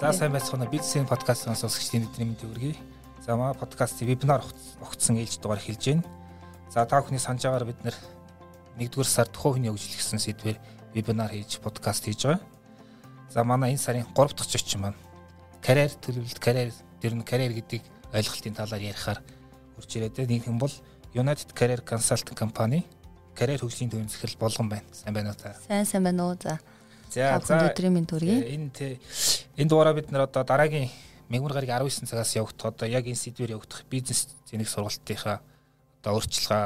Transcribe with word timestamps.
За 0.00 0.12
сайн 0.12 0.32
байцгаана 0.32 0.66
бизнесийн 0.68 1.06
подкастын 1.08 1.56
сонсогчдын 1.56 2.04
бидний 2.04 2.26
мэнд 2.28 2.42
хүргэе. 2.44 2.76
За 3.24 3.36
маа 3.36 3.54
подкаст 3.56 4.02
вебинар 4.04 4.44
огцсон 4.84 5.16
ээлж 5.16 5.40
дугаар 5.40 5.64
эхэлж 5.64 5.84
байна. 5.88 6.04
За 6.68 6.84
та 6.84 7.00
бүхний 7.00 7.16
санаж 7.16 7.48
байгаагаар 7.48 7.64
бид 7.64 7.80
нэр 7.80 7.96
1-р 8.76 9.08
сард 9.08 9.32
хувийн 9.32 9.72
хөгжил 9.72 9.96
гэсэн 9.96 10.20
сэдвээр 10.20 10.60
вебинар 10.92 11.32
хийж 11.32 11.64
подкаст 11.64 12.04
хийж 12.04 12.28
байгаа. 12.28 12.44
За 13.32 13.44
манай 13.44 13.72
энэ 13.72 13.80
сарын 13.80 14.04
3 14.12 14.36
дахь 14.36 14.52
зочин 14.52 14.80
маань 14.84 15.00
карьер 15.64 15.96
төлөвлөлт, 15.96 16.36
карьер 16.44 16.76
дэр 17.00 17.14
нь 17.16 17.24
карьер 17.24 17.56
гэдгийг 17.56 17.88
ойлголтын 18.12 18.52
талаар 18.52 18.84
ярихаар 18.84 19.24
хурж 19.80 19.96
ирээд 19.96 20.28
нэг 20.28 20.44
юм 20.44 20.58
бол 20.60 20.72
United 21.16 21.56
Career 21.56 21.80
Consulting 21.80 22.36
компани 22.36 22.84
карьер 23.36 23.60
хөгжлийн 23.60 23.90
төвөмсгөл 23.90 24.36
болгон 24.38 24.68
байна. 24.68 24.88
Сайн 24.92 25.14
байна 25.14 25.30
уу 25.32 25.40
та? 25.40 25.56
Сайн 25.66 25.86
сайн 25.86 26.04
байна 26.04 26.28
уу. 26.28 26.36
За 26.40 26.58
За 27.12 27.40
за 27.44 27.68
өдрийн 27.68 27.92
минь 27.92 28.08
төргий. 28.08 28.40
Э, 28.40 28.56
энэ 28.56 28.70
тэ 28.72 28.86
энэ 29.60 29.68
дугаараа 29.68 29.92
бид 29.92 30.10
нар 30.10 30.24
одоо 30.24 30.44
дараагийн 30.44 30.88
мегмар 31.28 31.52
гараг 31.52 31.84
19 31.84 32.08
цагаас 32.08 32.32
явагдах 32.32 32.72
одоо 32.72 32.88
яг 32.88 33.04
энэ 33.04 33.20
сэдвээр 33.20 33.60
явагдах 33.60 33.84
бизнес 33.90 34.32
зэник 34.48 34.68
сургалтынхаа 34.68 35.44
одоо 36.00 36.12
өөрчлөлгөө 36.16 36.62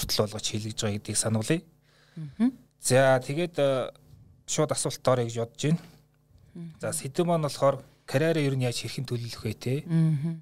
өртөл 0.00 0.20
болгож 0.24 0.46
хийлгэж 0.48 0.78
байгаа 0.80 0.96
гэдгийг 0.96 1.18
сануулъя. 1.20 1.60
За 2.80 3.20
тэгээд 3.20 3.56
э, 3.60 3.92
шууд 4.48 4.72
асуулт 4.72 5.04
орё 5.04 5.28
гэж 5.28 5.36
бодож 5.36 5.62
байна. 5.68 5.80
За 6.80 6.92
сэдв 6.96 7.28
маань 7.28 7.44
болохоор 7.44 7.84
карьераа 8.08 8.40
ер 8.42 8.56
нь 8.56 8.64
яаж 8.64 8.80
хэрхэн 8.80 9.04
төлөвлөх 9.04 9.44
вэ 9.44 9.52
те 9.52 9.74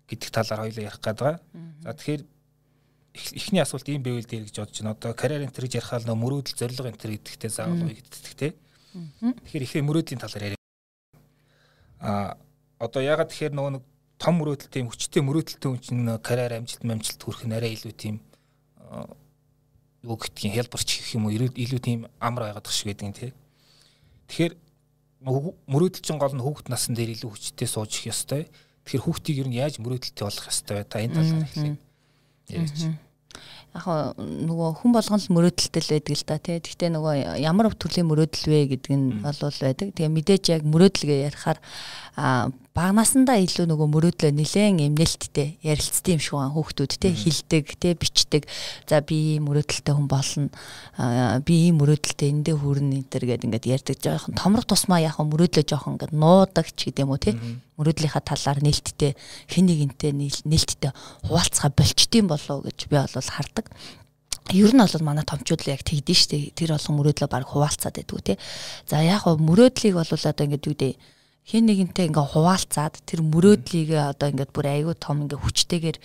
гэдэг 0.06 0.30
талаар 0.30 0.70
хоёулаа 0.70 0.86
ярих 0.86 1.02
гээд 1.02 1.18
байгаа. 1.18 1.42
За 1.82 1.92
тэгэхээр 1.98 2.22
эхний 3.18 3.60
асуулт 3.60 3.88
ийм 3.88 4.02
байвал 4.02 4.24
дээр 4.24 4.46
гэж 4.46 4.56
бодож 4.58 4.78
байна. 4.80 4.94
Одоо 4.94 5.12
карьер 5.14 5.42
энтер 5.42 5.64
гэж 5.66 5.82
ярихаар 5.82 6.04
нөө 6.06 6.18
мөрөөдөл 6.18 6.58
зорилго 6.58 6.88
энтер 6.88 7.10
гэдэгтэй 7.16 7.50
заавал 7.50 7.82
уу 7.82 7.90
гэдэг 7.90 8.34
те. 8.38 8.54
Тэгэхээр 8.94 9.64
ихээ 9.66 9.82
мөрөөдлийн 9.82 10.22
талаар 10.22 10.44
яриа. 10.54 10.60
А 12.00 12.38
одоо 12.78 13.02
ягаад 13.02 13.30
тэгэхээр 13.30 13.54
нөгөө 13.54 13.72
нэг 13.78 13.84
том 14.18 14.34
мөрөөдөлтэй 14.38 14.82
юм 14.82 14.90
хүчтэй 14.90 15.22
мөрөөдөлтэй 15.22 15.68
хүн 15.70 15.82
чинь 15.82 16.06
карьер 16.22 16.58
амжилт 16.58 16.82
амжилт 16.86 17.22
хүрэх 17.22 17.42
нь 17.46 17.56
арай 17.58 17.74
илүү 17.74 17.94
тийм 17.94 18.16
юу 20.02 20.16
гэдгийг 20.16 20.54
хэлбэрч 20.54 20.88
гэх 20.98 21.14
юм 21.18 21.26
уу 21.26 21.34
илүү 21.34 21.80
тийм 21.82 22.06
амар 22.22 22.54
байгаад 22.54 22.66
шиг 22.70 22.94
гэдэг 22.94 23.06
юм 23.06 23.14
тий. 23.14 23.32
Тэгэхээр 24.30 24.54
мөрөөдөл 25.66 26.04
чинь 26.06 26.22
гол 26.22 26.34
нь 26.34 26.42
хүүхэд 26.42 26.70
насн 26.70 26.94
дээр 26.94 27.18
илүү 27.18 27.30
хүчтэй 27.34 27.66
сууж 27.66 27.90
их 27.98 28.14
ёстой. 28.14 28.46
Тэгэхээр 28.86 29.04
хүүхдийг 29.04 29.36
ер 29.42 29.48
нь 29.50 29.58
яаж 29.58 29.82
мөрөөдөлтэй 29.82 30.22
болгох 30.22 30.50
ёстой 30.50 30.74
вэ? 30.78 30.86
Та 30.86 31.02
энэ 31.02 31.14
талаар 31.18 31.46
хэлээ. 31.50 31.76
Ярьж 32.54 32.78
яг 33.78 34.14
нөгөө 34.18 34.70
хүн 34.82 34.92
болгон 34.92 35.22
л 35.22 35.32
мөрөөдөлтэй 35.38 35.82
л 35.82 35.92
байдаг 35.94 36.14
л 36.18 36.26
да 36.26 36.36
тий. 36.38 36.58
Гэхдээ 36.58 36.90
нөгөө 36.92 37.14
ямар 37.42 37.70
төрлийн 37.78 38.08
мөрөөдөл 38.10 38.46
вэ 38.50 38.60
гэдэг 38.74 38.92
нь 38.92 39.06
бол 39.22 39.38
байдаг. 39.38 39.88
Тэгээ 39.94 40.12
мэдээж 40.12 40.44
яг 40.52 40.62
мөрөөдөлгээ 40.66 41.26
ярихаар 41.30 41.58
багнасандаа 42.78 43.42
илүү 43.42 43.66
нөгөө 43.66 43.88
мөрөөдлөө 43.90 44.30
нилээн 44.38 44.78
юм 44.86 44.94
нээлттэй 44.94 45.58
ярилцдаг 45.66 46.14
юм 46.14 46.22
шиг 46.22 46.34
байна. 46.38 46.54
Хүүхдүүд 46.54 46.92
те 47.02 47.10
хилдэг 47.10 47.64
те 47.74 47.94
бичдэг. 47.98 48.46
За 48.86 49.02
би 49.02 49.34
ийм 49.34 49.50
мөрөөдөлтэй 49.50 49.94
хүн 49.98 50.06
болно. 50.06 50.46
Би 51.42 51.54
ийм 51.66 51.82
мөрөөдөлтэй 51.82 52.30
эндээ 52.30 52.54
хүрнэ 52.54 53.02
энэ 53.02 53.10
төр 53.10 53.24
гэдэг 53.26 53.46
ингээд 53.50 53.66
ярьдаг. 53.66 53.96
Жоохон 53.98 54.38
томрох 54.38 54.70
тусмаа 54.70 55.02
яг 55.02 55.18
мөрөөдлөө 55.18 55.66
жоохон 55.66 55.98
ингээд 55.98 56.14
нуудаг 56.14 56.66
ч 56.70 56.94
гэдэм 56.94 57.10
үү 57.10 57.18
те. 57.18 57.34
Мөрөөдлийнхаа 57.82 58.22
талаар 58.22 58.62
нээлттэй 58.62 59.18
хэн 59.50 59.66
нэгэнтэй 59.66 60.12
нээлттэй 60.46 60.92
хуваалцгаа 61.26 61.74
болчдсон 61.74 62.30
болов 62.30 62.62
гэж 62.62 62.78
би 62.86 62.94
бол 62.94 63.10
хардаг. 63.10 63.66
Ер 64.54 64.72
нь 64.72 64.80
бол 64.80 65.04
манай 65.04 65.26
томчууд 65.26 65.66
л 65.66 65.72
яг 65.74 65.82
тэгдэж 65.82 66.18
штэ. 66.18 66.38
Тэр 66.54 66.78
болгон 66.78 66.94
мөрөөдлөө 67.02 67.28
баг 67.28 67.44
хуваалцаад 67.44 68.00
байдгүй 68.00 68.22
те. 68.22 68.34
За 68.86 69.02
яг 69.02 69.26
мөрөөдлийг 69.26 69.98
бол 69.98 70.08
одоо 70.08 70.44
ингээд 70.46 70.68
юу 70.70 70.78
дээ 70.78 70.94
хэн 71.48 71.64
нэгэнтэй 71.64 72.12
ингээ 72.12 72.26
хуваалцаад 72.28 73.00
тэр 73.08 73.24
мөрөөдлийг 73.24 73.96
одоо 73.96 74.28
ингээд 74.28 74.52
бүр 74.52 74.66
айгүй 74.68 74.96
том 75.00 75.24
ингээ 75.24 75.40
хүчтэйгээр 75.40 75.96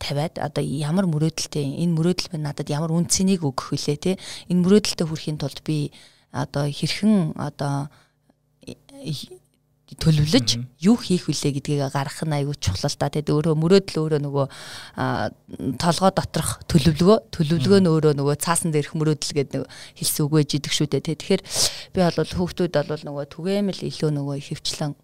тавиад 0.00 0.40
одоо 0.40 0.64
ямар 0.64 1.04
мөрөөдөлтэй 1.12 1.84
энэ 1.84 1.92
мөрөөдөл 1.92 2.32
минь 2.32 2.48
надад 2.48 2.72
ямар 2.72 2.88
үнцнийг 2.88 3.44
өгөх 3.44 3.76
вүлээ 3.76 3.98
те? 4.00 4.12
Энэ 4.48 4.64
мөрөөдөлтөд 4.64 5.08
хүрэхин 5.12 5.36
тулд 5.36 5.60
би 5.60 5.92
одоо 6.32 6.64
хэрхэн 6.72 7.36
одоо 7.36 7.92
төлөвлөж 9.86 10.58
юу 10.82 10.98
хийх 10.98 11.30
вүлээ 11.30 11.62
гэдгийг 11.62 11.94
гаргах 11.94 12.26
нь 12.26 12.34
аюу 12.34 12.58
чухал 12.58 12.90
та. 12.90 13.06
Тэгэд 13.06 13.30
өөрөө 13.30 13.54
мөрөөдөл 13.54 14.02
өөрөө 14.02 14.20
нөгөө 14.26 14.46
толгой 15.78 16.10
доторх 16.10 16.58
төлөвлөгөө 16.66 17.18
төлөвлөгөө 17.30 17.80
нь 17.86 17.90
өөрөө 17.94 18.14
нөгөө 18.18 18.34
цаасан 18.42 18.74
дээрх 18.74 18.98
мөрөөдөл 18.98 19.34
гэдэг 19.38 19.62
хэлсэн 19.62 20.22
үг 20.26 20.32
байж 20.34 20.50
идэг 20.58 20.72
шүү 20.74 20.90
дээ. 20.90 21.06
Тэгэхээр 21.06 21.42
би 21.94 21.98
бол 22.02 22.34
хүүхдүүд 22.34 22.74
бол 22.82 23.02
нөгөө 23.06 23.24
түгээмэл 23.30 23.86
илүү 23.86 24.10
нөгөө 24.10 24.36
хөвчлэн 24.50 24.98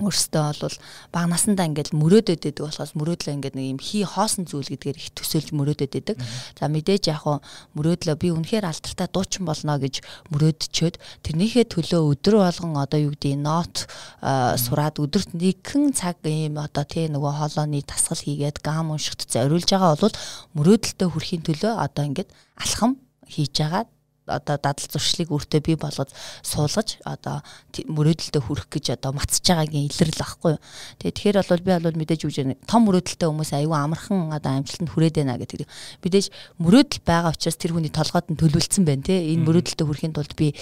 өөртөө 0.00 0.64
бол 0.64 0.76
баг 1.12 1.26
насандаа 1.28 1.68
ингээд 1.68 1.92
мөрөөдөд 1.92 2.40
байдаг 2.40 2.64
болохоос 2.64 2.92
мөрөөдлөө 2.96 3.34
ингээд 3.36 3.56
нэг 3.58 3.66
юм 3.76 3.80
хий 3.82 4.04
хоосон 4.08 4.48
зүйл 4.48 4.72
гэдгээр 4.72 4.96
их 4.96 5.12
төсөөлж 5.12 5.52
мөрөөдөд 5.52 5.92
байдаг. 5.92 6.16
За 6.56 6.72
мэдээж 6.72 7.12
яг 7.12 7.20
хуу 7.28 7.44
мөрөөдлөө 7.76 8.16
би 8.16 8.28
үнэхээр 8.32 8.64
алдартай 8.64 9.08
дуучин 9.12 9.44
болно 9.44 9.76
гэж 9.76 10.00
мөрөөдчөөд 10.32 10.96
тэрнийхээ 11.28 11.64
төлөө 11.68 12.00
өдөр 12.08 12.34
болгон 12.40 12.72
одоо 12.80 13.00
юу 13.04 13.12
гэдэг 13.12 13.36
нот 13.36 13.84
сураад 14.22 14.96
өдөрт 14.96 15.36
нэгэн 15.36 15.92
цаг 15.92 16.24
ийм 16.24 16.56
одоо 16.56 16.84
тий 16.88 17.12
нөгөө 17.12 17.32
хоолойны 17.36 17.84
тасгал 17.84 18.20
хийгээд 18.20 18.64
гам 18.64 18.96
уншихт 18.96 19.28
зориулж 19.28 19.68
байгаа 19.68 20.00
бол 20.00 20.16
мөрөөдөлтөд 20.56 21.10
хүрэхийн 21.12 21.42
төлөө 21.44 21.72
одоо 21.84 22.04
ингээд 22.08 22.30
алхам 22.56 22.96
хийж 23.28 23.52
байгаа 23.60 23.84
одоо 24.26 24.56
дадал 24.58 24.86
зуршлыг 24.86 25.34
өөртөө 25.34 25.60
бий 25.66 25.76
болгож 25.76 26.10
суулгаж 26.46 27.02
одоо 27.02 27.42
мөрөөдөлтөд 27.74 28.42
хүрэх 28.42 28.66
гэж 28.70 28.94
одоо 28.94 29.12
матсаж 29.18 29.42
байгаагийн 29.42 29.90
илэрл 29.90 30.22
ахгүй. 30.22 30.54
Тэгээ 31.02 31.16
тэгэхээр 31.18 31.36
бол 31.42 31.62
би 31.66 31.72
бол 31.82 31.98
мэдээж 31.98 32.22
үгүй 32.30 32.54
том 32.70 32.86
мөрөөдөлтөд 32.86 33.26
хүмүүс 33.26 33.52
аюу 33.58 33.74
амархан 33.74 34.30
одоо 34.30 34.62
амжилтанд 34.62 34.90
хүрээд 34.94 35.16
байна 35.18 35.42
гэдэг. 35.42 35.66
Мэдээж 36.06 36.26
мөрөөдөл 36.62 37.02
байгаа 37.02 37.34
учраас 37.34 37.58
тэр 37.58 37.74
хүний 37.74 37.90
толгойд 37.90 38.30
нь 38.30 38.38
төлөвлөсөн 38.38 38.84
байна 38.86 39.02
те. 39.02 39.18
Энэ 39.18 39.42
мөрөөдөлтөд 39.42 39.86
хүрэхийн 39.90 40.14
тулд 40.14 40.32
би 40.38 40.54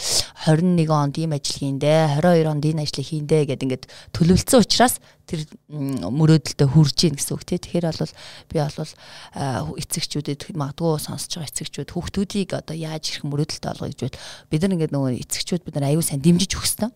21 0.48 0.88
онд 0.88 1.14
ийм 1.20 1.36
ажил 1.36 1.60
хийндэ, 1.60 2.16
22 2.16 2.48
онд 2.48 2.64
энэ 2.64 2.82
ажлыг 2.88 3.06
хийндэ 3.06 3.44
гэдэг 3.44 3.64
ингээд 3.68 3.84
төлөвлөсөн 4.16 4.64
учраас 4.64 4.96
тэр 5.30 5.40
мөрөөдөлтөд 5.70 6.70
хүрж 6.74 6.96
гин 6.98 7.14
гэсэн 7.14 7.34
үг 7.38 7.46
тий. 7.46 7.62
Тэгэхээр 7.62 7.86
бол 7.86 8.14
би 8.50 8.58
бол 8.58 8.92
эцэгчүүдэд 9.78 10.50
магадгүй 10.58 10.98
сонсож 10.98 11.38
байгаа 11.38 11.50
эцэгчүүд 11.54 11.90
хүүхдүүдийг 11.94 12.50
одоо 12.58 12.74
яаж 12.74 13.04
ирэх 13.14 13.24
мөрөөдөлтөд 13.30 13.70
олгоё 13.70 13.94
гэж 13.94 14.00
бод. 14.10 14.18
Бид 14.50 14.60
нар 14.66 14.74
ингээд 14.74 14.94
нөгөө 14.94 15.22
эцэгчүүд 15.22 15.62
бид 15.62 15.74
нар 15.78 15.88
аюу 15.94 16.02
сайн 16.02 16.18
дэмжиж 16.18 16.58
өгөх 16.58 16.66
хэрэгтэй 16.66 16.90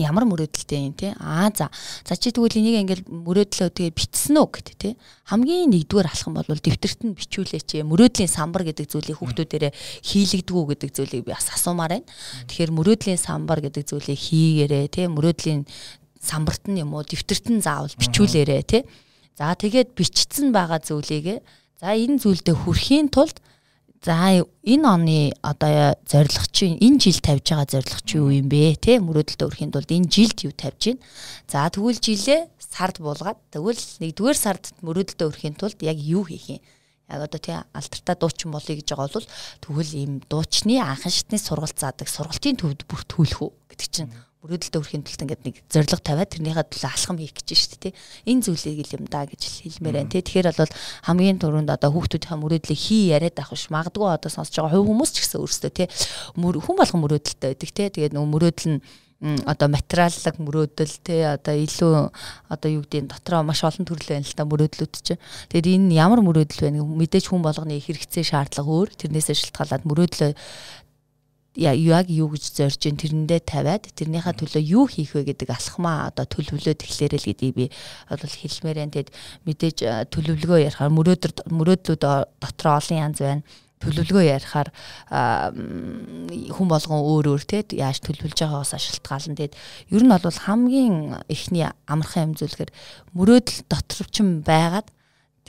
ямар 0.00 0.24
мөрөөдөлтэй 0.24 0.80
юм 0.88 0.94
те. 0.96 1.12
Аа 1.20 1.50
за. 1.52 1.68
За 2.06 2.16
чи 2.16 2.32
тэгвэл 2.32 2.56
энийг 2.56 2.80
ингээл 2.80 3.04
мөрөөдлөө 3.08 3.68
тэгээ 3.68 3.92
бичсэн 3.92 4.40
үү 4.40 4.48
гэдэг 4.48 4.76
те. 4.78 4.96
Хамгийн 5.28 5.68
нэгдүгээр 5.72 6.08
алхам 6.08 6.36
бол 6.38 6.48
дэвтэрт 6.48 7.00
нь 7.04 7.16
бичүүлээ 7.16 7.62
чи. 7.66 7.84
Мөрөөдлийн 7.84 8.30
самбар 8.30 8.64
гэдэг 8.64 8.88
зүйлийг 8.88 9.20
хүүхдүүдээрээ 9.20 9.72
хийлэгдгүү 10.06 10.64
гэдэг 10.72 10.90
зүйлийг 10.96 11.22
би 11.28 11.32
бас 11.36 11.52
асуумаар 11.52 12.00
байна. 12.00 12.08
Тэгэхээр 12.48 12.72
мөрөөдлийн 12.72 13.20
самбар 13.20 13.60
гэдэг 13.60 13.84
зүйлийг 13.84 14.16
хийгээрээ 14.16 14.86
те. 14.88 15.02
Мөрөөдлийн 15.12 15.68
самбарт 16.22 16.70
нь 16.70 16.78
юм 16.78 16.94
уу 16.94 17.02
дэвтэрт 17.02 17.50
нь 17.50 17.60
заавал 17.60 17.90
бичүүлээрэ 17.98 18.62
тий. 18.62 18.82
За 19.34 19.52
тэгээд 19.58 19.98
бичсэн 19.98 20.54
байгаа 20.54 20.78
зүйлийг 20.78 21.42
за 21.82 21.88
энэ 21.98 22.22
зүйлдээ 22.22 22.56
хүрэхийн 22.62 23.10
тулд 23.10 23.42
за 24.02 24.42
энэ 24.66 24.86
оны 24.86 25.18
одоо 25.42 25.94
зорилго 26.06 26.46
чинь 26.50 26.78
энэ 26.78 26.98
жил 26.98 27.18
тавьж 27.22 27.46
байгаа 27.50 27.70
зорилго 27.70 28.02
чи 28.02 28.18
юу 28.18 28.30
юм 28.34 28.50
бэ 28.50 28.74
тий 28.78 28.98
мөрөөдөлтөд 28.98 29.46
өрэхийн 29.46 29.70
тулд 29.70 29.90
энэ 29.90 30.10
жилд 30.10 30.38
юу 30.42 30.54
тавьж 30.54 30.82
гин 30.94 30.98
за 31.46 31.70
тэгвэл 31.70 32.02
жилээ 32.02 32.50
сард 32.58 32.98
буулгаад 32.98 33.38
тэгвэл 33.54 33.78
нэгдүгээр 34.02 34.38
сард 34.38 34.74
мөрөөдөлтөд 34.82 35.26
өрэхийн 35.26 35.54
тулд 35.54 35.78
яг 35.86 35.98
юу 36.02 36.26
хийх 36.26 36.58
юм? 36.58 36.62
Яг 37.06 37.30
одоо 37.30 37.38
тий 37.38 37.54
алдартай 37.54 38.16
дуучин 38.18 38.50
болъё 38.50 38.74
гэж 38.74 38.88
байгаа 38.90 39.10
бол 39.14 39.28
тэгвэл 39.62 39.92
ийм 39.94 40.12
дуучны 40.26 40.82
анхан 40.82 41.12
шатны 41.14 41.38
сургалт 41.38 41.78
заадаг 41.78 42.08
сургалтын 42.10 42.58
төвд 42.58 42.82
бүр 42.90 43.02
төлөх 43.06 43.38
үү 43.38 43.50
гэдэг 43.70 43.88
чинь 43.92 44.10
мөрөөдөлтөд 44.42 44.74
хүрэхин 44.82 45.06
тулд 45.06 45.22
ингээд 45.22 45.42
нэг 45.46 45.56
зориг 45.70 46.02
тавиад 46.02 46.34
тэрнийхээ 46.34 46.66
төлөө 46.66 46.90
алхам 46.90 47.18
хийх 47.22 47.30
гэж 47.30 47.48
шүү 47.54 47.78
дээ. 47.78 47.94
Энэ 48.26 48.42
зүйлийг 48.42 48.90
л 48.90 48.96
юм 48.98 49.06
да 49.06 49.22
гэж 49.22 49.42
хэлмээр 49.62 49.96
байна. 50.02 50.10
Тэгэхээр 50.10 50.50
бол 50.50 50.72
хамгийн 51.06 51.38
түрүүнд 51.38 51.70
одоо 51.70 51.90
хүүхдүүдийн 51.94 52.42
мөрөөдлийг 52.42 52.80
хий 52.82 53.14
яриад 53.14 53.38
авах 53.38 53.54
ш. 53.54 53.70
Магадгүй 53.70 54.10
одоо 54.10 54.30
сонсож 54.34 54.58
байгаа 54.58 54.74
хувь 54.74 54.90
хүмүүс 54.90 55.10
ч 55.14 55.22
гэсэн 55.22 55.38
өөрсдөө 55.46 55.70
тий. 55.70 55.86
Хүн 56.34 56.74
болгон 56.74 57.02
мөрөөдөлтөд 57.06 57.38
байдаг 57.38 57.70
тий. 57.70 57.86
Тэгээд 57.86 58.14
нөгөө 58.18 58.30
мөрөөдөл 58.34 58.70
нь 58.74 58.82
одоо 59.22 59.70
материаллог 59.70 60.34
мөрөөдөл 60.42 60.94
те 61.06 61.38
одоо 61.38 61.54
илүү 61.54 61.94
одоо 62.50 62.70
юу 62.74 62.82
гэдэг 62.82 63.14
дотроо 63.14 63.46
маш 63.46 63.62
олон 63.62 63.86
төрөл 63.86 64.10
байна 64.18 64.26
л 64.26 64.34
та 64.34 64.42
мөрөөдлүүд 64.42 64.94
чинь. 64.98 65.22
Тэгээд 65.54 65.78
энэ 65.78 65.94
ямар 65.94 66.18
мөрөөдөл 66.26 66.66
вэ? 66.66 66.82
Мэдээж 66.82 67.30
хүн 67.30 67.46
болгоны 67.46 67.78
хэрэгцээ 67.78 68.26
шаардлага 68.26 68.66
өөр. 68.66 68.90
Тэрнээсээ 68.98 69.54
шалтгаалаад 69.54 69.86
мөрөөдлөө 69.86 70.30
яг 71.54 72.08
юу 72.08 72.32
гэж 72.32 72.44
зорж 72.56 72.80
ин 72.88 72.96
тэрэндээ 72.96 73.40
тавиад 73.44 73.84
тэрнийхээ 73.92 74.40
төлөө 74.40 74.62
юу 74.64 74.88
хийх 74.88 75.12
вэ 75.12 75.36
гэдэг 75.36 75.52
алхмаа 75.52 76.08
одоо 76.08 76.24
төлөвлөөд 76.24 76.80
эхлээрэй 76.80 77.20
л 77.20 77.28
гэдгийг 77.28 77.54
би 77.54 77.66
бол 78.08 78.32
хэлмээр 78.40 78.78
байна. 78.80 78.94
Тэгэд 78.96 79.10
мэдээж 79.44 79.78
төлөвлөгөө 80.16 80.58
ярихаар 80.64 80.96
мөрөөдөр 80.96 81.32
мөрөөдлүүд 81.52 82.00
дотор 82.40 82.68
олон 82.72 82.98
янз 83.04 83.20
байна. 83.20 83.44
төлөвлөгөө 83.82 84.24
ярихаар 84.30 84.68
хүн 86.54 86.68
болгон 86.70 87.02
өөр 87.02 87.34
өөр 87.34 87.42
те 87.50 87.66
яаж 87.74 87.98
төлөвлөж 88.06 88.38
байгаагаас 88.38 88.78
шалтгаалan 88.78 89.34
тэгээд 89.34 89.58
ер 89.90 90.02
нь 90.06 90.12
бол 90.14 90.38
хамгийн 90.46 91.18
эхний 91.26 91.66
амархан 91.90 92.30
юм 92.30 92.38
зүйлгээр 92.38 92.70
мөрөөдөл 93.18 93.60
доторвчин 93.66 94.46
байгаад 94.46 94.86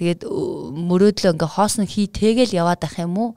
тэгээд 0.01 0.25
мөрөөдлөө 0.25 1.31
ингээ 1.37 1.51
хоосон 1.53 1.85
хий 1.85 2.09
тэгэл 2.09 2.57
яваад 2.57 2.81
ах 2.81 2.97
юм 2.97 3.13
уу 3.21 3.29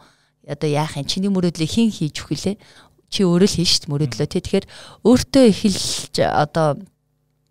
одоо 0.46 0.69
яах 0.70 0.96
юм 0.96 1.06
чиний 1.10 1.31
мөрөөдлийг 1.31 1.70
хэн 1.75 1.90
хийж 1.90 2.16
өгөх 2.22 2.40
лээ 2.46 2.56
чи 3.10 3.20
өөрөө 3.26 3.48
л 3.50 3.56
хийн 3.58 3.69
шүү 3.69 3.81
дээ 3.82 3.93
мөрөөдлөө 3.93 4.28
тий 4.31 4.43
тэгэхээр 4.43 4.66
өөртөө 5.06 5.44
эхэлж 5.50 6.14
одоо 6.22 6.69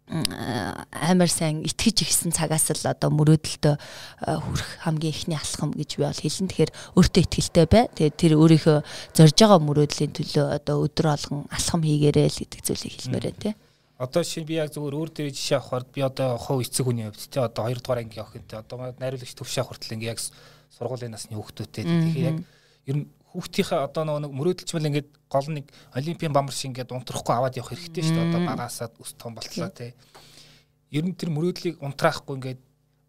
амар 0.05 1.29
сайн 1.33 1.65
итгэж 1.65 2.05
ихсэн 2.05 2.29
цагаас 2.29 2.69
л 2.69 2.85
одоо 2.85 3.09
мөрөөдөлтөө 3.09 3.75
хүрэх 4.21 4.69
хамгийн 4.85 5.09
ихний 5.09 5.33
алхам 5.33 5.73
гэж 5.73 5.97
би 5.97 6.05
бол 6.05 6.13
хэлэн. 6.13 6.45
Тэгэхээр 6.45 6.71
өөртөө 6.93 7.23
ихтэй 7.25 7.65
бай. 7.65 7.89
Тэгээд 7.89 8.13
тэр 8.13 8.33
өөрийнхөө 8.37 8.77
зорж 9.17 9.33
байгаа 9.33 9.59
мөрөөдлийн 9.65 10.13
төлөө 10.13 10.45
одоо 10.61 10.85
өдөр 10.85 11.05
болгон 11.09 11.49
алхам 11.49 11.81
хийгээрэй 11.81 12.29
л 12.29 12.37
гэдэг 12.37 12.61
зүйлийг 12.61 12.93
хэлмээр 13.01 13.25
байна 13.33 13.41
тий. 13.41 13.53
Одоо 13.97 14.21
шинэ 14.21 14.45
би 14.45 14.61
яг 14.61 14.69
зөвхөн 14.69 14.93
өөр 14.93 15.09
дээр 15.09 15.33
жишээ 15.33 15.57
авахаар 15.57 15.85
би 15.89 16.01
одоо 16.05 16.37
хов 16.37 16.61
эцэг 16.61 16.85
хүний 16.85 17.09
хувьд 17.09 17.25
тий 17.25 17.41
одоо 17.41 17.65
2 17.65 17.81
дугаар 17.81 18.03
анги 18.05 18.19
явах 18.21 18.35
гэдэг 18.37 18.59
одоо 18.61 18.93
найруулагч 18.99 19.33
төвшөө 19.33 19.65
хүртэл 19.65 19.95
ингээ 19.97 20.13
яг 20.13 20.19
сургуулийн 20.19 21.15
насны 21.15 21.33
хүүхдүүтэй 21.33 21.83
тэгэхээр 21.87 22.29
яг 22.29 22.37
ер 22.85 22.95
нь 23.01 23.05
хүүхдийнхээ 23.35 23.79
одоо 23.83 24.03
нэг 24.23 24.31
мөрөөдөлчмөл 24.31 24.89
ингээд 24.89 25.09
гол 25.27 25.47
нэг 25.51 25.65
олимпийн 25.91 26.31
бамар 26.31 26.55
шиг 26.55 26.71
ингээд 26.71 26.95
унтрахгүй 26.95 27.35
аваад 27.35 27.57
явах 27.59 27.75
хэрэгтэй 27.75 28.03
шүү 28.05 28.15
дээ. 28.15 28.29
Одоо 28.31 28.41
багасаад 28.47 28.93
өс 29.01 29.11
том 29.19 29.35
болтлоо 29.35 29.69
те. 29.75 29.91
Ер 30.93 31.03
нь 31.03 31.17
тэр 31.17 31.35
мөрөөдлийг 31.35 31.83
унтраахгүй 31.83 32.39
ингээд 32.39 32.61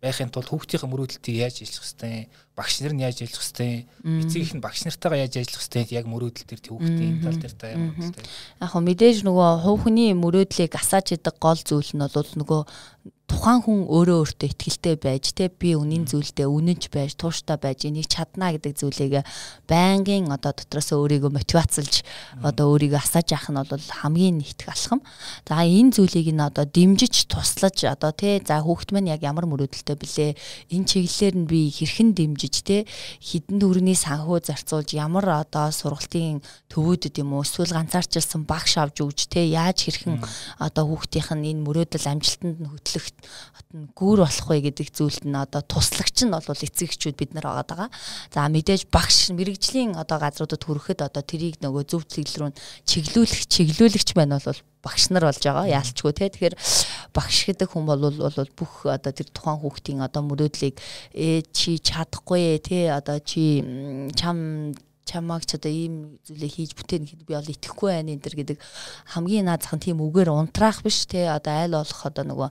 байхын 0.02 0.32
тулд 0.34 0.50
хүүхдийнхээ 0.50 0.90
мөрөөдөлтийг 0.90 1.37
яаж 1.38 1.62
ажиллах 1.62 1.87
хэвтэй, 1.87 2.26
багш 2.56 2.81
нар 2.81 2.97
нь 2.97 3.05
яаж 3.05 3.20
ажиллах 3.20 3.44
хэвтэй, 3.44 3.85
эцэг 4.00 4.41
их 4.41 4.55
нь 4.56 4.64
багш 4.64 4.88
нартайгаа 4.88 5.29
яаж 5.29 5.37
ажиллах 5.37 5.61
хэвтэй 5.61 5.85
яг 5.93 6.08
мөрөөдөл 6.08 6.49
төр 6.49 6.61
хүүхдийн 6.73 7.20
тал 7.20 7.37
дээр 7.37 7.55
та 7.55 7.67
юм 7.76 7.93
байна. 7.93 8.17
Яг 8.64 8.70
хөө 8.73 8.82
мэдээж 8.88 9.19
нөгөө 9.29 9.50
хувхны 9.61 10.17
мөрөөдлийг 10.17 10.73
асааж 10.73 11.20
идэг 11.20 11.37
гол 11.37 11.61
зүйл 11.61 11.93
нь 11.93 12.00
бол 12.00 12.32
нөгөө 12.41 12.61
тухайн 13.26 13.61
хүн 13.62 13.81
өөрөө 13.91 14.19
өөртөө 14.23 14.50
ихтэй 14.55 14.94
байж 15.03 15.35
те 15.35 15.50
би 15.50 15.75
үнийн 15.75 16.06
зүйлдээ 16.06 16.47
үнэнч 16.47 16.94
байж 16.94 17.19
тууштай 17.19 17.58
байж 17.58 17.82
энийг 17.91 18.06
чадна 18.06 18.55
гэдэг 18.55 18.79
зүйлийг 18.79 19.26
байнгын 19.67 20.31
одоо 20.31 20.55
дотроос 20.55 20.94
өөрийгөө 20.94 21.35
мотивацлж 21.35 22.06
одоо 22.47 22.70
өөрийгөө 22.70 23.03
асааж 23.03 23.35
явах 23.35 23.50
нь 23.50 23.58
бол 23.67 23.87
хамгийн 23.99 24.38
ихтгэх 24.47 24.70
алхам. 24.70 25.00
За 25.43 25.67
энэ 25.67 25.99
зүйлийг 25.99 26.31
нь 26.31 26.38
одоо 26.38 26.70
дэмжиж 26.70 27.26
туслаж 27.26 27.82
одоо 27.91 28.14
те 28.14 28.38
за 28.47 28.62
хүүхд 28.62 28.94
маань 28.94 29.11
яг 29.11 29.26
ямар 29.26 29.50
мөрөөдөлтэй 29.50 29.97
блэ? 29.99 30.38
Энэ 30.70 30.87
чиглэлээр 30.87 31.35
нь 31.35 31.50
би 31.50 31.67
хэрхэн 31.75 32.14
дэмжиж 32.14 32.45
те 32.62 32.76
хідэн 33.22 33.58
төгрөний 33.62 33.98
санхүү 33.98 34.44
зарцуулж 34.46 34.94
ямар 34.94 35.43
одоо 35.43 35.72
сургалтын 35.72 36.44
төвөөдөд 36.70 37.14
юм 37.22 37.34
уу 37.34 37.43
эсвэл 37.43 37.75
ганцаарчилсан 37.75 38.46
багш 38.46 38.78
авч 38.78 39.02
өгч 39.02 39.26
те 39.32 39.46
яаж 39.46 39.87
хэрхэн 39.87 40.22
одоо 40.62 40.84
хүүхдийнх 40.87 41.31
нь 41.34 41.48
энэ 41.56 41.64
мөрөөдөл 41.66 42.10
амжилтанд 42.12 42.58
нь 42.62 42.70
хөтлөх 42.70 43.06
гүүр 43.96 44.19
болох 44.22 44.46
вэ 44.48 44.58
гэдэг 44.70 44.88
зүйлд 44.94 45.25
нь 45.26 45.37
одоо 45.37 45.62
туслагч 45.66 46.25
нь 46.25 46.32
бол 46.32 46.46
эцэгчүүд 46.46 47.16
бид 47.16 47.32
нар 47.34 47.50
байгаа. 47.50 47.90
За 48.32 48.48
мэдээж 48.48 48.88
багш 48.88 49.32
мэрэгжлийн 49.34 49.98
одоо 49.98 50.19
газруудад 50.22 50.62
хүрэхэд 50.62 51.00
одоо 51.04 51.22
тэрийг 51.22 51.60
нөгөө 51.60 51.84
зөв 51.90 52.02
чиглэл 52.06 52.48
рүү 52.48 52.52
чиглүүлэх 52.88 53.43
чиглүүлэгч 53.50 54.08
байна 54.14 54.38
бол 54.40 54.60
багш 54.86 55.10
нар 55.10 55.26
болж 55.26 55.42
байгаа 55.42 55.66
яалчгүй 55.66 56.12
те. 56.14 56.30
Тэгэхээр 56.30 56.54
багш 57.10 57.38
гэдэг 57.50 57.68
хүн 57.74 57.84
бол 57.90 58.06
бол 58.14 58.50
бүх 58.54 58.86
одоо 58.86 59.10
тэр 59.10 59.28
тухайн 59.34 59.58
хүүхдийн 59.58 60.06
одоо 60.06 60.22
мөрөөдлийг 60.22 60.78
ээ 61.10 61.42
чи 61.50 61.82
чадахгүй 61.82 62.62
те. 62.62 62.94
Одоо 62.94 63.18
чи 63.18 63.66
чам 64.14 64.70
чамааг 65.06 65.46
ч 65.46 65.54
одоо 65.54 65.70
ийм 65.70 66.18
зүйлээ 66.26 66.50
хийж 66.50 66.70
бүтээн 66.74 67.06
гэхэд 67.06 67.22
би 67.22 67.34
бол 67.38 67.54
итгэхгүй 67.54 67.90
байна 67.94 68.10
энэ 68.10 68.24
төр 68.26 68.34
гэдэг 68.42 68.58
хамгийн 69.14 69.46
наазах 69.46 69.78
нь 69.78 69.84
тийм 69.86 70.02
үгээр 70.02 70.34
унтраах 70.34 70.82
биш 70.82 71.06
те. 71.06 71.30
Одоо 71.30 71.54
айл 71.54 71.78
болох 71.78 72.02
одоо 72.02 72.24
нөгөө 72.26 72.50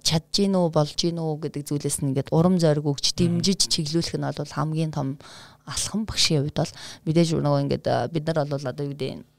чадж 0.00 0.32
гин 0.32 0.56
үү 0.56 0.68
болж 0.72 0.96
гин 0.96 1.20
үү 1.20 1.32
гэдэг 1.44 1.62
зүйлээс 1.68 2.00
нь 2.00 2.16
ингээд 2.16 2.32
урам 2.32 2.56
зориг 2.56 2.88
өгч 2.88 3.12
дэмжиж 3.12 3.68
чиглүүлэх 3.68 4.16
нь 4.16 4.24
бол 4.24 4.56
хамгийн 4.56 4.92
том 4.96 5.20
алхам 5.68 6.08
багшийн 6.08 6.48
хувьд 6.48 6.56
бол 6.56 6.72
мэдээж 7.04 7.28
нөгөө 7.36 7.60
ингээд 7.68 7.86
бид 8.08 8.24
нар 8.24 8.48
бол 8.48 8.56
одоо 8.56 8.84
юу 8.88 8.96
гэдэг 8.96 9.31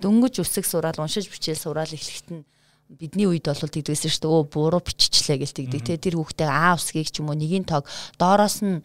дөнгөж 0.00 0.40
үсэг 0.42 0.64
сураал 0.66 0.98
уншиж 0.98 1.26
бичээл 1.28 1.58
сураал 1.58 1.90
эхлэхэд 1.90 2.28
нь 2.30 2.44
бидний 2.98 3.26
үед 3.26 3.48
бол 3.48 3.56
тэгдэгсэн 3.56 4.10
шүү 4.12 4.22
дээ. 4.22 4.32
Өө 4.32 4.44
буруу 4.52 4.82
биччихлээ 4.84 5.38
гэл 5.40 5.56
тэгдэг. 5.56 5.80
Тэгээ 5.86 6.04
тэр 6.04 6.16
хүүхдээ 6.20 6.48
А 6.48 6.76
усгийг 6.76 7.08
ч 7.08 7.24
юм 7.24 7.32
уу 7.32 7.38
нэгийн 7.38 7.64
тоог 7.64 7.88
доороос 8.20 8.60
нь 8.60 8.84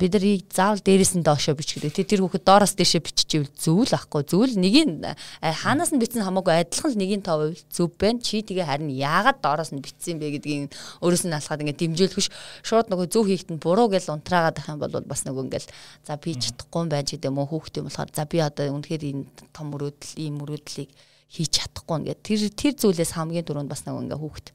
бид 0.00 0.12
нар 0.16 0.24
заавал 0.48 0.80
дээрээс 0.80 1.12
нь 1.20 1.26
доошоо 1.26 1.52
бичгдэг. 1.52 1.92
Тэгээ 1.92 2.10
тэр 2.16 2.22
хүүхэд 2.24 2.44
доороос 2.48 2.74
дэшээ 2.78 3.02
биччихвэл 3.04 3.52
зөв 3.52 3.84
л 3.84 3.92
ахгүй. 3.92 4.22
Зөв 4.24 4.42
л 4.48 4.56
нэгийн 4.56 5.04
хаанаас 5.42 5.92
нь 5.92 6.00
бичсэн 6.00 6.24
хамаагүй 6.24 6.64
адилхан 6.64 6.90
л 6.96 7.00
нэгийн 7.00 7.22
тоо 7.22 7.52
зөв 7.68 7.92
байна. 8.00 8.24
Чи 8.24 8.40
тэгээ 8.40 8.64
харин 8.64 8.88
яагаад 8.88 9.44
доороос 9.44 9.76
нь 9.76 9.84
бичсэн 9.84 10.16
бэ 10.16 10.40
гэдгийг 10.40 10.72
өөрөөс 11.04 11.24
нь 11.28 11.36
алхаад 11.36 11.60
ингээд 11.60 11.80
дэмжүүлэхш 11.82 12.28
шууд 12.64 12.88
нөгөө 12.88 13.06
зөв 13.12 13.28
хийхэд 13.28 13.52
нь 13.52 13.62
буруу 13.62 13.92
гэл 13.92 14.16
унтраагаад 14.16 14.56
байх 14.56 14.68
юм 14.72 14.80
бол 14.80 15.04
бас 15.04 15.28
нөгөө 15.28 15.44
ингээд 15.44 15.66
за 16.08 16.16
би 16.16 16.32
чадахгүй 16.40 16.80
юм 16.80 16.88
байна 16.88 17.04
гэдэг 17.04 17.28
юм 17.28 17.38
уу 17.38 17.48
хүүхдээ 17.52 17.82
болохоор 17.84 18.10
за 18.16 18.24
би 18.24 18.38
одоо 18.40 18.64
үнэхээр 18.72 19.02
энэ 19.12 19.24
том 19.52 19.66
мөрөөдөл 19.72 20.12
ийм 20.16 20.40
мөрөөдлийг 20.40 20.90
хийж 21.32 21.50
чадахгүй 21.56 21.98
нэгэ 22.04 22.20
тэр 22.20 22.40
тэр 22.52 22.74
зүйлээс 22.76 23.16
хамгийн 23.16 23.46
дөрөнд 23.48 23.72
бас 23.72 23.88
нэг 23.88 23.96
ингээ 23.96 24.20
хүүхэд 24.20 24.46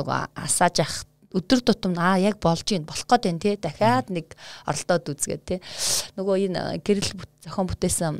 нөгөө 0.00 0.16
асааж 0.32 0.74
явах 0.80 1.04
өдөр 1.34 1.60
тутам 1.60 1.98
аа 1.98 2.16
яг 2.16 2.40
болж 2.40 2.64
ийн 2.72 2.88
болох 2.88 3.04
гээд 3.04 3.24
байна 3.26 3.42
те 3.42 3.58
дахиад 3.60 4.08
нэг 4.08 4.32
оролдоод 4.64 5.12
үзгээд 5.12 5.42
те 5.44 5.56
нөгөө 6.16 6.36
энэ 6.48 6.60
гэрэл 6.80 7.10
зохион 7.42 7.68
бүтээсэн 7.68 8.14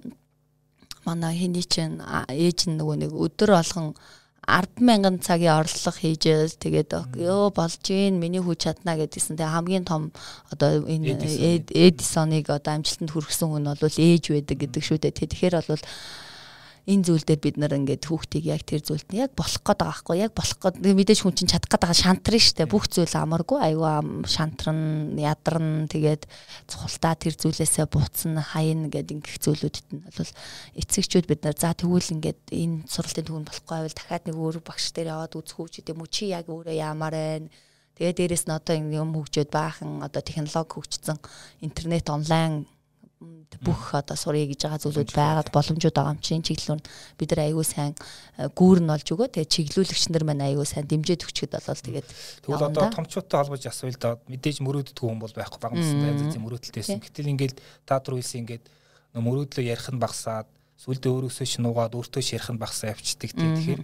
манай 1.07 1.35
хэний 1.39 1.65
чинь 1.65 2.03
ээж 2.29 2.69
нь 2.69 2.77
нөгөө 2.77 2.97
нэг 3.07 3.13
өдөр 3.15 3.51
болгон 3.55 3.95
10 4.45 4.85
мянган 4.85 5.17
цагийн 5.25 5.57
орлого 5.57 5.97
хийж 5.97 6.29
тэгээд 6.61 6.91
ёо 7.17 7.49
болж 7.49 7.81
ийн 7.89 8.21
миний 8.21 8.45
хүч 8.45 8.69
чадна 8.69 8.93
гэдгийгсэн. 8.97 9.41
Тэгээ 9.41 9.55
хамгийн 9.57 9.85
том 9.89 10.13
одоо 10.53 10.85
энэ 10.85 11.65
Эдисоныг 11.73 12.53
одоо 12.53 12.77
амжилтанд 12.77 13.09
хүргэсэн 13.09 13.49
хүн 13.49 13.73
бол 13.73 13.97
ээж 13.97 14.25
байдаг 14.37 14.57
гэдэг 14.61 14.83
шүү 14.85 14.99
дээ. 15.01 15.17
Тэгэхээр 15.17 15.55
бол 15.65 15.85
энэ 16.85 17.05
зүйл 17.05 17.25
дээр 17.25 17.41
бид 17.41 17.57
нар 17.57 17.73
ингээд 17.73 18.05
хүүхдийг 18.05 18.45
яг 18.45 18.63
тэр 18.69 18.85
зүйлд 18.85 19.09
нь 19.09 19.25
яг 19.25 19.33
болох 19.33 19.57
гээд 19.65 19.81
байгаа 19.81 19.89
байхгүй 19.89 20.17
яг 20.21 20.33
болох 20.37 20.59
гээд 20.61 20.77
мэдээж 20.85 21.21
хүн 21.25 21.33
чинь 21.33 21.49
чадах 21.49 21.73
гээд 21.73 21.85
байгаа 21.89 21.97
шантрын 22.05 22.45
штэ 22.45 22.69
бүх 22.69 22.85
зүйл 22.93 23.17
амаргүй. 23.17 23.59
Айгүй 23.65 24.29
шантран 24.29 24.81
ядарн 25.17 25.89
тэгээд 25.89 26.29
цухалтаа 26.69 27.17
тэр 27.17 27.35
зүйлээсээ 27.41 27.89
буцна 27.89 28.45
хаяна 28.45 28.93
гэдэг 28.93 29.17
ингэх 29.17 29.41
зүйлүүдэд 29.41 29.87
нь 29.97 30.05
бол 30.05 30.33
эцэгчүүд 30.77 31.25
бид 31.25 31.41
нар 31.49 31.57
за 31.57 31.73
тэгвэл 31.73 32.15
ингээд 32.21 32.41
энэ 32.53 32.85
сургалтын 32.85 33.25
түвэн 33.33 33.49
болохгүй 33.49 33.73
байвал 33.81 33.97
дахиад 33.97 34.25
нэг 34.29 34.37
өөр 34.37 34.61
багш 34.61 34.93
дээр 34.93 35.17
яваад 35.17 35.33
үзэх 35.41 35.57
үү 35.57 35.69
гэдэг 35.81 35.97
юм 35.97 36.05
уу? 36.05 36.13
Чи 36.13 36.29
яг 36.37 36.53
өөрөө 36.53 36.77
яамаар 36.77 37.17
байна? 37.17 37.49
Тэгээ 37.95 38.15
дээрэс 38.19 38.45
нь 38.51 38.57
одоо 38.59 38.75
юм 38.75 39.15
хөгжөөд 39.15 39.51
баахан 39.55 40.03
одоо 40.03 40.19
технологи 40.19 40.75
хөгжсөн 40.75 41.17
интернет 41.63 42.11
онлайн 42.11 42.67
бүх 43.65 43.95
одоо 43.95 44.17
сурыг 44.19 44.53
гэж 44.53 44.67
байгаа 44.67 44.83
зүйлүүд 44.83 45.11
байгаад 45.15 45.49
боломжууд 45.55 45.95
байгаа 45.95 46.15
юм 46.15 46.21
чинь. 46.21 46.45
Чиглэлээр 46.45 46.83
бид 47.19 47.31
нар 47.33 47.43
аягүй 47.45 47.67
сайн 47.67 47.95
э, 48.39 48.49
гүүр 48.51 48.79
нь 48.83 48.93
олж 48.93 49.07
өгөө. 49.09 49.29
Тэгээ 49.33 49.53
чиглүүлэгч 49.55 50.05
нар 50.11 50.25
маань 50.27 50.45
аягүй 50.45 50.67
сайн 50.67 50.85
дэмжиж 50.85 51.25
өчгөд 51.25 51.53
болол 51.55 51.83
тэгээд 51.87 52.07
тэгвэл 52.45 52.69
одоо 52.69 52.85
томчуудтай 52.93 53.39
холбож 53.41 53.65
асуул 53.65 53.97
да 53.97 54.19
мэдээж 54.29 54.59
мөрөөддөг 54.61 55.01
хүн 55.01 55.23
бол 55.23 55.33
байхгүй. 55.33 55.61
Бага 55.63 55.77
мөстэй 55.79 56.09
янз 56.09 56.23
бүрийн 56.27 56.45
мөрөөдөлтэйсэн 56.45 57.01
гэтэл 57.01 57.33
ингээд 57.33 57.55
та 57.87 58.03
түр 58.03 58.19
хэлсэн 58.21 58.43
ингээд 58.45 58.65
мөрөөдлөө 59.17 59.65
ярих 59.65 59.89
нь 59.95 60.03
багасаад 60.03 60.49
сүлдээ 60.83 61.13
өөрөөсөө 61.15 61.47
шинуугаад 61.47 61.95
өөртөө 61.95 62.23
ярих 62.35 62.51
нь 62.51 62.59
багасаа 62.59 62.93
явцдаг 62.93 63.31
тэгэхээр 63.31 63.83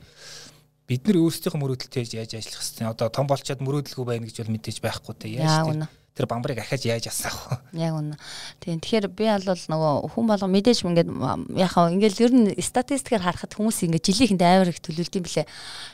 бид 0.91 1.07
нар 1.07 1.19
өөрсдийнхөө 1.23 1.61
мөрөөдөлтэй 1.63 2.19
яаж 2.19 2.35
ажиллах 2.35 2.67
хэвчээ? 2.67 2.91
Одоо 2.91 3.09
том 3.15 3.31
болчоод 3.31 3.63
мөрөөдөлгүй 3.63 4.07
байна 4.11 4.27
гэж 4.27 4.43
бол 4.43 4.55
мэдээж 4.59 4.79
байхгүй 4.83 5.15
те. 5.15 5.39
Яаж 5.39 5.87
тэр 6.21 6.29
бамбарыг 6.29 6.61
ахаж 6.61 6.85
яаж 6.85 7.09
асаах 7.09 7.65
вэ? 7.73 7.81
Яг 7.81 7.97
үнэ. 7.97 8.21
Тийм. 8.61 8.85
Тэгэхээр 8.85 9.09
би 9.09 9.25
бол 9.25 9.65
нөгөө 9.73 9.93
хүн 10.13 10.27
болго 10.29 10.47
мэдээж 10.53 10.85
ингээд 10.85 11.09
яхаа 11.57 11.89
ингээд 11.89 12.21
ер 12.21 12.33
нь 12.37 12.53
статистикээр 12.61 13.25
харахад 13.25 13.57
хүмүүс 13.57 13.89
ингээд 13.89 14.05
жилийнхэнд 14.05 14.45
амар 14.45 14.69
их 14.69 14.85
төлөвлөлт 14.85 15.17
юм 15.17 15.25
блэ. 15.25 15.49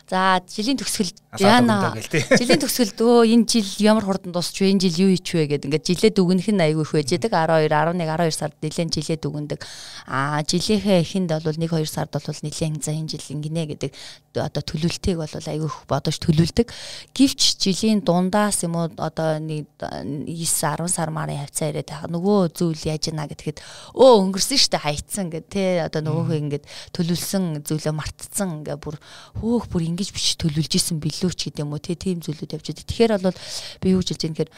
За 0.06 0.38
жилийн 0.46 0.78
төгсгөл 0.78 1.10
яана. 1.42 1.90
Жилийн 2.38 2.60
төгсгөлд 2.62 3.00
өө 3.02 3.26
энэ 3.26 3.46
жил 3.50 3.70
ямар 3.82 4.06
хурдан 4.06 4.30
дуусч 4.30 4.62
вэ? 4.62 4.70
Энэ 4.70 4.86
жил 4.86 5.10
юу 5.10 5.10
хийч 5.18 5.34
вэ 5.34 5.50
гэдэг 5.50 5.66
ингээд 5.66 5.82
жилээ 5.82 6.12
дүгнэх 6.14 6.46
нь 6.54 6.62
айгүй 6.62 6.86
их 6.86 6.94
байждаг. 6.94 7.34
12, 7.34 7.66
11, 7.66 8.06
12 8.06 8.30
сард 8.30 8.54
нэлээд 8.62 8.94
жилээ 8.94 9.18
дүгндэг. 9.18 9.60
Аа 10.06 10.46
жилийнхээ 10.46 11.02
эхэнд 11.02 11.34
бол 11.42 11.58
1 11.58 11.58
2 11.58 11.90
сард 11.90 12.14
бол 12.14 12.22
нэлээд 12.22 12.86
за 12.86 12.94
энэ 12.94 13.10
жил 13.18 13.26
ингэнэ 13.34 13.62
гэдэг 13.74 13.90
одоо 14.38 14.62
төлөвлөлтийг 14.62 15.18
бол 15.18 15.34
айгүй 15.34 15.66
их 15.66 15.78
бодож 15.90 16.16
төлөвлөдөг. 16.22 16.70
Гэвч 17.10 17.58
жилийн 17.58 18.06
дундаас 18.06 18.62
юм 18.62 18.78
уу 18.78 18.94
одоо 19.02 19.42
нэг 19.42 19.66
9 19.82 20.30
10 20.30 20.86
сар 20.86 21.10
марын 21.10 21.42
хавцаа 21.42 21.74
ирээд 21.74 21.90
байгаа. 21.90 22.14
Нөгөө 22.14 22.54
зүйл 22.54 22.78
яаж 22.86 23.10
ийна 23.10 23.26
гэхэд 23.26 23.58
өө 23.98 24.12
өнгөрсөн 24.22 24.60
штэ 24.60 24.78
хайцсан 24.86 25.34
гэд 25.34 25.50
те 25.50 25.64
одоо 25.82 25.98
нөгөөхөө 26.04 26.38
ингээд 26.46 26.64
төлөвлөсөн 26.94 27.66
зүйлөө 27.66 27.94
мартцсан 27.96 28.62
ингээ 28.62 28.78
бүр 28.78 29.02
хөөх 29.40 29.66
бүр 29.66 29.82
ингэж 29.96 30.12
биш 30.12 30.36
төлөвлөж 30.36 30.72
исэн 30.76 31.00
билүү 31.00 31.32
ч 31.32 31.48
гэдэм 31.48 31.72
үү 31.72 31.96
тийм 31.96 32.20
зүйлүүд 32.20 32.52
явж 32.52 32.66
байгаа. 32.68 32.84
Тэгэхээр 32.84 33.12
бол 33.16 33.40
би 33.80 33.86
юу 33.96 34.04
гэж 34.04 34.12
хэлж 34.12 34.36
байгаа 34.36 34.52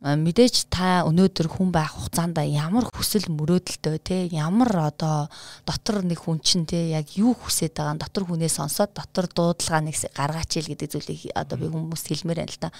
мэдээж 0.00 0.72
та 0.72 1.04
өнөөдөр 1.04 1.60
хүн 1.60 1.68
байх 1.76 1.92
хугацаанд 1.92 2.40
ямар 2.48 2.88
хүсэл 2.88 3.28
мөрөөдөлтөө 3.36 3.96
те 4.00 4.32
ямар 4.32 4.72
одоо 4.88 5.28
дотор 5.68 6.00
нэг 6.00 6.24
хүн 6.24 6.40
чинь 6.40 6.64
те 6.64 6.88
яг 6.88 7.12
юу 7.20 7.36
хүсэж 7.36 7.76
байгаа 7.76 8.00
дотор 8.00 8.24
хүнээ 8.24 8.48
сонсоод 8.48 8.96
дотор 8.96 9.28
дуудлага 9.28 9.84
нэг 9.84 10.00
гаргаач 10.16 10.56
ил 10.56 10.72
гэдэг 10.72 10.88
зүйлийг 10.88 11.20
одоо 11.36 11.56
би 11.60 11.68
хүмүүс 11.68 12.02
хэлмээр 12.08 12.40
байна 12.40 12.48
л 12.48 12.62
та. 12.64 12.72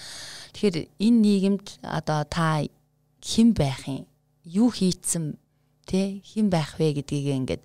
Тэгэхээр 0.56 0.76
энэ 0.96 1.20
нийгэмд 1.20 1.66
одоо 1.84 2.24
та 2.24 2.64
хэн 3.20 3.52
байх 3.52 3.84
юм 3.84 4.08
юу 4.48 4.72
хийцэн 4.72 5.36
те 5.84 6.24
хэн 6.24 6.48
байх 6.48 6.80
вэ 6.80 7.04
гэдгийг 7.04 7.36
ингээд 7.36 7.62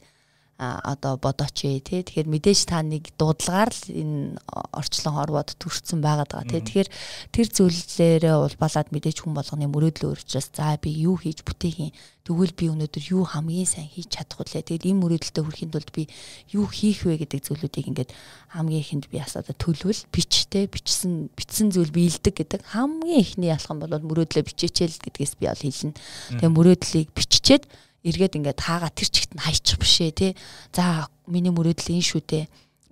одоо 0.57 1.19
бодооч 1.19 1.67
ээ 1.67 1.83
тий. 1.83 2.01
Тэгэхээр 2.07 2.31
мэдээж 2.31 2.59
та 2.71 2.79
нэг 2.79 3.11
дуудлагаар 3.19 3.75
л 3.75 3.83
энэ 3.91 4.39
орчлон 4.71 5.15
хорвоод 5.19 5.51
төрсэн 5.59 5.99
байгаад 5.99 6.31
байгаа 6.31 6.47
тий. 6.47 6.63
Тэгэхээр 6.63 6.89
тэр 7.35 7.47
зүйлээрээ 7.51 8.35
улбалаад 8.39 8.87
мэдээж 8.95 9.17
хүн 9.19 9.35
болгоны 9.35 9.67
мөрөөдлөө 9.67 10.15
өөрчилж 10.15 10.55
за 10.55 10.79
би 10.79 10.95
юу 10.95 11.19
хийж 11.19 11.43
бүтээхийн 11.43 11.91
тэгвэл 12.23 12.55
би 12.55 12.65
өнөөдөр 12.71 13.03
юу 13.11 13.27
хамгийн 13.27 13.67
сайн 13.67 13.91
хийж 13.91 14.15
чадах 14.15 14.47
вэ? 14.47 14.63
Тэгэл 14.63 14.95
энэ 14.95 15.01
мөрөөдөлтөд 15.03 15.43
хүрэхин 15.43 15.71
тулд 15.75 15.91
би 15.91 16.07
юу 16.55 16.71
хийх 16.71 17.03
вэ 17.03 17.19
гэдэг 17.19 17.51
зүйлүүдийг 17.51 17.91
ингээд 17.91 18.11
хамгийн 18.55 18.79
ихэнд 18.79 19.05
би 19.11 19.19
асаад 19.19 19.51
төлөвл 19.59 20.07
бич 20.15 20.47
тий. 20.47 20.71
Бичсэн 20.71 21.35
бичсэн 21.35 21.75
зүйл 21.75 21.91
биелдэг 21.91 22.31
гэдэг. 22.31 22.63
Хамгийн 22.71 23.19
ихний 23.19 23.51
ялах 23.51 23.67
юм 23.67 23.83
бол 23.83 23.91
мөрөөдлөө 23.91 24.41
бичээчээл 24.47 25.03
гэдгээс 25.03 25.35
би 25.35 25.45
ол 25.51 25.59
хэлнэ. 25.59 25.99
Тэгээ 26.39 26.49
мөрөөдлийг 26.49 27.11
биччихэд 27.11 27.67
эргээд 28.05 28.37
ингээд 28.37 28.61
хаага 28.61 28.93
тэр 28.93 29.09
чигт 29.09 29.33
нь 29.33 29.41
хайчих 29.41 29.81
бишээ 29.81 30.11
тий. 30.13 30.31
За 30.69 31.09
миний 31.25 31.49
мөрөөдөл 31.49 31.97
энэ 31.97 32.05
шүү 32.05 32.21
дээ. 32.21 32.45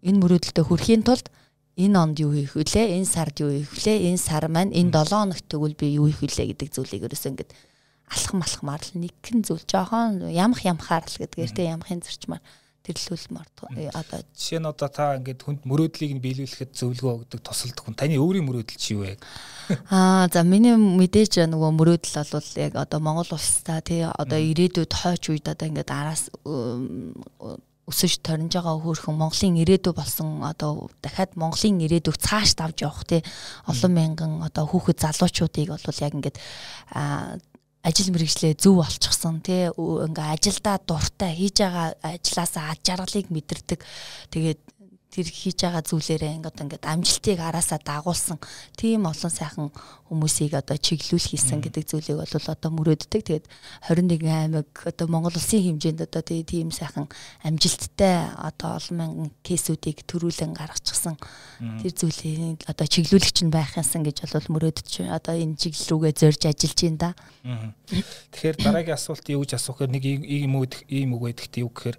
Энэ 0.10 0.20
мөрөөдөлтөд 0.20 0.66
хүрэхийн 0.66 1.06
тулд 1.06 1.30
энэ 1.78 1.98
онд 2.02 2.18
юу 2.18 2.34
хийх 2.34 2.58
вүлээ? 2.58 2.98
Энэ 2.98 3.06
сард 3.06 3.38
юу 3.38 3.54
хийх 3.54 3.70
вүлээ? 3.70 3.98
Энэ 4.10 4.20
сар 4.20 4.50
маань 4.50 4.74
энэ 4.74 4.90
7 4.90 5.14
хоногт 5.14 5.46
тэгвэл 5.46 5.78
би 5.78 5.94
юу 5.96 6.10
хийх 6.10 6.22
вүлээ 6.26 6.50
гэдэг 6.58 6.70
зүйлийг 6.74 7.06
ерөөсөө 7.06 7.30
ингээд 7.30 7.52
алхам 8.10 8.42
алхмаар 8.42 8.82
л 8.82 8.94
нэгэн 9.00 9.42
зүйл 9.46 9.66
жоохон 9.66 10.30
ямах 10.30 10.62
ямхаар 10.66 11.06
л 11.06 11.18
гэдгээр 11.22 11.52
тий 11.54 11.66
ямахын 11.70 12.02
зарчмаар 12.04 12.44
тэрлүүлмээр 12.84 13.96
одоо 13.96 14.20
жишээ 14.36 14.60
нь 14.60 14.68
одоо 14.68 14.90
та 14.92 15.16
ингээд 15.16 15.40
хүнд 15.40 15.64
мөрөөдлийг 15.64 16.20
нь 16.20 16.24
биелүүлэхэд 16.24 16.76
зөвлөгөө 16.76 17.14
өгдөг 17.24 17.40
тусалдаг 17.40 17.80
хүн. 17.80 17.96
Таны 17.96 18.20
өөрийн 18.20 18.44
мөрөөдөл 18.44 18.76
чи 18.76 19.00
юу 19.00 19.08
вэ? 19.08 19.16
Аа 19.96 20.28
за 20.28 20.44
миний 20.44 20.76
мэдээж 20.76 21.48
нөгөө 21.48 21.72
мөрөөдөл 21.80 22.28
бол 22.36 22.50
яг 22.60 22.74
одоо 22.76 23.00
Монгол 23.00 23.32
улстай 23.32 23.80
тий 23.88 24.04
одоо 24.04 24.36
ирээдүйд 24.36 24.92
хойч 24.92 25.32
үед 25.32 25.48
одоо 25.48 25.68
ингээд 25.72 25.96
араас 25.96 26.28
өсөж 27.88 28.20
торнж 28.24 28.52
байгаа 28.52 28.80
хөөрхөн 28.80 29.16
Монголын 29.16 29.60
ирээдүй 29.64 29.96
болсон 29.96 30.44
одоо 30.44 30.92
дахиад 31.04 31.40
Монголын 31.40 31.84
ирээдүйг 31.84 32.16
цааш 32.20 32.56
давж 32.60 32.84
явах 32.84 33.08
тий. 33.08 33.24
Олон 33.68 33.92
мянган 33.96 34.32
одоо 34.44 34.68
хүүхэд 34.68 35.04
залуучуудыг 35.04 35.72
бол 35.72 36.04
яг 36.04 36.14
ингээд 36.16 36.38
ажил 37.84 38.16
мэргэжлээ 38.16 38.56
зөв 38.56 38.80
олчихсон 38.80 39.44
тий 39.44 39.68
ингээ 39.76 40.28
ажилдаа 40.40 40.80
дуртай 40.80 41.36
хийж 41.36 41.60
байгаа 41.60 41.88
ажилласаа 42.00 42.72
аж 42.72 42.84
аргалыг 42.88 43.28
мэдэрдэг. 43.28 43.80
Тэгээд 44.32 44.60
тэр 45.14 45.30
хийж 45.30 45.62
байгаа 45.62 45.86
зүйлээрээ 45.86 46.42
ингээд 46.42 46.58
ингээд 46.66 46.90
амжилтыг 46.90 47.38
араасаа 47.38 47.78
дагуулсан. 47.78 48.42
Тийм 48.74 49.06
олон 49.06 49.30
сайхан 49.30 49.70
хүмүүсийг 50.10 50.58
одоо 50.58 50.74
чиглүүлэх 50.74 51.38
хийсэн 51.38 51.62
гэдэг 51.62 51.86
зүйлийг 51.86 52.18
бол 52.18 52.50
одоо 52.50 52.70
мөрөөддөг. 52.74 53.22
Тэгээд 53.22 53.46
21 53.94 54.26
аймаг 54.26 54.74
одоо 54.82 55.06
Монгол 55.06 55.38
улсын 55.38 55.62
хэмжээнд 55.62 56.10
одоо 56.10 56.26
тийм 56.26 56.74
сайхан 56.74 57.06
амжилттай 57.46 58.34
одоо 58.42 58.82
олон 58.82 58.98
мянган 58.98 59.30
кейсүүдийг 59.46 60.02
төрүүлэн 60.10 60.58
гаргачихсан. 60.58 61.14
Тэр 61.62 61.94
зүйлийг 61.94 62.66
одоо 62.66 62.88
чиглүүлэгч 62.90 63.46
нь 63.46 63.54
байх 63.54 63.78
юмсан 63.78 64.02
гэж 64.02 64.26
бол 64.34 64.50
мөрөөддөж 64.58 65.14
одоо 65.14 65.38
энэ 65.38 65.62
чиглэл 65.62 65.94
рүүгээ 65.94 66.14
зорж 66.18 66.42
ажиллаж 66.50 66.80
байна 66.82 66.98
да. 66.98 67.10
Тэгэхээр 68.34 68.58
дараагийн 68.66 68.98
асуулт 68.98 69.30
юу 69.30 69.46
гэж 69.46 69.62
асуух 69.62 69.78
гэхээр 69.86 69.94
нэг 69.94 70.04
ийм 70.10 70.58
үг 70.58 70.74
ийм 70.90 71.14
үг 71.14 71.22
байдаг 71.30 71.48
тийм 71.54 71.70
үг 71.70 71.78
гэхээр 71.78 71.98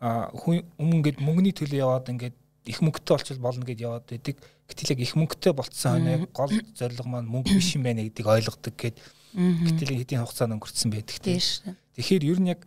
хүн 0.00 0.64
өмнө 0.80 0.96
ингээд 0.96 1.18
мөнгөний 1.20 1.52
төлөө 1.52 1.80
яваад 1.84 2.08
ингээд 2.08 2.36
их 2.66 2.80
мөнгөтэй 2.84 3.14
болчихвол 3.16 3.46
болно 3.46 3.64
гэд 3.64 3.80
яваад 3.80 4.06
байдаг. 4.10 4.36
Гэтэл 4.68 4.92
яг 4.94 5.00
их 5.00 5.14
мөнгөтэй 5.16 5.52
болцсон 5.52 6.04
хойно 6.04 6.28
гол 6.34 6.52
зорилго 6.76 7.08
маань 7.08 7.30
мөнгө 7.30 7.56
биш 7.56 7.74
юм 7.76 7.84
байна 7.86 8.04
гэдгийг 8.04 8.28
ойлгодог 8.28 8.74
гэд 8.76 8.96
гэтэл 9.34 9.96
хэдийн 10.04 10.22
хугацаанд 10.22 10.54
өнгөрцөн 10.58 10.90
байдаг 10.92 11.16
тийм. 11.22 11.40
Тэгэхээр 11.96 12.24
ер 12.28 12.38
нь 12.40 12.50
яг 12.52 12.60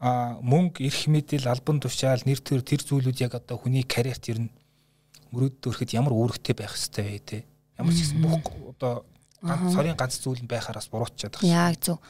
мөнгө, 0.00 0.80
эрх 0.80 1.02
мэдэл, 1.12 1.50
албан 1.50 1.80
тушаал, 1.80 2.24
нэр 2.24 2.40
төр 2.40 2.64
тэр 2.64 2.80
зүйлүүд 2.80 3.20
яг 3.20 3.36
одоо 3.36 3.60
хүний 3.60 3.84
карьерт 3.84 4.32
ер 4.32 4.48
нь 4.48 4.50
мөрөөдд 5.28 5.60
өрэхэд 5.68 5.92
ямар 5.92 6.16
үүрэгтэй 6.16 6.54
байх 6.56 6.72
хэвтэй 6.72 7.04
вэ 7.04 7.20
те. 7.20 7.38
Ямар 7.76 7.92
ч 7.92 8.08
гэсэн 8.08 8.24
бүх 8.24 8.48
одоо 8.72 9.04
ганц 9.44 9.76
цорын 9.76 9.96
ганц 10.00 10.16
зүйл 10.16 10.40
байхаараас 10.48 10.88
буруутчаад 10.88 11.36
байна. 11.36 11.52
Яг 11.52 11.76
зөв 11.84 12.00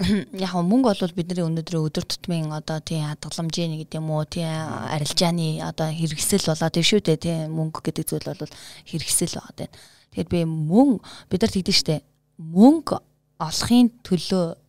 яг 0.00 0.52
мөнгө 0.56 0.94
бол 0.94 1.14
бидний 1.14 1.44
өнөөдрийн 1.44 1.86
өдөр 1.86 2.04
тутмын 2.08 2.52
одоо 2.56 2.80
тийм 2.80 3.06
хадгаламжийн 3.06 3.76
гэдэг 3.84 4.00
юм 4.00 4.10
уу 4.10 4.24
тийм 4.24 4.48
арилжааны 4.88 5.60
одоо 5.62 5.92
хэрэгсэл 5.92 6.48
болоод 6.48 6.72
тийм 6.72 6.86
шүү 6.86 7.00
дээ 7.06 7.18
тийм 7.22 7.52
мөнгө 7.54 7.80
гэдэг 7.86 8.04
зүйл 8.08 8.26
бол 8.26 8.54
хэрэгсэл 8.88 9.36
болоод 9.36 9.58
байна. 9.58 9.74
Тэгэхээр 10.12 10.28
би 10.32 10.40
мөн 10.48 10.98
бид 11.30 11.40
нар 11.44 11.52
тэгдэж 11.52 11.76
штэ 11.76 11.96
мөнгө 12.40 12.96
олохын 13.38 13.90
төлөө 14.02 14.61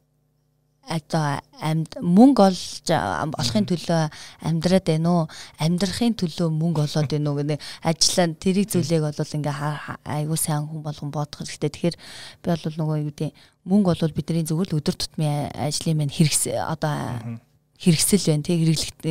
одоо 0.90 1.40
амьд 1.64 1.96
мөнгө 2.04 2.42
олж 2.44 2.88
олохын 2.92 3.68
төлөө 3.68 4.12
амьдраад 4.44 4.86
байна 4.88 5.10
уу? 5.10 5.24
Амьдрахын 5.64 6.16
төлөө 6.20 6.52
мөнгө 6.52 6.84
олоод 6.84 7.08
байна 7.08 7.30
уу 7.32 7.40
гэдэг 7.40 7.60
ажиллаа 7.88 8.28
тэрийг 8.36 8.68
зүйлийг 8.68 9.04
бол 9.08 9.16
ингээ 9.16 9.56
айгуу 10.04 10.36
сайн 10.36 10.68
хүн 10.68 10.84
болгон 10.84 11.12
бодох 11.12 11.48
хэрэгтэй. 11.48 11.72
Тэгэхээр 11.72 11.98
би 12.44 12.48
бол 12.52 12.76
нөгөө 12.84 12.98
юу 13.00 13.08
гэдэг 13.16 13.32
мөнгө 13.64 13.90
бол 13.96 14.18
бидний 14.18 14.44
зөвхөн 14.44 14.76
өдөр 14.76 14.96
тутмын 15.00 15.56
ажлын 15.56 15.98
маань 16.04 16.12
хэрэгс 16.12 16.52
одоо 16.52 17.40
хэрэгсэл 17.80 18.28
байна 18.28 18.44
тий 18.44 18.60
хэрэглэгт 18.60 19.02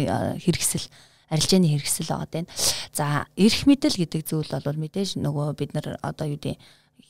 хэрэгсэл 0.44 0.86
арилжааны 1.32 1.68
хэрэгсэл 1.72 2.12
байгаа 2.12 2.28
байна. 2.28 2.48
За 2.92 3.24
эрх 3.36 3.64
мэдэл 3.64 3.96
гэдэг 3.96 4.22
зүйл 4.28 4.52
бол 4.52 4.76
мэдээж 4.76 5.16
нөгөө 5.16 5.56
бид 5.56 5.72
нар 5.72 5.96
одоо 6.04 6.28
юу 6.28 6.36
гэдэг 6.36 6.60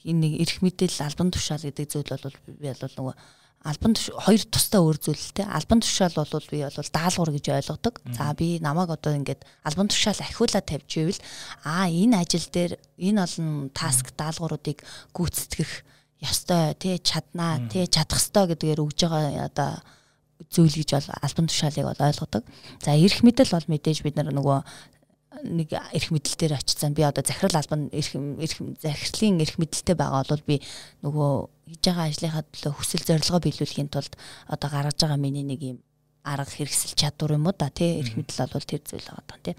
энэ 0.07 0.19
нэг 0.23 0.33
эрх 0.47 0.63
мэдэл 0.63 1.03
албан 1.03 1.35
тушаал 1.35 1.67
гэдэг 1.67 1.87
зүйл 1.91 2.07
бол 2.07 2.35
би 2.47 2.71
бол 2.71 2.95
нөгөө 2.95 3.15
албан 3.63 3.95
хоёр 3.95 4.43
тустай 4.51 4.83
өөр 4.83 4.99
зүйлтэй 4.99 5.47
албан 5.47 5.81
тушаал 5.83 6.15
бол 6.19 6.47
би 6.51 6.63
бол 6.67 6.91
даалгавар 6.91 7.31
гэж 7.31 7.47
ойлгодог. 7.55 7.95
За 8.11 8.35
би 8.35 8.59
намайг 8.59 8.91
одоо 8.91 9.15
ингээд 9.15 9.47
албан 9.63 9.87
тушаал 9.87 10.19
ахиулаад 10.19 10.67
тавьж 10.67 10.91
ивэл 10.99 11.21
аа 11.63 11.87
энэ 11.87 12.19
ажил 12.19 12.47
дээр 12.51 12.73
энэ 12.99 13.23
олон 13.23 13.71
таск 13.71 14.11
даалгавруудыг 14.19 14.83
гүйцэтгэх 15.15 15.87
ёстой 16.27 16.75
тий 16.75 16.99
чаднаа 16.99 17.63
тий 17.71 17.87
чадах 17.87 18.19
ёстой 18.19 18.51
гэдгээр 18.51 18.83
өгж 18.83 18.99
байгаа 19.07 19.47
одоо 19.47 19.71
зүйл 20.51 20.75
гэж 20.83 20.91
бол 20.99 21.09
албан 21.23 21.47
тушаалыг 21.47 21.87
бол 21.87 22.07
ойлгодог. 22.07 22.43
За 22.83 22.99
эрх 22.99 23.23
мэдэл 23.23 23.55
бол 23.55 23.67
мэдээж 23.71 24.03
бид 24.03 24.19
нар 24.19 24.35
нөгөө 24.35 24.59
нэг 25.47 25.71
эрх 25.71 26.09
мэдэл 26.11 26.35
дээр 26.39 26.59
очицсан. 26.59 26.95
Би 26.95 27.03
одоо 27.07 27.23
захирал 27.23 27.63
албан 27.63 27.91
эрх 27.95 28.11
эрх 28.15 28.59
захирлын 28.83 29.39
эрх 29.39 29.55
мэдэлтэй 29.59 29.95
байгаа 29.95 30.27
бол 30.27 30.43
би 30.47 30.59
нөгөө 31.03 31.33
хийж 31.69 31.83
байгаа 31.87 32.07
ажлынхаа 32.11 32.45
төлөө 32.51 32.73
хүсэл 32.75 33.07
зорилгоо 33.07 33.41
биелүүлэхийн 33.43 33.91
тулд 33.93 34.13
одоо 34.49 34.69
гаргаж 34.71 34.99
байгаа 34.99 35.21
миний 35.21 35.47
нэг 35.47 35.61
юм 35.63 35.79
арга 36.25 36.51
хэрэгсэл 36.51 36.95
чадвар 36.95 37.35
юм 37.35 37.47
уу 37.47 37.55
да 37.59 37.71
тий 37.71 37.99
эрх 38.03 38.15
мэдэл 38.15 38.51
бол 38.51 38.63
тэр 38.63 38.83
зүйл 38.87 39.07
байгаа 39.11 39.27
даа 39.27 39.41
тий 39.43 39.55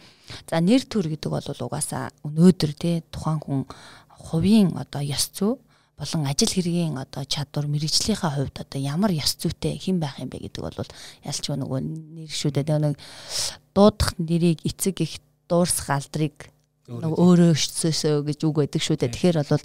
за 0.48 0.60
нэр 0.64 0.84
төр 0.88 1.06
гэдэг 1.12 1.32
бол 1.32 1.48
угаасаа 1.68 2.12
өнөөдөр 2.24 2.72
тий 2.80 2.96
тухайн 3.12 3.40
хүн 3.44 3.62
хувийн 4.10 4.76
одоо 4.80 5.04
ёс 5.04 5.28
зүй 5.36 5.60
болон 6.00 6.24
ажил 6.28 6.52
хэргийн 6.52 6.96
одоо 6.98 7.24
чадвар 7.28 7.68
мэрэгжлийнхаа 7.68 8.32
хувьд 8.40 8.56
одоо 8.64 8.80
ямар 8.80 9.12
ёс 9.12 9.36
зүйтэй 9.36 9.76
хэн 9.76 10.00
байх 10.00 10.20
юм 10.24 10.32
бэ 10.32 10.48
гэдэг 10.48 10.64
бол 10.64 10.92
ялч 11.28 11.44
нөгөө 11.52 11.80
нэр 11.84 12.32
шүү 12.32 12.52
дээ 12.56 12.80
нэг 12.80 12.96
дуудах 13.76 14.16
нэрийг 14.18 14.64
эцэг 14.64 15.04
их 15.04 15.20
дуурсах 15.52 15.92
алдрыг 15.92 16.34
нөгөө 16.34 16.53
өөрөө 16.84 17.56
өчсөөсөө 17.56 18.28
гэж 18.28 18.40
үг 18.44 18.56
байдаг 18.60 18.84
шүү 18.84 19.00
дээ. 19.00 19.16
Тэгэхээр 19.16 19.38
бол 19.48 19.64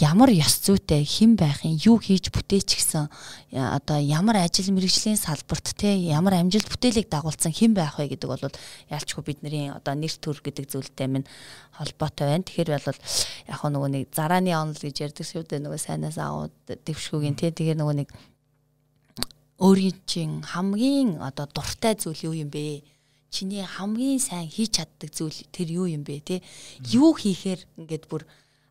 ямар 0.00 0.32
ёс 0.32 0.56
зүйтэй 0.64 1.04
хэн 1.04 1.36
байх 1.36 1.60
юм, 1.68 1.76
юу 1.76 2.00
хийж 2.00 2.32
бүтээч 2.32 2.80
гэсэн 2.80 3.12
одоо 3.52 4.00
ямар 4.00 4.40
ажил 4.40 4.72
мэргэжлийн 4.72 5.20
салбарт 5.20 5.76
те 5.76 5.92
ямар 5.92 6.40
амжилт 6.40 6.64
бүтээлийг 6.72 7.12
дагуулсан 7.12 7.52
хэн 7.52 7.76
байх 7.76 8.00
вэ 8.00 8.16
гэдэг 8.16 8.28
бол 8.32 8.40
ялчгүй 8.88 9.36
бидний 9.36 9.68
одоо 9.68 10.00
нэр 10.00 10.16
төр 10.16 10.40
гэдэг 10.40 10.64
зүйлтэй 10.72 11.08
минь 11.12 11.28
холбоотой 11.76 12.24
байна. 12.24 12.48
Тэгэхээр 12.48 12.72
бол 12.88 13.00
яг 13.52 13.60
нөгөө 13.60 13.90
нэг 13.92 14.04
зарааны 14.16 14.56
онол 14.56 14.80
гэж 14.80 15.12
ярьдаг 15.12 15.28
шүү 15.28 15.44
дээ. 15.44 15.60
Нөгөө 15.60 15.76
сайнаас 15.76 16.16
аваад 16.16 16.56
дэвшгүүгийн 16.72 17.36
те 17.36 17.52
тэгээ 17.52 17.76
нөгөө 17.76 17.96
нэг 18.00 18.08
өөрийн 19.60 19.96
чинь 20.08 20.40
хамгийн 20.40 21.20
одоо 21.20 21.44
дуртай 21.52 22.00
зүйл 22.00 22.32
юу 22.32 22.48
юм 22.48 22.48
бэ? 22.48 22.95
Чиний 23.30 23.64
хамгийн 23.64 24.20
сайн 24.22 24.48
хийж 24.48 24.80
чаддаг 24.80 25.10
зүйл 25.12 25.40
тэр 25.52 25.68
юу 25.72 25.86
юм 25.86 26.02
бэ 26.06 26.20
те? 26.20 26.36
Юу 26.86 27.12
хийхээр 27.14 27.60
ингээд 27.80 28.04
бүр 28.06 28.22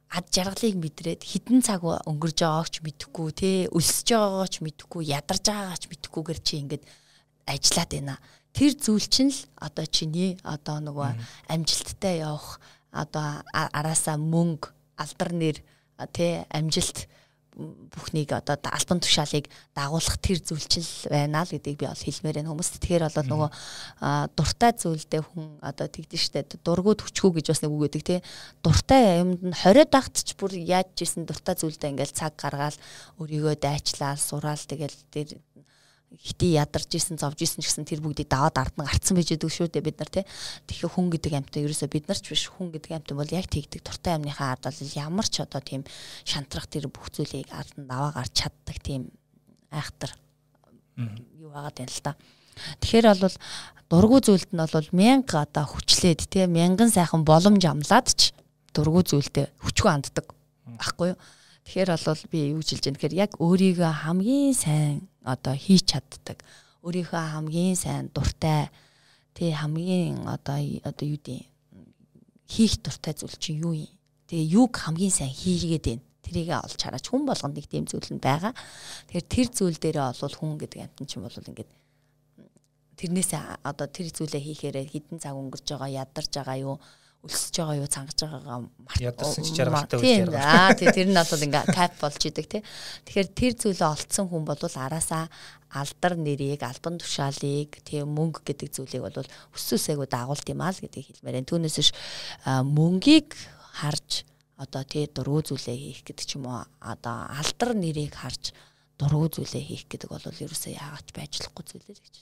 ад 0.10 0.26
жаргалыг 0.32 0.76
мэдрээд 0.80 1.22
хідэн 1.26 1.60
цаг 1.60 1.84
өнгөрж 1.84 2.40
байгааг 2.40 2.70
ч 2.72 2.80
мэдэхгүй 2.86 3.30
те? 3.36 3.52
Өлсөж 3.74 4.08
байгаагаа 4.16 4.50
ч 4.50 4.56
мэдэхгүй 4.64 5.04
ядарж 5.12 5.44
байгаагаа 5.50 5.80
ч 5.82 5.86
мэдэхгүйгээр 5.92 6.40
чи 6.40 6.54
ингээд 6.64 6.84
ажиллаад 7.46 7.92
байна. 7.92 8.16
Тэр 8.56 8.72
зүйл 8.80 9.08
чинь 9.12 9.34
л 9.36 9.42
одоо 9.60 9.86
чиний 9.86 10.40
одоо 10.48 10.80
нөгөө 10.80 11.12
амжилттай 11.52 12.24
явах 12.24 12.64
одоо 12.96 13.44
араасаа 13.52 14.16
мөнгө 14.16 14.72
алдар 14.96 15.32
нэр 15.36 15.58
те? 16.16 16.48
Амжилт 16.48 17.12
бүхнийг 17.56 18.36
одоо 18.36 18.60
альбан 18.68 19.00
тушаалыг 19.00 19.48
дагуулах 19.72 20.20
тэр 20.20 20.44
зүйлчил 20.44 20.88
байна 21.08 21.48
л 21.48 21.52
гэдгийг 21.56 21.80
би 21.80 21.88
бол 21.88 21.96
хэлмээр 21.96 22.36
байна 22.44 22.52
хүмүүст. 22.52 22.84
Тэгэхээр 22.84 23.08
бол 23.08 23.32
нөгөө 23.32 23.50
дуртай 24.36 24.72
зүйлдээ 24.76 25.22
хүн 25.24 25.48
одоо 25.64 25.88
тэгдэж 25.88 26.20
штэ 26.20 26.44
дургууд 26.60 27.00
хүчгүй 27.00 27.40
гэж 27.40 27.56
бас 27.56 27.62
нэг 27.64 27.72
үг 27.72 27.84
гэдэг 27.88 28.04
тий. 28.04 28.20
Дуртай 28.60 29.24
юмд 29.24 29.40
нь 29.40 29.56
20 29.56 29.88
дагт 29.88 30.16
ч 30.20 30.36
бүр 30.36 30.52
яаж 30.52 30.92
жисэн 31.00 31.24
дуртай 31.24 31.56
зүйлдээ 31.56 31.96
ингээл 31.96 32.12
цаг 32.12 32.36
гаргаал 32.36 32.76
өөрийгөө 33.24 33.56
дайчлал 33.56 34.20
сураал 34.20 34.60
тэгэл 34.60 34.96
тэр 35.16 35.40
хити 36.14 36.56
ядарч 36.56 36.96
исэн 36.96 37.18
зовж 37.20 37.44
исэн 37.44 37.62
ч 37.62 37.68
гэсэн 37.68 37.86
тэр 37.86 38.00
бүгдийг 38.00 38.30
даваад 38.30 38.56
ард 38.56 38.76
нь 38.78 38.86
гарцсан 38.86 39.18
байж 39.18 39.36
байгаа 39.36 39.52
шүү 39.52 39.68
дээ 39.74 39.84
бид 39.84 39.98
нар 40.00 40.12
тий. 40.12 40.26
Тэгэхээр 40.70 40.94
хүн 40.96 41.08
гэдэг 41.12 41.34
амьтан 41.36 41.64
ерөөсөө 41.66 41.90
бид 41.92 42.06
нар 42.08 42.20
ч 42.20 42.26
биш 42.32 42.48
хүн 42.48 42.70
гэдэг 42.72 42.92
амьтан 42.96 43.18
бол 43.20 43.36
яг 43.36 43.48
тэгдэг 43.52 43.82
туртай 43.84 44.16
амныхаа 44.16 44.56
ард 44.56 44.64
бол 44.70 44.96
ямар 44.96 45.28
ч 45.28 45.44
одоо 45.44 45.60
тийм 45.60 45.84
шантрах 46.24 46.68
тэр 46.72 46.88
бүх 46.88 47.12
зүйлийг 47.12 47.52
ард 47.52 47.76
нь 47.76 47.90
даваа 47.90 48.16
гарч 48.16 48.32
чаддаг 48.32 48.78
тийм 48.80 49.12
айхтар 49.74 50.12
юу 50.96 51.52
байгаа 51.52 51.84
юм 51.84 51.92
л 51.92 52.02
та. 52.04 52.16
Тэгэхээр 52.80 53.06
бол 53.20 53.36
дургу 53.92 54.18
зүйлд 54.24 54.50
нь 54.56 54.64
бол 54.64 54.90
мянга 54.96 55.44
одоо 55.44 55.66
хүчлээд 55.68 56.32
тий 56.32 56.48
мянган 56.48 56.90
сайхан 56.90 57.28
боломж 57.28 57.64
амлаад 57.68 58.08
ч 58.16 58.32
дургу 58.72 59.04
зүйлдээ 59.04 59.52
хүчгүй 59.60 59.92
анддаг 59.92 60.32
ахгүй 60.80 61.14
юу. 61.14 61.20
Тэгэхээр 61.68 61.90
бол 61.92 62.24
би 62.32 62.40
юу 62.56 62.62
жилж 62.64 62.84
байна 62.88 62.98
гэхээр 62.98 63.20
яг 63.20 63.32
өөрийгөө 63.42 63.92
хамгийн 64.06 64.56
сайн 64.56 65.04
одоо 65.26 65.58
хийж 65.58 65.90
чаддаг. 65.92 66.40
Өөрийнхөө 66.86 67.24
хамгийн 67.34 67.76
сайн 67.76 68.14
дуртай 68.14 68.70
тий 69.34 69.52
хамгийн 69.52 70.30
одоо 70.30 70.62
одоо 70.86 71.06
юу 71.06 71.20
дээ 71.20 71.44
хийх 72.48 72.78
дуртай 72.86 73.14
зүйл 73.18 73.36
чинь 73.42 73.60
юу 73.60 73.74
юм? 73.74 73.90
Тэгээ 74.30 74.54
юг 74.54 74.72
хамгийн 74.78 75.12
сайн 75.12 75.34
хийгээд 75.34 75.86
байна. 75.86 76.06
Тэрийг 76.22 76.50
олж 76.54 76.78
хараач 76.82 77.06
хүн 77.10 77.26
болгонд 77.26 77.58
нэг 77.58 77.68
тийм 77.70 77.86
зүйл 77.90 78.10
нь 78.14 78.22
байгаа. 78.22 78.54
Тэгэхээр 79.10 79.26
тэр 79.30 79.48
зүйл 79.50 79.78
дээрээ 79.82 80.06
бол 80.14 80.36
хүн 80.38 80.58
гэдэг 80.62 80.82
амтан 80.86 81.06
чинь 81.10 81.26
бол 81.26 81.34
ингээд 81.34 81.72
тэрнээсээ 82.98 83.66
одоо 83.66 83.88
тэр 83.90 84.08
зүйлээ 84.10 84.42
хийхээрээ 84.42 84.86
хідэн 84.90 85.20
цаг 85.20 85.36
өнгөрч 85.36 85.68
байгаа 85.74 86.06
ядарч 86.08 86.32
байгаа 86.34 86.58
юу 86.64 86.76
өлсөж 87.26 87.56
байгаа 87.58 87.78
юу 87.82 87.90
цангаж 87.90 88.20
байгаагаа 88.22 88.60
ядарсан 89.02 89.42
ч 89.42 89.50
жаргалтай 89.58 89.98
үйл 89.98 90.30
яваа. 90.30 90.70
Аа 90.70 90.78
тий 90.78 90.90
тэр 90.94 91.10
нь 91.10 91.18
бол 91.18 91.46
ингээ 91.50 91.66
кап 91.74 91.94
болж 91.98 92.22
идэг 92.22 92.46
тий. 92.46 92.62
Тэгэхээр 93.10 93.30
тэр 93.34 93.54
зүйлээ 93.58 93.90
олцсон 93.90 94.30
хүн 94.30 94.46
бол 94.46 94.62
араасаа 94.62 95.26
алдар 95.74 96.14
нэрийг, 96.16 96.62
албан 96.62 97.02
тушаалыг, 97.02 97.82
тий 97.82 98.06
мөнгө 98.06 98.46
гэдэг 98.46 98.70
зүйлийг 98.70 99.04
бол 99.04 99.26
өссөөсэйгөө 99.58 100.08
дагуулт 100.08 100.48
юм 100.48 100.62
аа 100.62 100.72
л 100.72 100.80
гэдгийг 100.86 101.08
хэлмээр 101.18 101.36
байна. 101.42 101.50
Түүнээс 101.50 101.78
ш 101.82 101.90
мөнгийг 102.46 103.34
харж 103.82 104.24
одоо 104.62 104.84
тий 104.88 105.10
дургу 105.10 105.42
зүйлээ 105.44 105.76
хийх 105.76 106.02
гэдэг 106.08 106.26
ч 106.30 106.40
юм 106.40 106.48
уу 106.48 106.64
одоо 106.80 107.28
алдар 107.28 107.76
нэрийг 107.76 108.16
харж 108.16 108.56
дургу 108.96 109.28
зүйлээ 109.28 109.64
хийх 109.68 109.84
гэдэг 109.92 110.08
бол 110.08 110.24
ерөөсөө 110.24 110.72
яагаад 110.80 111.04
ч 111.04 111.12
байжлахгүй 111.12 111.64
зүйлээ 111.68 111.98
гэж. 112.00 112.16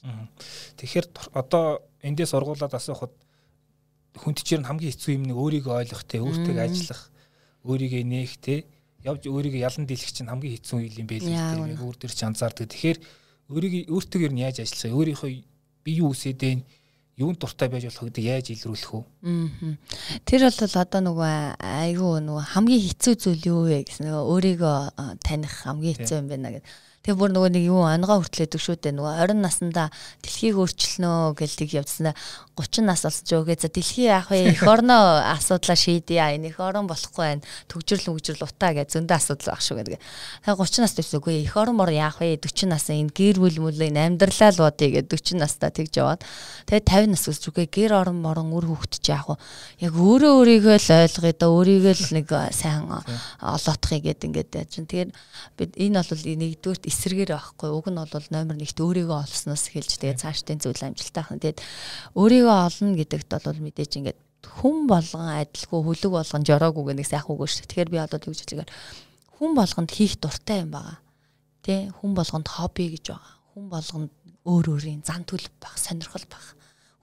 Тэгэхээр 0.82 1.06
одоо 1.38 1.86
эндээс 2.02 2.34
сургуулаад 2.34 2.74
асуухад 2.74 3.14
хүндчээр 4.18 4.62
нь 4.62 4.68
хамгийн 4.70 4.92
хэцүү 4.94 5.12
юм 5.18 5.24
нэг 5.30 5.38
өөрийгөө 5.38 5.74
ойлгох 5.74 6.04
те 6.06 6.22
өөртөө 6.22 6.56
ажиллах 6.62 7.02
өөрийгөө 7.66 8.04
нээх 8.06 8.34
те 8.38 8.56
явж 9.02 9.26
өөрийгөө 9.26 9.66
ялан 9.66 9.86
дийлэх 9.90 10.12
чинь 10.14 10.30
хамгийн 10.30 10.54
хэцүү 10.60 10.78
юм 11.02 11.08
байл 11.10 11.26
те 11.26 11.82
өөр 11.82 11.98
төр 11.98 12.14
чи 12.14 12.24
анзаардаг. 12.26 12.70
Тэгэхээр 12.70 13.00
өөрийгөө 13.50 13.82
өөртөө 13.90 14.22
ер 14.28 14.34
нь 14.34 14.44
яаж 14.46 14.58
ажиллах 14.62 14.86
вэ? 14.86 14.98
Өөрийнхөө 14.98 15.32
би 15.84 15.92
юу 15.98 16.14
үсээд 16.14 16.40
байна? 16.40 16.64
юунд 17.18 17.38
дуртай 17.38 17.70
байж 17.70 17.86
болох 17.86 18.10
гэдэг 18.10 18.26
яаж 18.26 18.48
илрүүлэх 18.50 18.90
вэ? 18.90 19.02
Тэр 20.26 20.42
бол 20.50 20.78
одоо 20.82 21.02
нөгөө 21.06 21.34
айгүй 21.62 22.14
нөгөө 22.26 22.46
хамгийн 22.58 22.84
хэцүү 22.90 23.14
зүйл 23.22 23.44
юу 23.46 23.62
вэ 23.70 23.86
гэсэн 23.86 24.10
нөгөө 24.10 24.24
өөрийгөө 24.34 24.78
таних 25.22 25.54
хамгийн 25.62 25.94
хэцүү 25.94 26.18
юм 26.18 26.28
байна 26.34 26.50
гэдэг 26.58 26.66
Тэгээ 27.04 27.20
бүр 27.20 27.32
нөгөө 27.36 27.52
нэг 27.52 27.64
юу 27.68 27.84
онгоо 27.84 28.24
хүртлээдэг 28.24 28.62
шүү 28.64 28.80
дээ. 28.80 28.96
Нөгөө 28.96 29.36
20 29.36 29.44
наснда 29.44 29.92
дэлхийг 30.24 30.56
өөрчлөнө 30.56 31.36
гэж 31.36 31.52
тийг 31.60 31.76
явдсан. 31.76 32.16
30 32.56 32.88
нас 32.88 33.04
болсон 33.04 33.28
ч 33.28 33.36
үгээ 33.36 33.60
за 33.60 33.68
дэлхий 33.68 34.08
яах 34.08 34.32
вэ? 34.32 34.56
Эх 34.56 34.64
орноо 34.64 35.20
асуудлаа 35.36 35.76
шийдъя. 35.76 36.32
Энэ 36.32 36.56
эх 36.56 36.64
орон 36.64 36.88
болохгүй 36.88 37.44
байна. 37.44 37.44
Төгжрөл 37.68 38.08
мөгжрөл 38.16 38.48
утаа 38.48 38.72
гэж 38.72 38.96
зөндөө 38.96 39.20
асуудал 39.20 39.52
баг 39.52 39.60
шүү 39.60 39.76
гэдэг. 39.84 40.00
Тэгээ 40.48 40.56
30 40.64 40.80
нас 40.80 40.96
төсөө 40.96 41.20
үгүй 41.20 41.36
эх 41.44 41.56
орон 41.60 41.76
мор 41.76 41.92
яах 41.92 42.24
вэ? 42.24 42.40
40 42.40 42.72
нас 42.72 42.88
энэ 42.88 43.12
гэр 43.12 43.36
бүл 43.42 43.58
мүлийн 43.68 44.00
амьдралаа 44.00 44.56
л 44.56 44.64
бодъё 44.64 44.88
гэж 44.96 45.06
40 45.12 45.44
настаа 45.44 45.76
тэгж 45.76 45.94
яваад. 46.00 46.24
Тэгээ 46.72 46.88
50 46.88 47.12
нас 47.20 47.28
үсч 47.28 47.44
үгүй 47.52 47.68
гэр 47.68 48.00
орон 48.00 48.24
морон 48.24 48.54
үр 48.56 48.70
хөвгтж 48.70 49.12
яах 49.12 49.28
вэ? 49.28 49.36
Яг 49.84 49.94
өөрөө 49.98 50.32
өөрийгөө 50.40 50.78
л 50.78 50.90
ойлгоё 51.04 51.36
да 51.36 51.48
өөрийгөө 51.52 51.94
л 52.00 52.16
нэг 52.16 52.28
сайн 52.54 52.86
олоотхыг 53.42 54.08
гэдэг 54.08 54.24
ингээд 54.30 54.52
яаж. 54.56 54.72
Тэгэхээр 54.78 55.10
бид 55.58 55.72
энэ 55.74 56.00
бол 56.06 56.22
нэгдүгээр 56.22 56.93
эсэргээр 56.94 57.34
байхгүй. 57.34 57.70
Уг 57.74 57.90
нь 57.90 57.98
бол 57.98 58.28
номер 58.30 58.56
1-т 58.62 58.78
өөрийгөө 58.78 59.18
олсноос 59.26 59.74
эхэлж 59.74 59.98
тэгээд 59.98 60.22
цаашдын 60.22 60.62
зүйл 60.62 60.86
амжилттай 60.86 61.24
хань. 61.26 61.42
Тэгээд 61.42 61.60
өөрийгөө 62.14 62.58
олно 62.70 62.94
гэдэгт 62.94 63.32
бол 63.34 63.60
мэдээж 63.66 63.92
ингээд 63.98 64.20
хүн 64.46 64.86
болгон 64.88 65.28
адилгүй 65.42 65.82
хүлэг 65.82 66.12
болгон 66.14 66.44
жороогүй 66.46 66.94
нэг 66.94 67.08
сайхан 67.08 67.34
үг 67.34 67.50
шүү. 67.50 67.66
Тэгэхээр 67.66 67.90
би 67.90 67.98
одоо 67.98 68.20
юу 68.22 68.36
гэж 68.36 68.42
хэлэхээр 68.44 68.72
хүн 69.40 69.52
болгонд 69.56 69.92
хийх 69.92 70.14
дуртай 70.20 70.64
юм 70.64 70.72
байгаа. 70.76 71.00
Тэ 71.64 71.90
хүн 72.00 72.12
болгонд 72.14 72.48
хобби 72.48 72.92
гэж 72.94 73.06
байгаа. 73.12 73.34
Хүн 73.56 73.66
болгонд 73.72 74.12
өөр 74.44 74.66
өөрийн 74.76 75.02
зан 75.08 75.24
төлөв 75.24 75.54
баг, 75.64 75.76
сонирхол 75.80 76.28
баг. 76.28 76.46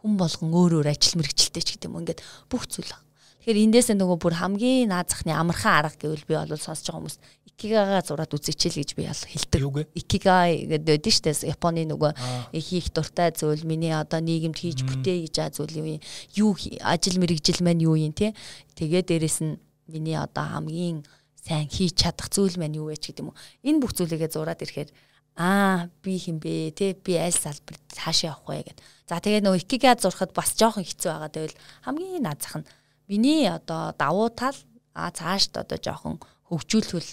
Хүн 0.05 0.15
болгон 0.21 0.53
өөр 0.53 0.81
өөр 0.81 0.89
ажил 0.93 1.17
мэргэжилтэй 1.17 1.65
ч 1.65 1.69
гэдэг 1.77 1.89
юм. 1.89 2.05
Ингээд 2.05 2.21
бүх 2.53 2.69
зүйл 2.69 2.93
баг. 2.93 3.05
Тэгэхээр 3.41 3.65
эндээсээ 3.73 3.97
нөгөө 3.97 4.19
бүр 4.21 4.35
хамгийн 4.37 4.93
наад 4.93 5.09
захны 5.09 5.33
амархан 5.33 5.89
арга 5.89 5.97
гэвэл 5.97 6.29
би 6.29 6.37
бол 6.37 6.61
сонсож 6.61 6.93
байгаа 6.93 7.01
хүмүүс 7.01 7.17
икигага 7.61 8.01
зураад 8.01 8.33
үзээчэл 8.33 8.81
гэж 8.81 8.97
би 8.97 9.05
ял 9.05 9.21
хэлдэг. 9.21 9.93
Икигай 9.93 10.65
гэдэг 10.65 10.97
дээ 11.05 11.13
штэ 11.13 11.53
Японы 11.53 11.85
нөгөө 11.93 12.17
хийх 12.57 12.89
дуртай 12.97 13.37
зүйл 13.37 13.69
миний 13.69 13.93
одоо 13.93 14.25
нийгэмд 14.25 14.57
хийж 14.57 14.81
бүтээ 14.89 15.29
гэж 15.29 15.35
аа 15.45 15.53
зүйл 15.53 15.77
юу 15.77 16.01
юу 16.33 16.57
ажил 16.81 17.21
мэрэгжил 17.21 17.61
маань 17.61 17.85
юу 17.85 18.01
юм 18.01 18.17
те. 18.17 18.33
Тэгээ 18.81 19.05
дээрэс 19.05 19.45
нь 19.45 19.61
миний 19.93 20.17
одоо 20.17 20.49
хамгийн 20.49 21.05
сайн 21.37 21.69
хийж 21.69 22.01
чадах 22.01 22.33
зүйл 22.33 22.57
маань 22.57 22.81
юу 22.81 22.89
вэ 22.89 22.97
ч 22.97 23.13
гэдэг 23.13 23.29
юм 23.29 23.37
уу. 23.37 23.41
Энэ 23.61 23.81
бүх 23.85 23.93
зүйлийгээ 23.93 24.33
зураад 24.33 24.65
ирэхээр 24.65 24.91
аа 25.37 25.93
би 26.01 26.17
хинбэ 26.17 26.73
те 26.73 26.97
би 26.97 27.21
аль 27.21 27.37
салбар 27.37 27.77
цаашаа 27.93 28.41
явах 28.41 28.49
вэ 28.49 28.73
гэд. 28.73 28.79
За 29.05 29.21
тэгээ 29.21 29.45
нөгөө 29.45 29.61
икига 29.69 30.01
зурхад 30.01 30.33
бас 30.33 30.57
жоохон 30.57 30.89
хэцүү 30.89 31.13
байгаа. 31.13 31.29
Тэгвэл 31.29 31.61
хамгийн 31.85 32.25
наад 32.25 32.41
зах 32.41 32.57
нь 32.65 32.69
миний 33.05 33.45
одоо 33.53 33.93
давуу 34.01 34.33
тал 34.33 34.57
а 34.97 35.13
цаашд 35.13 35.61
одоо 35.61 35.77
жоохон 35.77 36.17
хөгжүүлвэл 36.49 37.11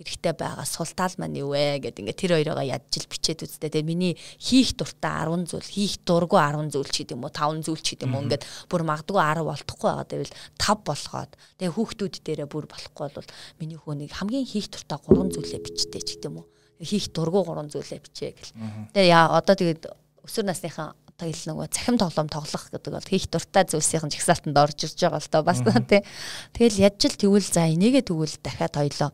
хэрэгтэй 0.00 0.32
байгаа. 0.32 0.64
Сул 0.64 0.88
тал 0.96 1.12
маань 1.20 1.36
юу 1.36 1.52
вэ 1.52 1.84
гэдэг 1.84 2.00
ингээ 2.00 2.16
тэр 2.16 2.32
хоёроо 2.40 2.64
ядчил 2.64 3.04
бичээд 3.04 3.44
үзтээ. 3.44 3.68
Тэгээ 3.68 3.84
миний 3.84 4.14
хийх 4.40 4.72
дуртай 4.72 5.28
10 5.28 5.44
зүйл 5.52 5.68
хийх 5.68 6.00
дурггүй 6.08 6.40
10 6.40 6.72
зүйл 6.72 6.88
ч 6.88 6.96
гэдэг 7.04 7.16
юм 7.20 7.24
уу 7.28 7.32
5 7.32 7.68
зүйл 7.68 7.82
ч 7.84 7.88
гэдэг 7.94 8.08
юм 8.08 8.14
уу 8.16 8.24
ингээд 8.24 8.44
бүр 8.72 8.82
магадгүй 8.88 9.20
10 9.20 9.44
болтохгүй 9.44 9.90
байгаа. 9.92 10.08
Гэвэл 10.08 10.34
5 10.56 10.88
болгоод 10.88 11.32
тэгээ 11.60 11.74
хүүхдүүд 11.76 12.14
дээрээ 12.24 12.48
бүр 12.48 12.64
болохгүй 12.64 13.08
бол 13.12 13.28
миний 13.60 13.76
хөөнийг 13.76 14.12
хамгийн 14.16 14.48
хийх 14.48 14.72
дуртай 14.72 14.98
3 15.04 15.36
зүйлээ 15.36 15.60
бичтэй 15.60 16.00
ч 16.00 16.08
гэдэг 16.16 16.28
юм 16.32 16.40
уу 16.40 16.46
хийх 16.80 17.12
дурггүй 17.12 17.44
3 17.44 17.68
зүйлээ 17.68 18.00
бичээ 18.00 18.30
гэл. 18.32 18.52
Тэгээ 18.96 19.12
яа 19.12 19.36
одоо 19.36 19.52
тэгээд 19.52 19.84
өсвөр 20.24 20.48
насныхаа 20.48 20.96
тэгэл 21.20 21.52
нөгөө 21.52 21.68
цахим 21.68 21.96
тоглоом 22.00 22.28
тоглох 22.32 22.64
гэдэг 22.72 22.92
бол 22.96 23.10
хийх 23.12 23.28
дуртай 23.28 23.64
зүйлсийн 23.68 24.08
жагсаалтанд 24.08 24.56
орж 24.56 24.88
ирж 24.88 24.96
байгаа 24.96 25.20
л 25.20 25.28
доо. 25.28 25.42
Бас 25.44 25.60
тий. 25.60 26.00
Тэгэл 26.56 26.80
яж 26.88 26.96
л 27.04 27.20
тэгвэл 27.20 27.44
за 27.44 27.68
энийгээ 27.68 28.08
тэгвэл 28.08 28.36
дахиад 28.40 28.74
хоёлоо 28.80 29.10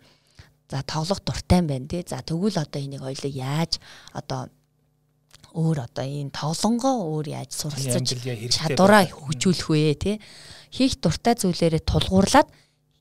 за 0.70 0.83
тоглох 0.83 1.20
дуртай 1.22 1.61
юм 1.62 1.66
байна 1.66 1.88
тий. 1.88 2.05
За 2.07 2.22
тэгвэл 2.22 2.59
одоо 2.59 2.81
энийг 2.83 3.02
хоёлоо 3.02 3.31
яаж 3.31 3.79
одоо 4.12 4.50
өөр 5.57 5.88
одоо 5.88 6.05
энэ 6.05 6.35
тоглонгоо 6.35 6.94
өөр 7.16 7.26
яаж 7.33 7.50
суралцаж 7.55 8.12
чадвараа 8.52 9.09
хөгжүүлэх 9.09 9.68
вэ 9.72 9.94
тий. 9.96 10.16
Хийх 10.70 11.00
дуртай 11.00 11.38
зүйлээрээ 11.38 11.83
тулгуурлаад 11.87 12.48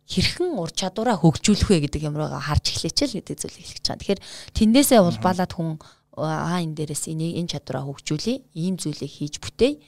хэрхэн 0.05 0.55
ур 0.55 0.69
чадвараа 0.69 1.17
хөгжүүлэх 1.17 1.67
вэ 1.67 1.77
гэдэг 1.89 2.05
юмроо 2.05 2.29
харж 2.29 2.77
эхлэч 2.77 2.97
л 3.09 3.17
гэдэг 3.19 3.37
зүйлийг 3.41 3.65
хэлж 3.65 3.85
байгаа. 3.89 3.99
Тэгэхээр 3.99 4.21
тэндээсээ 4.53 5.01
улбаалаад 5.01 5.51
хүн 5.51 5.81
аа 6.21 6.61
энэ 6.61 6.77
дээрээс 6.77 7.11
энийг 7.11 7.33
энэ 7.41 7.51
чадвараа 7.57 7.83
хөгжүүлээ 7.89 8.37
ийм 8.55 8.77
зүйлийг 8.77 9.11
хийж 9.11 9.41
бүтээе 9.41 9.81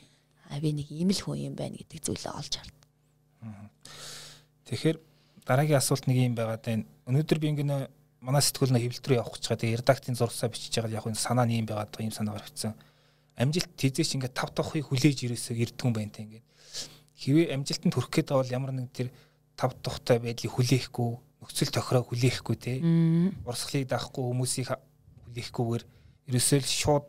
а 0.49 0.59
би 0.59 0.73
нэг 0.73 0.89
ийм 0.91 1.13
л 1.13 1.21
хүн 1.21 1.53
юм 1.53 1.55
байна 1.55 1.77
гэдэг 1.77 2.01
зүйлээ 2.03 2.33
олж 2.33 2.53
хард. 2.57 2.75
Тэгэхээр 4.67 4.97
дараагийн 5.47 5.79
асуулт 5.79 6.09
нэг 6.09 6.17
юм 6.17 6.35
байгаад 6.35 6.63
байна. 6.65 6.83
Өнөөдөр 7.07 7.39
би 7.39 7.47
ингэнэ 7.55 7.77
манай 8.21 8.43
сэтгүүл 8.43 8.75
нэ 8.75 8.83
хэвлэл 8.83 9.07
рүү 9.07 9.17
явах 9.23 9.39
гэж 9.39 9.43
байгаа. 9.47 9.61
Тэгээ 9.63 9.79
редакцийн 9.79 10.17
зурсаа 10.19 10.51
бичиж 10.51 10.75
байгаа 10.75 10.99
яг 10.99 11.07
энэ 11.07 11.15
санаа 11.15 11.47
нь 11.47 11.63
юм 11.63 11.67
байгаад 11.67 11.91
байгаа 11.95 12.07
юм 12.11 12.15
санаа 12.15 12.35
гаргацсан. 12.35 12.75
Амжилт 13.39 13.71
тийзээч 13.79 14.19
ингээд 14.19 14.35
тав 14.35 14.51
тавхыг 14.51 14.91
хүлээж 14.91 15.23
ирээсээ 15.23 15.55
ирдгүн 15.63 15.93
байна 15.95 16.11
те 16.11 16.27
ингээд. 16.27 16.45
Хэвээ 17.15 17.55
амжилтанд 17.55 17.93
хүрэх 17.95 18.11
гээд 18.11 18.29
бол 18.35 18.51
ямар 18.51 18.75
нэг 18.75 18.91
тэр 18.91 19.07
тав 19.55 19.71
тухтай 19.79 20.19
байдлыг 20.19 20.51
хүлээхгүй, 20.51 21.11
нөхцөл 21.41 21.71
тохироо 21.71 22.03
хүлээхгүй 22.03 22.55
те. 22.59 22.73
Урсгалыг 23.47 23.87
даахгүй 23.87 24.23
хүмүүсийг 24.27 24.67
хүлээхгүйгээр 24.67 25.83
ерөөсөө 26.27 26.59
л 26.59 26.67
шууд 26.67 27.05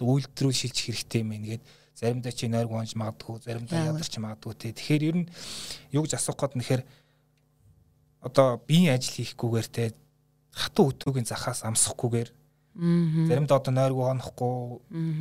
үйлдэл 0.00 0.48
рүү 0.48 0.54
шилжих 0.54 0.86
хэрэгтэй 0.88 1.20
юм 1.20 1.32
гээд 1.44 1.62
заримдаа 2.00 2.32
чи 2.32 2.48
нойрг 2.48 2.72
унж 2.72 2.96
магадгүй 2.96 3.44
заримдаа 3.44 3.92
ядарч 3.92 4.16
магадгүй 4.16 4.54
те 4.56 4.72
тэгэхээр 4.72 5.02
ер 5.04 5.16
нь 5.20 5.28
юу 5.92 6.08
гэж 6.08 6.16
асуух 6.16 6.40
гээд 6.40 6.56
нэхэр 6.56 6.82
одоо 8.20 8.60
биеийн 8.68 8.94
ажил 8.94 9.16
хийхгүйгээр 9.16 9.68
те 9.72 9.92
хатуу 10.52 10.92
өтөөгийн 10.92 11.28
захаас 11.28 11.64
амсахгүйгээр 11.64 12.30
заримдаа 13.28 13.58
одоо 13.58 13.72
нойргүй 13.74 14.04
хонохгүй 14.06 14.54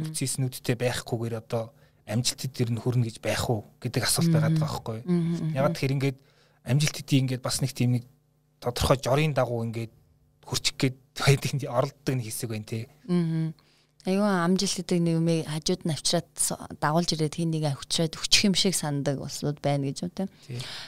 үтсийснүүдтэй 0.09 0.75
байхгүйгээр 0.77 1.35
одоо 1.41 1.73
амжилт 2.05 2.41
дээр 2.49 2.71
нь 2.73 2.81
хүрнэ 2.81 3.05
гэж 3.09 3.17
байх 3.21 3.49
уу 3.49 3.69
гэдэг 3.81 4.03
асуулт 4.05 4.33
байгаа 4.33 4.53
байхгүй. 4.57 4.99
Ягаад 5.53 5.73
тэгэхээр 5.77 5.95
ингээд 5.97 6.17
амжилт 6.65 6.95
хэдий 6.97 7.19
ингээд 7.21 7.41
бас 7.45 7.61
нэг 7.61 7.73
тийм 7.73 7.97
нэг 7.97 8.05
тодорхой 8.59 8.97
жорын 8.97 9.33
дагуу 9.33 9.61
ингээд 9.65 9.93
хурчих 10.45 10.75
гээд 10.77 10.97
байдаг 11.21 11.51
оролддог 11.69 12.13
нэг 12.17 12.25
хэсэг 12.25 12.49
байна 12.49 12.65
тий. 12.65 12.83
Аа. 13.09 13.53
Аюу 14.09 14.25
амжилт 14.25 14.75
гэдэг 14.81 14.99
нэг 15.05 15.15
юмыг 15.21 15.45
хажууд 15.45 15.81
нь 15.85 15.93
авчираад 15.93 16.29
дагуулж 16.81 17.09
ирээд 17.13 17.37
хин 17.37 17.53
нэг 17.53 17.63
авчираад 17.69 18.17
өччих 18.17 18.49
юм 18.49 18.55
шиг 18.57 18.73
сандаг 18.73 19.21
болсууд 19.21 19.61
байна 19.61 19.85
гэж 19.85 20.09
үү 20.09 20.11
тийм. 20.17 20.29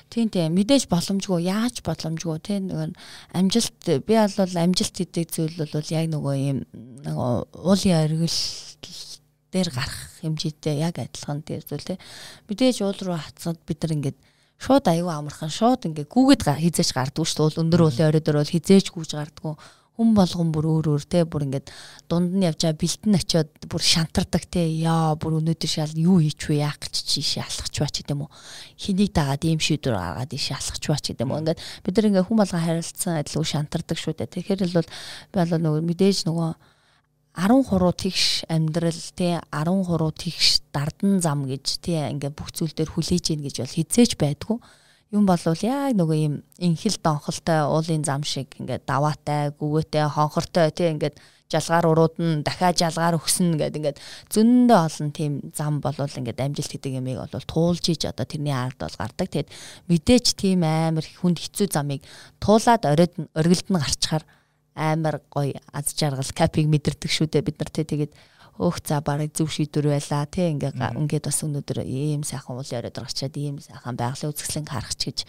Тийм 0.10 0.58
мэдээж 0.58 0.90
боломжгүй 0.90 1.46
яаж 1.46 1.86
боломжгүй 1.86 2.40
тийм. 2.42 2.74
Нэг 2.74 2.98
амжилт 3.38 3.82
би 4.02 4.14
бол 4.18 4.56
амжилт 4.58 4.96
гэдэг 4.98 5.26
зүйл 5.30 5.56
бол 5.62 5.94
яг 5.94 6.06
нөгөө 6.10 6.36
юм 6.42 6.60
уулын 7.06 7.98
оргил 8.02 8.40
дээр 9.52 9.70
гарах 9.70 10.00
хэмжээтэй 10.26 10.82
яг 10.82 10.98
адилхан 10.98 11.46
тийм 11.46 11.62
зүйл 11.62 11.86
тийм. 11.86 12.00
Мэдээж 12.50 12.82
уул 12.82 13.00
руу 13.06 13.20
хацаад 13.20 13.60
бид 13.68 13.84
нар 13.84 13.96
ингээд 14.00 14.18
шууд 14.58 14.86
аюу 14.88 15.12
амархан 15.12 15.52
шууд 15.52 15.86
ингээд 15.92 16.10
гүгэд 16.10 16.42
хизээж 16.48 16.90
гардггүй 16.96 17.28
шүү 17.28 17.50
дээ. 17.52 17.62
Өндөр 17.62 17.82
уулын 17.86 18.08
орой 18.08 18.24
дээр 18.24 18.40
бол 18.40 18.56
хизээж 18.56 18.94
гүйж 18.96 19.12
гардггүй 19.18 19.56
хүн 20.02 20.18
болгон 20.18 20.50
бүр 20.50 20.66
өөр 20.66 20.88
өөр 20.98 21.04
те 21.06 21.22
бүр 21.30 21.46
ингээд 21.46 21.70
дунд 22.10 22.34
нь 22.34 22.50
явжаа 22.50 22.74
бэлтэн 22.74 23.14
очиод 23.22 23.54
бүр 23.70 23.84
шантардаг 23.86 24.50
те. 24.50 24.66
Яа 24.66 25.14
бүр 25.14 25.38
өнөөдөр 25.38 25.70
шал 25.70 25.94
юу 25.94 26.18
хийч 26.18 26.50
вэ? 26.50 26.66
Яах 26.66 26.82
гэж 26.82 26.96
чи 27.06 27.22
шалахч 27.22 27.78
бач 27.78 28.02
гэдэг 28.02 28.18
юм 28.18 28.26
уу? 28.26 28.34
Хэнийг 28.82 29.14
дагаад 29.14 29.46
ийм 29.46 29.62
шийдвэр 29.62 29.94
гаргаад 29.94 30.34
ий 30.34 30.42
шалахч 30.42 30.84
бач 30.90 31.06
гэдэг 31.14 31.22
юм 31.22 31.38
уу? 31.38 31.42
Ингээд 31.46 31.62
бид 31.86 31.94
нар 31.94 32.08
ингээд 32.10 32.26
хүн 32.26 32.40
болгон 32.42 32.66
харилцсан 32.66 33.22
адил 33.22 33.46
шантардаг 33.46 33.98
шүү 34.02 34.18
дээ. 34.18 34.34
Тэгэхээр 34.34 34.62
л 34.66 34.82
би 34.82 35.38
бол 35.38 35.54
нөгөө 35.62 35.82
мэдээж 35.86 36.26
нөгөө 36.26 36.50
13 37.38 37.96
тэгш 37.96 38.44
амьдрал 38.52 39.04
тий 39.16 39.40
13 39.54 40.12
тэгш 40.20 40.48
дардан 40.74 41.22
зам 41.24 41.48
гэж 41.48 41.80
тий 41.80 41.96
ингээ 41.96 42.36
бүх 42.36 42.52
зүйл 42.52 42.76
дээр 42.76 42.92
хүлээж 42.92 43.32
ийн 43.32 43.46
гэж 43.46 43.56
бол 43.64 43.72
хизээч 43.72 44.20
байдгүй 44.20 44.60
юм 45.12 45.28
болвол 45.28 45.60
яг 45.68 45.94
нөгөө 46.00 46.18
юм 46.24 46.36
инхэл 46.58 46.98
донхолтой 47.04 47.68
уулын 47.68 48.04
зам 48.08 48.24
шиг 48.24 48.56
ингээд 48.56 48.88
даваатай, 48.88 49.52
гүгээтэй, 49.60 50.08
хонхортой 50.08 50.72
тий 50.72 50.88
ингээд 50.88 51.20
жалгаар 51.52 51.86
урууд 51.92 52.16
нь 52.16 52.44
дахиад 52.48 52.80
жалгаар 52.80 53.20
өгснө 53.20 53.60
гэдэг 53.60 53.80
ингээд 53.80 54.00
зөндөө 54.32 54.80
олон 54.88 55.10
тийм 55.12 55.34
зам 55.52 55.84
болвол 55.84 56.08
ингээд 56.08 56.40
амжилт 56.40 56.72
гэдэг 56.72 57.04
ямыг 57.04 57.20
бол 57.20 57.44
туулж 57.44 57.84
иж 57.92 58.08
одоо 58.08 58.24
тэрний 58.24 58.56
ард 58.56 58.80
бол 58.80 58.96
гардаг. 58.96 59.28
Тэгэд 59.28 59.52
мэдээч 59.92 60.26
тийм 60.40 60.64
амар 60.64 61.04
хүнд 61.04 61.44
хэцүү 61.44 61.68
замыг 61.76 62.02
туулаад 62.40 62.88
оройд 62.88 63.14
оргилд 63.36 63.68
нь 63.68 63.84
гарчхаар 63.84 64.24
амар 64.76 65.20
гоё 65.28 65.60
аз 65.76 65.92
жаргал 65.92 66.32
капиг 66.32 66.72
мэдэрдэг 66.72 67.12
шүү 67.12 67.28
дээ 67.28 67.44
бид 67.44 67.60
нар 67.60 67.72
тий 67.76 67.84
тэгээд 67.84 68.16
өөх 68.62 68.78
за 68.86 69.02
барыг 69.02 69.34
зөв 69.34 69.50
шийдвэр 69.50 69.98
байла 69.98 70.30
тий 70.30 70.54
ингээ 70.54 70.78
ингээд 71.02 71.26
бас 71.26 71.42
өнөөдөр 71.42 71.82
ийм 71.82 72.22
сайхан 72.22 72.56
уул 72.56 72.70
яриад 72.70 72.96
гарчаад 73.02 73.36
ийм 73.36 73.58
сайхан 73.58 73.98
байгалийн 73.98 74.30
үзэсгэлэн 74.30 74.70
харахч 74.70 75.02
гэж 75.10 75.20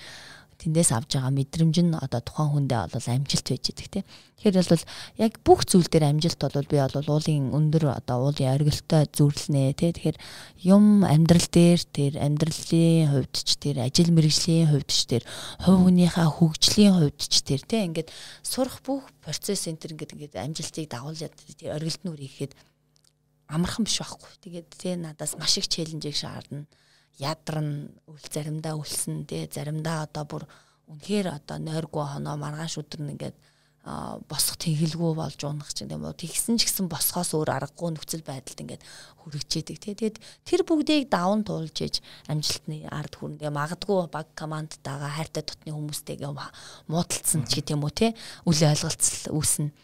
тэндээс 0.63 0.95
авж 0.95 1.19
байгаа 1.19 1.35
мэдрэмж 1.35 1.77
нь 1.83 1.99
одоо 1.99 2.23
тухайн 2.23 2.51
хүндээ 2.55 2.95
бол 2.95 3.07
амжилт 3.11 3.47
байж 3.51 3.65
идэг 3.67 3.89
тий. 3.91 4.05
Тэгэхээр 4.39 4.71
бол 4.71 4.85
яг 5.19 5.33
бүх 5.43 5.61
зүйл 5.67 5.91
дээр 5.91 6.07
амжилт 6.07 6.39
бол 6.39 6.71
би 6.71 6.79
бол 6.79 7.11
уулын 7.19 7.51
өндөр 7.51 7.85
одоо 7.91 8.31
уулын 8.31 8.55
оргилтой 8.55 9.11
зүрлэнэ 9.11 9.75
тий. 9.75 9.91
Тэгэхээр 9.91 10.19
юм 10.63 11.03
амьдрал 11.03 11.49
дээр 11.51 11.81
тэр 11.83 12.13
амьдралын 12.23 13.11
хувьд 13.11 13.35
ч 13.35 13.51
тэр 13.59 13.77
ажил 13.83 14.15
мэргэжлийн 14.15 14.71
хувьд 14.71 14.91
ч 14.91 15.01
тэр 15.11 15.23
хувь 15.67 15.83
хүнийхээ 15.83 16.29
хөгжлийн 16.31 16.95
хувьд 16.95 17.19
ч 17.19 17.35
тэр 17.43 17.63
тий. 17.67 17.83
Ингээд 17.83 18.15
сурах 18.47 18.79
бүх 18.87 19.03
процесс 19.19 19.67
энэ 19.67 19.83
төр 19.83 19.99
ингээд 19.99 20.15
ингээд 20.15 20.39
амжилтыг 20.39 20.87
дагуулад 20.87 21.35
тэр 21.59 21.75
оргилд 21.75 22.03
нүр 22.07 22.23
ихэд 22.23 22.55
амархан 23.53 23.85
биш 23.85 24.01
байхгүй. 24.01 24.33
Тэгээд 24.43 24.69
тий 24.81 24.97
надаас 24.97 25.37
маш 25.37 25.61
их 25.61 25.69
челленжийг 25.69 26.17
шаардна. 26.17 26.65
Ядарна, 27.21 27.93
үл 28.09 28.25
заримдаа 28.33 28.81
үлсэн 28.81 29.29
тий 29.29 29.45
заримдаа 29.53 30.09
одоо 30.09 30.25
бүр 30.25 30.45
үнэхээр 30.89 31.29
одоо 31.37 31.61
нойргүй 31.61 32.05
хоноо 32.09 32.37
маргааш 32.41 32.81
өдөр 32.81 33.05
нь 33.05 33.13
ингээд 33.15 33.37
босох 34.31 34.57
тэнхэлгүй 34.63 35.13
болж 35.19 35.43
унах 35.43 35.75
ч 35.75 35.83
юм 35.83 36.07
уу 36.07 36.15
тэгсэн 36.15 36.55
ч 36.55 36.71
гэсэн 36.71 36.87
босхоос 36.87 37.35
өөр 37.35 37.51
аргагүй 37.51 37.91
нөхцөл 37.91 38.23
байдалд 38.23 38.63
ингээд 38.63 38.83
хүрэгчээдэг 39.27 39.77
тий 39.83 39.95
Тэгэд 39.99 40.17
тэр 40.47 40.63
бүгдийг 40.63 41.11
даван 41.11 41.43
туулж 41.43 41.75
иж 41.83 41.99
амжилтны 42.31 42.87
ард 42.87 43.19
хүрнэ. 43.19 43.51
Магадгүй 43.51 44.07
баг 44.07 44.31
командтайгаа 44.39 45.19
хайртай 45.19 45.43
дотны 45.43 45.75
хүмүүстэйгээ 45.75 46.31
муудалцсан 46.87 47.43
ч 47.51 47.59
гэдэм 47.59 47.83
үү 47.83 47.91
тий 47.91 48.11
үл 48.47 48.55
ойлголцол 48.55 49.35
үүснэ 49.35 49.75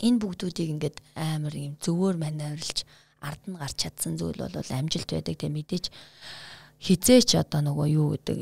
энэ 0.00 0.20
бүгдүүдийг 0.22 0.70
ингээд 0.74 0.96
амар 1.14 1.54
юм 1.54 1.74
зөвөр 1.84 2.16
манайрлж 2.18 2.82
ард 3.22 3.42
нь 3.48 3.58
гарч 3.58 3.76
чадсан 3.84 4.18
зүйл 4.18 4.40
бол 4.40 4.70
амжилт 4.78 5.10
байдаг 5.10 5.36
тийм 5.38 5.54
мэдээж 5.56 5.92
хизээч 6.84 7.30
одоо 7.40 7.60
нөгөө 7.64 7.86
юу 7.94 8.08
гэдэг 8.18 8.38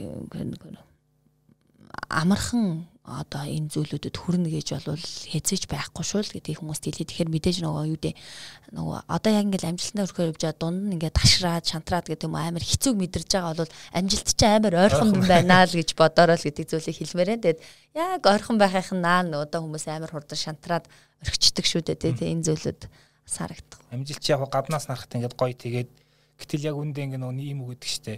амархан 2.09 2.88
одоо 3.03 3.43
энэ 3.43 3.67
зүйлүүдэд 3.67 4.15
хүрнэ 4.15 4.49
гэж 4.62 4.69
бол 4.87 5.03
хэзээч 5.03 5.67
байхгүй 5.67 6.05
шүү 6.07 6.23
л 6.23 6.35
гэдэг 6.38 6.55
хүмүүст 6.62 6.87
хэлээ. 6.87 7.09
Тэгэхээр 7.11 7.35
мэдээж 7.35 7.59
нөгөө 7.67 7.85
юу 7.91 7.99
дээ 7.99 8.15
нөгөө 8.79 8.99
одоо 9.11 9.31
яг 9.35 9.45
ингээл 9.51 9.71
амжилтнаа 9.75 10.07
өрхөөр 10.07 10.31
явж 10.31 10.43
байгаа 10.47 10.61
дунд 10.62 10.81
нь 10.87 10.95
ингээд 10.95 11.19
ташраад 11.19 11.65
шантраад 11.67 12.07
гэдэг 12.07 12.31
юм 12.31 12.38
амар 12.38 12.62
хэцүү 12.62 12.93
мэдэрж 12.95 13.31
байгаа 13.35 13.59
бол 13.59 13.75
амжилт 13.99 14.29
чи 14.38 14.47
амар 14.47 14.75
ойрхон 14.87 15.11
юм 15.19 15.25
байна 15.27 15.67
л 15.67 15.75
гэж 15.75 15.91
бодороо 15.99 16.38
л 16.38 16.47
гэдэг 16.47 16.67
зүйлийг 16.71 16.99
хэлмээр 17.03 17.33
энэ. 17.35 17.43
Тэгэд 17.43 17.61
яг 17.99 18.23
ойрхон 18.23 18.57
байхын 18.62 19.01
наа 19.03 19.27
одоо 19.27 19.61
хүмүүс 19.67 19.85
амар 19.91 20.11
хурдан 20.15 20.38
шантраад 20.38 20.87
орхичдаг 21.22 21.66
шүү 21.66 21.82
дээ 21.87 21.96
тий 22.18 22.28
энэ 22.35 22.46
зүйлүүд 22.46 22.82
сарагдах. 23.24 23.80
Амжилт 23.94 24.24
яг 24.28 24.42
гаднаас 24.50 24.90
нарахт 24.90 25.14
ингээд 25.14 25.38
гоё 25.38 25.54
тэгээд 25.54 25.90
гэтэл 26.42 26.68
яг 26.68 26.76
үндэ 26.76 27.02
ингээд 27.06 27.22
нөгөө 27.22 27.46
ийм 27.46 27.62
үг 27.62 27.78
гэдэг 27.78 27.90
штэ 27.90 28.14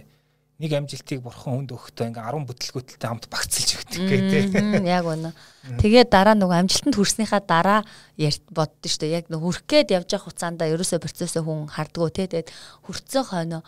нэг 0.55 0.71
амжилтыг 0.71 1.19
бурхан 1.19 1.67
хүнд 1.67 1.75
өгөхдөө 1.75 2.05
ингээ 2.15 2.27
10 2.31 2.47
бүтлгүүтэлтэй 2.47 3.09
хамт 3.11 3.27
багцлж 3.27 3.69
өгдөг 3.75 4.03
гэдэг. 4.07 4.87
Яг 4.87 5.03
үнэ. 5.03 5.35
Тэгээд 5.83 6.07
дараа 6.07 6.35
нөгөө 6.39 6.63
амжилтанд 6.63 6.95
хүрснийхаа 6.95 7.43
дараа 7.43 7.81
ярь 8.15 8.39
боддоо 8.47 8.87
дээ. 8.87 9.19
Яг 9.19 9.27
нөгөө 9.27 9.51
хүрх 9.51 9.63
гээд 9.67 9.91
явж 9.99 10.15
явах 10.15 10.31
хугацаанд 10.31 10.63
ерөөсөө 10.63 11.03
процессыг 11.03 11.43
хүн 11.43 11.67
хардггүй 11.67 12.11
те. 12.15 12.31
Тэгээд 12.31 12.49
хүрцэн 12.87 13.23
хойно 13.27 13.59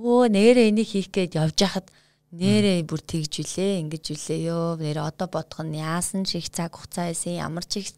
өө 0.00 0.32
нэрээ 0.32 0.72
энийг 0.72 0.88
хийх 0.88 1.12
гээд 1.12 1.36
явж 1.36 1.60
хахад 1.60 1.92
нэрээ 2.30 2.86
бүр 2.86 3.02
тэгж 3.02 3.42
үлээ 3.42 3.82
ингэж 3.82 4.04
үлээ 4.14 4.40
ёо 4.54 4.78
нэр 4.78 5.02
одоо 5.02 5.26
бодох 5.26 5.66
нь 5.66 5.82
яасан 5.82 6.22
ч 6.22 6.38
их 6.38 6.46
цаг 6.54 6.78
хугацаа 6.78 7.10
байсан 7.10 7.34
ямар 7.42 7.66
ч 7.66 7.82
их 7.82 7.90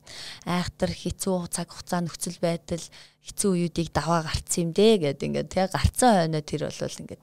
айхтар 0.49 0.89
хэцүү 0.89 1.53
цаг 1.53 1.69
хугацаа 1.69 2.01
нөхцөл 2.01 2.41
байдал 2.41 2.81
хэцүү 3.29 3.51
үеүүдийг 3.53 3.93
даваа 3.93 4.25
гарцсан 4.25 4.69
юм 4.69 4.71
дээ 4.73 4.95
гэдэг 5.05 5.29
ингээд 5.29 5.53
тэг 5.53 5.69
гарцсан 5.77 6.11
хойно 6.17 6.41
тэр 6.41 6.73
бол 6.73 7.01
ингээд 7.05 7.23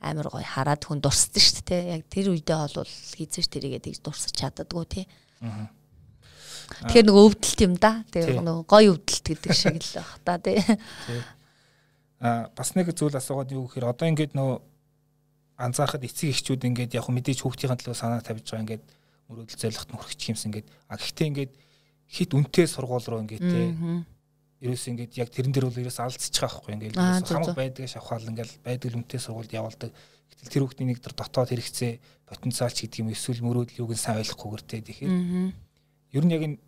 амар 0.00 0.28
гой 0.30 0.44
хараад 0.46 0.82
хүн 0.82 1.02
дурсдаг 1.02 1.42
шүү 1.42 1.62
дээ. 1.66 1.82
Яг 1.98 2.02
тэр 2.06 2.30
үедээ 2.30 2.58
бол 2.74 2.86
хийзэж 2.86 3.46
тэрийгээ 3.50 3.82
тэгж 3.82 3.98
дурсаж 4.02 4.30
чаддаггүй 4.30 4.86
тий. 4.86 5.04
Тэгэхээр 5.42 7.06
нөгөө 7.10 7.24
өвдөлт 7.26 7.60
юм 7.66 7.74
да. 7.82 8.06
Тэгээ 8.14 8.38
нөгөө 8.38 8.64
гой 8.68 8.84
өвдөлт 8.94 9.26
гэдэг 9.26 9.52
шиг 9.58 9.82
л 9.82 9.98
баг 9.98 10.10
та 10.22 10.38
тий. 10.38 10.58
А 12.22 12.50
бас 12.54 12.74
нэг 12.78 12.94
зүйл 12.94 13.18
асуугаад 13.18 13.50
юу 13.50 13.66
гэхээр 13.66 13.90
одоо 13.90 14.06
ингээд 14.06 14.38
нөгөө 14.38 14.58
анзаархад 15.58 16.06
эцэг 16.06 16.30
эхчүүд 16.30 16.62
ингээд 16.70 16.94
яг 16.94 17.06
мэдээж 17.10 17.42
хүүхдийн 17.42 17.74
төлөө 17.74 17.98
санаа 17.98 18.22
тавьж 18.22 18.46
байгаа 18.46 18.64
ингээд 18.64 18.84
мөрөөдөл 19.28 19.58
зорилгот 19.58 19.90
нь 19.90 19.98
хүрэх 19.98 20.22
юмсан 20.30 20.48
ингээд 20.54 20.68
а 20.86 20.94
гэхдээ 20.96 21.28
ингээд 21.28 21.52
хит 22.08 22.30
үнтэй 22.32 22.66
сургууль 22.70 23.06
руу 23.10 23.20
ингээд 23.26 23.42
тий 23.42 23.66
ерөөс 24.58 24.84
ингээд 24.90 25.12
яг 25.18 25.28
тэрэн 25.30 25.52
дээр 25.54 25.66
бол 25.70 25.82
ерөөс 25.82 25.98
байгаа 26.02 26.18
байхгүй 26.18 26.72
ингээд 26.74 26.94
хамаг 26.98 27.54
байдаг 27.54 27.86
шавхаал 27.86 28.26
ингээд 28.26 28.52
байдаг 28.66 28.90
үнэтэй 28.90 29.20
сургуульд 29.22 29.54
явуулдаг. 29.54 29.94
Гэтэл 30.34 30.50
тэр 30.50 30.62
хүүхдийн 30.66 30.88
нэг 30.90 30.98
төр 30.98 31.14
дотоод 31.14 31.50
хэрэгцээ 31.54 31.92
потенциал 32.26 32.74
ч 32.74 32.90
гэдэг 32.90 32.98
юм 33.06 33.14
эсвэл 33.14 33.46
мөрөөдөл 33.46 33.80
юуг 33.86 33.94
нь 33.94 34.02
сайн 34.02 34.18
ойлгохгүйгээр 34.18 34.64
те 34.66 34.82
тэгэхээр 34.82 35.14
ер 36.18 36.24
нь 36.26 36.34
яг 36.34 36.42
энэ 36.42 36.58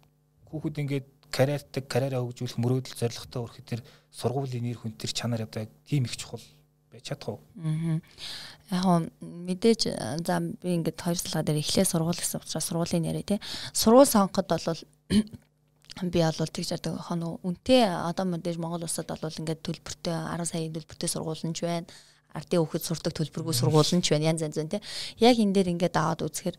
хүүхэд 0.55 0.81
ингээд 0.87 1.07
карьертаг 1.35 1.85
карьераа 1.91 2.23
хөгжүүлэх 2.23 2.59
мөрөөдөл 2.63 2.95
зорилготой 2.95 3.41
өрхөд 3.43 3.67
тэр 3.67 3.81
сургуулийн 4.15 4.65
нэр 4.71 4.79
хүн 4.79 4.95
тэр 4.95 5.11
чанар 5.11 5.43
одоо 5.47 5.67
тийм 5.87 6.07
их 6.07 6.15
чухал 6.15 6.43
байж 6.93 7.05
чадах 7.11 7.29
уу? 7.29 7.41
Аа. 7.63 8.01
Яг 8.71 9.11
мэдээж 9.23 9.81
за 10.27 10.41
би 10.41 10.69
ингээд 10.79 10.99
хоёр 11.01 11.19
салгаа 11.19 11.43
дээр 11.47 11.63
эхлээ 11.63 11.87
сургууль 11.87 12.19
гэсэн 12.19 12.43
учраас 12.43 12.67
сургуулийн 12.67 13.07
нэрээ 13.07 13.27
тий. 13.27 13.41
Сургууль 13.73 14.11
сонгоход 14.11 14.47
бол 14.51 14.83
би 15.11 16.19
бол 16.23 16.55
тэгж 16.55 16.71
яадаг 16.75 16.99
хоноо 17.07 17.39
үнтэй 17.43 17.87
одоо 17.87 18.27
мэдээж 18.27 18.59
Монгол 18.59 18.87
улсад 18.87 19.11
бол 19.11 19.41
ингээд 19.43 19.63
төлбөртэй 19.67 20.15
10 20.15 20.51
саяын 20.51 20.75
төлбөртэй 20.75 21.09
сургууль 21.11 21.45
нь 21.47 21.57
ч 21.57 21.67
байна 21.67 21.87
ардын 22.35 22.63
хүүхэд 22.63 22.85
сурдаг 22.87 23.13
төлбөргүй 23.15 23.55
сургууль 23.55 23.95
нь 23.99 24.05
ч 24.05 24.15
байна 24.15 24.31
янз 24.31 24.43
янз 24.47 24.57
байна 24.59 24.79
тий. 24.79 24.83
Яг 25.19 25.37
энэ 25.39 25.55
дээр 25.55 25.73
ингээд 25.75 25.99
аваад 25.99 26.23
үзэхээр 26.31 26.57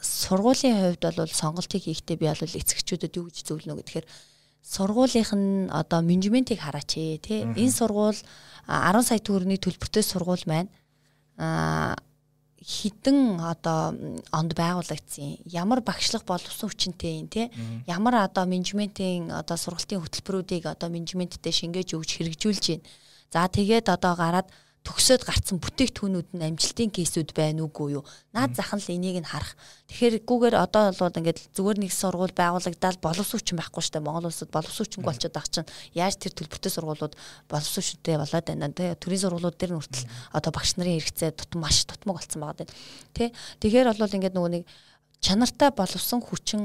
сургуулийн 0.00 0.76
хувьд 0.80 1.04
бол 1.04 1.28
сонголтыг 1.28 1.82
хийхдээ 1.84 2.16
би 2.16 2.26
бол 2.32 2.40
эцэгчүүдэд 2.40 3.16
юу 3.20 3.28
гэж 3.28 3.36
зөвлөнө 3.44 3.84
гэхээр 3.84 4.06
сургуулийнх 4.64 5.32
нь 5.36 5.68
одоо 5.68 6.00
менежментийг 6.00 6.64
хараач 6.64 6.96
ээ 6.96 7.18
тий. 7.20 7.40
Энэ 7.44 7.76
сургууль 7.78 8.16
10 8.66 9.04
сая 9.04 9.20
төгрөгийн 9.20 9.60
төлбөртэй 9.60 10.02
сургууль 10.02 10.44
маань 10.48 10.72
а 11.36 11.94
хідэн 12.64 13.44
одоо 13.44 13.92
онд 14.32 14.52
байгуулагдсан 14.56 15.44
ямар 15.52 15.84
багшлах 15.84 16.24
боловсон 16.24 16.72
хүчинтэй 16.72 17.20
юм 17.20 17.28
те 17.28 17.52
ямар 17.84 18.24
одоо 18.24 18.48
менежментийн 18.48 19.28
одоо 19.28 19.60
сургалтын 19.60 20.00
хөтөлбөрүүдийг 20.00 20.64
одоо 20.72 20.88
менежменттэй 20.88 21.52
шингээж 21.52 21.92
өгч 21.92 22.10
хэрэгжүүлж 22.16 22.64
байна. 22.72 22.88
За 23.28 23.44
тэгээд 23.52 23.92
одоо 23.92 24.16
гараад 24.16 24.48
төгсөөд 24.84 25.24
гарцсан 25.24 25.56
бүтээгдэхүүнүүд 25.64 26.28
нь 26.36 26.44
амжилтын 26.44 26.92
кейсүүд 26.92 27.32
байна 27.32 27.64
уугүй 27.64 27.96
юу? 27.96 28.04
Наад 28.36 28.52
зах 28.52 28.76
нь 28.76 28.84
л 28.84 28.92
энийг 28.92 29.16
нь 29.24 29.30
харах. 29.32 29.56
Тэгэхээр 29.88 30.28
гүүгээр 30.28 30.56
одоо 30.60 30.92
бол 30.92 31.18
ингээд 31.24 31.40
зүгээр 31.56 31.78
нэг 31.80 31.92
сургууль 31.92 32.36
байгуулагдаад 32.36 33.00
боловсруучсан 33.00 33.56
байхгүй 33.56 33.80
дээ. 33.80 34.04
Монгол 34.04 34.28
улсад 34.28 34.52
боловсруучсан 34.52 35.00
болчиход 35.00 35.32
байгаа 35.40 35.52
чинь 35.64 35.72
яаж 35.96 36.20
тэр 36.20 36.36
төлбөртэй 36.36 36.68
сургуулиуд 36.68 37.16
боловсруучтэй 37.48 38.16
болоод 38.20 38.44
байна. 38.44 38.68
Тэгээ 38.76 39.00
төрийн 39.00 39.22
сургуулиуд 39.24 39.56
дээр 39.56 39.72
нь 39.72 39.80
хүртэл 39.80 40.08
одоо 40.36 40.50
багш 40.52 40.76
нарын 40.76 41.00
хэрэгцээ 41.00 41.32
тутам 41.32 41.64
маш 41.64 41.88
тутмаг 41.88 42.20
болсон 42.20 42.44
байгаа. 42.44 42.68
Тэ? 43.16 43.32
Тэгэхээр 43.64 43.88
бол 43.88 44.16
ингээд 44.20 44.36
нөгөө 44.36 44.52
нэг 44.52 44.64
чанартай 45.24 45.70
боловсон 45.72 46.20
хүчин 46.20 46.62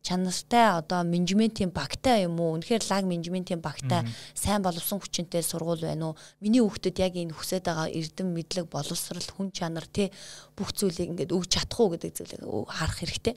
чанартай 0.00 0.80
одоо 0.80 1.04
менежментийн 1.04 1.68
багтай 1.68 2.24
юм 2.24 2.40
уу? 2.40 2.56
Үнэхээр 2.56 2.88
лаг 2.88 3.04
менежментийн 3.04 3.60
багтай 3.60 4.08
сайн 4.32 4.64
боловсон 4.64 4.98
хүчинтэй 4.98 5.44
сургууль 5.44 5.84
байна 5.84 6.10
уу? 6.10 6.16
Миний 6.40 6.64
хүүхдэд 6.64 6.96
яг 7.04 7.14
энэ 7.20 7.36
хүсэж 7.36 7.68
байгаа 7.68 7.92
эрдэм 7.92 8.32
мэдлэг 8.32 8.66
боловсрал 8.72 9.28
хүн 9.36 9.52
чанар 9.52 9.84
тий 9.84 10.08
бүх 10.56 10.72
зүйлийг 10.72 11.12
ингээд 11.12 11.36
өгч 11.36 11.52
чадах 11.52 11.78
уу 11.84 11.92
гэдэг 11.92 12.16
зүйлийг 12.16 12.42
харах 12.72 12.96
хэрэгтэй 12.96 13.36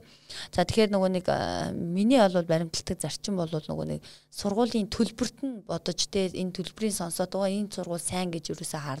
за 0.52 0.64
тэгэхээр 0.66 0.90
нөгөө 0.92 1.10
нэг 1.16 1.26
миний 1.74 2.20
бол 2.20 2.42
баримтлагдаг 2.42 2.98
зарчим 3.00 3.36
бол 3.38 3.50
нөгөө 3.50 3.86
нэг 3.86 4.00
сургуулийн 4.30 4.90
төлбөрт 4.90 5.38
нь 5.46 5.62
бодож 5.64 6.00
тий 6.10 6.28
энэ 6.32 6.52
төлбөрийн 6.56 6.92
сонсоод 6.92 7.32
байгаа 7.32 7.52
энэ 7.52 7.72
сургууль 7.72 8.02
сайн 8.02 8.30
гэж 8.34 8.52
юусаа 8.52 9.00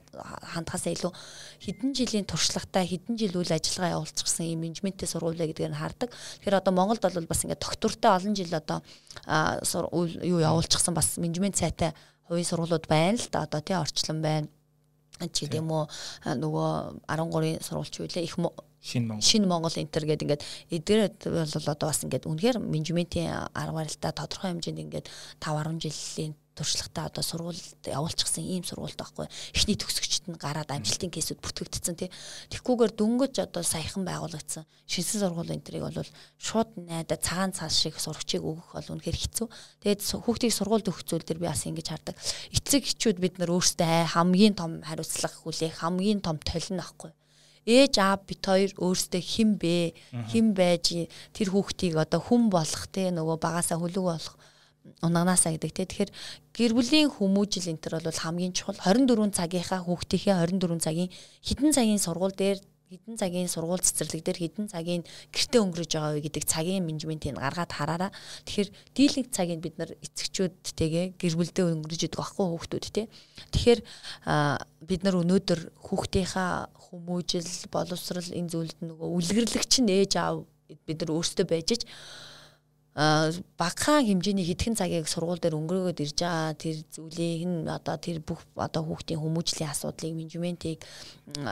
хандхасаа 0.56 0.92
илүү 0.96 1.12
хэдэн 1.60 1.90
жилийн 1.92 2.26
туршлагатай 2.26 2.86
хэдэн 2.88 3.14
жил 3.20 3.36
үйл 3.36 3.52
ажиллагаа 3.52 4.00
явуулчихсан 4.00 4.46
юм 4.48 4.64
менежменттэй 4.64 5.08
сургууль 5.08 5.36
гэдгийг 5.36 5.72
нь 5.72 5.80
хардаг. 5.80 6.10
Тэгэхээр 6.10 6.60
одоо 6.62 6.72
Монголд 6.72 7.02
бол 7.04 7.28
бас 7.28 7.44
ингээд 7.44 7.62
доктортой 7.62 8.10
олон 8.16 8.34
жил 8.34 8.54
одоо 8.54 8.80
юу 10.24 10.38
явуулчихсан 10.40 10.94
бас 10.94 11.18
менежмент 11.20 11.56
сайтай 11.60 11.92
хувийн 12.28 12.48
сургуулиуд 12.48 12.86
байна 12.88 13.18
л 13.18 13.28
да. 13.30 13.44
Одоо 13.44 13.60
тий 13.60 13.76
орчлон 13.76 14.22
байна. 14.22 14.48
Ч 15.16 15.48
гэдэм 15.48 15.64
үү 15.64 15.84
нөгөө 16.44 16.70
13-ын 17.08 17.64
сургуульч 17.64 17.94
үлээ 18.04 18.28
их 18.28 18.36
шинэ 18.86 19.06
Монгол. 19.10 19.26
Шинэ 19.26 19.46
Монгол 19.50 19.74
энтер 19.74 20.04
гэдэг 20.06 20.24
ингээд 20.30 20.42
эдгээр 20.70 21.02
бол 21.26 21.66
одоо 21.74 21.86
бас 21.90 22.00
ингээд 22.06 22.30
үнэхээр 22.30 22.58
менежментийн 22.62 23.50
арга 23.50 23.82
барилтаа 23.82 24.12
тодорхой 24.14 24.54
хэмжээнд 24.54 24.82
ингээд 24.86 25.06
5 25.42 25.82
10 25.82 25.82
жилийн 25.82 26.34
туршлагатай 26.56 27.04
одоо 27.04 27.20
сургуульд 27.20 27.84
явуулчихсан 27.84 28.40
ийм 28.40 28.64
сургуульд 28.64 28.96
байхгүй. 28.96 29.28
Эхний 29.52 29.76
төгсөгчд 29.76 30.24
нь 30.32 30.40
гараад 30.40 30.72
амжилтын 30.72 31.12
кейсүүд 31.12 31.44
бүртгэгдсэн 31.44 31.96
тий. 32.00 32.08
Тэгхгүйгээр 32.48 32.92
дөнгөж 32.96 33.34
одоо 33.44 33.60
саяхан 33.60 34.08
байгуулагдсан 34.08 34.64
шинсэн 34.88 35.20
сургуулийн 35.20 35.60
энтрийг 35.60 35.84
бол 35.84 36.00
шууд 36.40 36.80
найда 36.80 37.20
цагаан 37.20 37.52
цаас 37.52 37.76
шиг 37.76 38.00
сурагчийг 38.00 38.40
өгөх 38.40 38.72
бол 38.72 38.92
үнэхээр 38.96 39.20
хэцүү. 39.20 39.46
Тэгээд 39.84 40.00
хүүхдийг 40.00 40.52
сургуульд 40.56 40.88
өгөх 40.88 41.04
зүйл 41.04 41.28
дээр 41.28 41.44
би 41.44 41.52
бас 41.52 41.68
ингэж 41.68 41.86
хардаг. 41.92 42.16
Эцэг 42.56 42.88
эхчүүд 42.88 43.20
бид 43.20 43.36
нар 43.36 43.52
өөрсдөө 43.52 44.16
хамгийн 44.16 44.56
том 44.56 44.80
хариуцлага 44.80 45.36
хүлээх 45.44 45.84
хамгийн 45.84 46.24
том 46.24 46.40
толино 46.40 46.80
ахгүй 46.80 47.12
ээж 47.66 47.98
аав 47.98 48.22
бит 48.30 48.46
хоёр 48.46 48.70
өөрсдөө 48.78 49.22
хим 49.22 49.58
бэ? 49.58 49.92
Хим 50.30 50.54
байж 50.54 51.10
тэр 51.34 51.48
хүүхдийг 51.50 51.98
одоо 51.98 52.22
хүн 52.22 52.46
болох 52.48 52.86
те 52.94 53.10
нөгөө 53.10 53.36
багасаа 53.42 53.82
хөлөг 53.82 54.06
болох 54.06 54.38
унаганаасаа 55.02 55.58
гэдэг 55.58 55.72
те. 55.74 55.84
Тэгэхээр 55.84 56.10
гэр 56.54 56.72
бүлийн 56.78 57.10
хүмүүжил 57.10 57.70
энэ 57.74 57.82
төр 57.82 57.98
бол 58.06 58.22
хамгийн 58.22 58.54
чухал. 58.54 58.78
24 58.78 59.34
цагийнхаа 59.34 59.82
хүүхдийнхээ 59.82 60.34
24 60.46 60.78
цагийн 60.78 61.10
хідэн 61.42 61.74
цагийн 61.74 61.98
сургууль 61.98 62.38
дээр 62.38 62.62
хідэн 62.86 63.18
цагийн 63.18 63.50
сургууль 63.50 63.82
цэцэрлэг 63.82 64.22
дээр 64.22 64.38
хідэн 64.38 64.66
цагийн 64.70 65.02
гэрте 65.34 65.58
өнгөрөж 65.58 65.90
байгаа 65.90 66.14
вэ 66.14 66.22
гэдэг 66.30 66.44
цагийн 66.46 66.86
менежментийг 66.86 67.34
гаргаад 67.34 67.72
хараараа. 67.74 68.10
Тэгэхээр 68.46 68.70
дийлэнх 68.94 69.30
цагийг 69.34 69.60
бид 69.60 69.74
нар 69.74 69.90
эцэгчүүдтэйгээ 70.06 71.06
гэр 71.18 71.34
бүлдээ 71.34 71.66
өнгөрөж 71.66 72.02
идэг 72.06 72.20
аахгүй 72.22 72.46
хүүхдүүд 72.46 72.86
те. 72.94 73.10
Тэгэхээр 73.50 73.80
бид 74.86 75.00
нар 75.02 75.16
өнөөдөр 75.18 75.60
хүүхдийнхаа 75.82 76.70
хүмүүжил 76.86 77.50
боловсрал 77.74 78.30
энэ 78.30 78.50
зүйлд 78.54 78.78
нөгөө 78.78 79.08
үлгэрлэгч 79.18 79.72
нь 79.82 79.90
ээж 79.90 80.12
аав 80.22 80.46
бид 80.86 81.02
нар 81.02 81.10
өөрсдөө 81.10 81.46
байж 81.50 81.82
багахан 82.96 84.08
хэмжээний 84.08 84.46
хэдхэн 84.48 84.72
цагийг 84.80 85.04
сургууль 85.04 85.36
дээр 85.36 85.60
өнгөрөөгд 85.60 86.00
ирж 86.00 86.16
байгаа. 86.16 86.56
Тэр 86.56 86.80
зүйлийг 86.88 87.44
нь 87.44 87.68
одоо 87.68 88.00
тэр 88.00 88.24
бүх 88.24 88.40
одоо 88.56 88.88
хүүхдийн 88.88 89.20
хүмүүжлийн 89.20 89.68
асуудлыг 89.68 90.16
менежментийг 90.16 90.80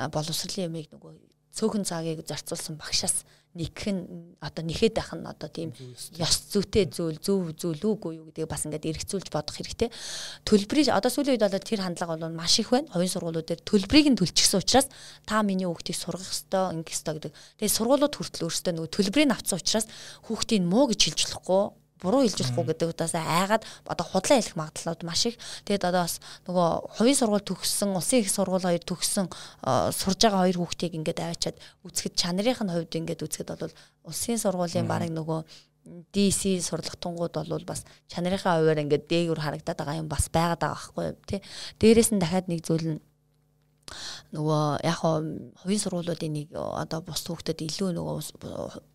боловсролын 0.08 0.72
ямиг 0.72 0.88
нөгөө 0.88 1.12
цөөхөн 1.52 1.84
цагийг 1.84 2.24
зарцуулсан 2.24 2.80
багшаас 2.80 3.28
нэгх 3.54 3.86
нь 3.86 4.34
одоо 4.42 4.62
нэхэд 4.66 4.98
байх 4.98 5.14
нь 5.14 5.22
одоо 5.22 5.46
тийм 5.46 5.70
ёс 6.18 6.34
зүйтэй 6.50 6.90
зүйл 6.90 7.22
зөв 7.22 7.54
зүйл 7.54 7.78
үгүй 7.78 8.18
юу 8.18 8.26
гэдгийг 8.34 8.50
бас 8.50 8.66
ингээд 8.66 8.90
эргцүүлж 8.90 9.30
бодох 9.30 9.54
хэрэгтэй. 9.54 9.94
Төлбөрийг 10.42 10.90
одоо 10.90 11.06
сүүлийн 11.06 11.38
үед 11.38 11.46
бол 11.46 11.62
тэр 11.62 11.86
хандлага 11.86 12.18
бол 12.18 12.34
маш 12.34 12.58
их 12.58 12.74
байна. 12.74 12.90
Хувийн 12.90 13.14
сургуулиуд 13.14 13.46
дээр 13.46 13.62
төлбөрийг 13.62 14.10
нь 14.10 14.18
төлчихсөн 14.18 14.58
учраас 14.58 14.90
та 15.22 15.46
миний 15.46 15.70
хүүхдийг 15.70 15.94
сургах 15.94 16.26
ёстой, 16.26 16.74
ингэх 16.74 16.98
ёстой 16.98 17.14
гэдэг. 17.14 17.32
Тэгээ 17.62 17.76
сургуулиуд 17.78 18.14
хүртэл 18.18 18.46
өөрсдөө 18.50 18.72
нөгөө 18.74 18.90
төлбөрийг 18.90 19.30
авсан 19.30 19.62
учраас 19.62 19.86
хүүхдийн 20.26 20.66
муу 20.66 20.90
гэж 20.90 21.00
хэлж 21.14 21.20
болохгүй 21.30 21.83
буруу 22.02 22.22
хэлж 22.24 22.38
болохгүй 22.42 22.64
гэдэг 22.74 22.88
удаас 22.90 23.14
айгаад 23.14 23.62
одоо 23.86 24.06
худлаа 24.06 24.38
хэлэх 24.40 24.56
магадлалууд 24.58 25.02
маш 25.06 25.22
их. 25.30 25.36
Тэгээд 25.64 25.88
одоо 25.88 26.04
бас 26.04 26.18
нөгөө 26.46 26.68
хувийн 26.98 27.18
сургууль 27.18 27.46
төгссөн, 27.46 27.94
улсын 27.94 28.20
их 28.22 28.30
сургууль 28.30 28.66
хоёр 28.66 28.82
төгссөн 28.82 29.26
сурж 29.94 30.18
байгаа 30.20 30.44
хоёр 30.44 30.58
хүүхдийг 30.58 30.92
ингээд 30.98 31.22
аваачаад 31.22 31.56
үзэхэд 31.86 32.14
чанарын 32.18 32.68
хувьд 32.68 32.92
ингээд 32.98 33.24
үзэхэд 33.24 33.48
бол 33.54 33.74
улсын 34.04 34.38
сургуулийн 34.42 34.90
барыг 34.90 35.14
нөгөө 35.14 35.40
DC 35.84 36.64
сурлагтангууд 36.64 37.34
бол 37.34 37.64
бас 37.68 37.84
чанарынхаа 38.08 38.56
хувьар 38.56 38.80
ингээд 38.80 39.04
дээгүр 39.04 39.40
харагдаад 39.40 39.78
байгаа 39.78 40.00
юм 40.00 40.08
бас 40.08 40.32
байгаад 40.32 40.60
байгаа 40.60 40.80
байхгүй 40.80 41.06
тий. 41.28 41.40
Дээрээс 41.80 42.10
нь 42.16 42.22
дахиад 42.22 42.48
нэг 42.48 42.64
зүйл 42.64 42.96
нь 42.96 43.00
нөгөө 44.32 44.62
яг 44.80 44.98
хувийн 45.60 45.82
сургуулиудын 45.84 46.32
нэг 46.32 46.48
одоо 46.56 47.04
бус 47.04 47.20
хүүхдэд 47.28 47.60
илүү 47.68 47.92
нөгөө 47.92 48.16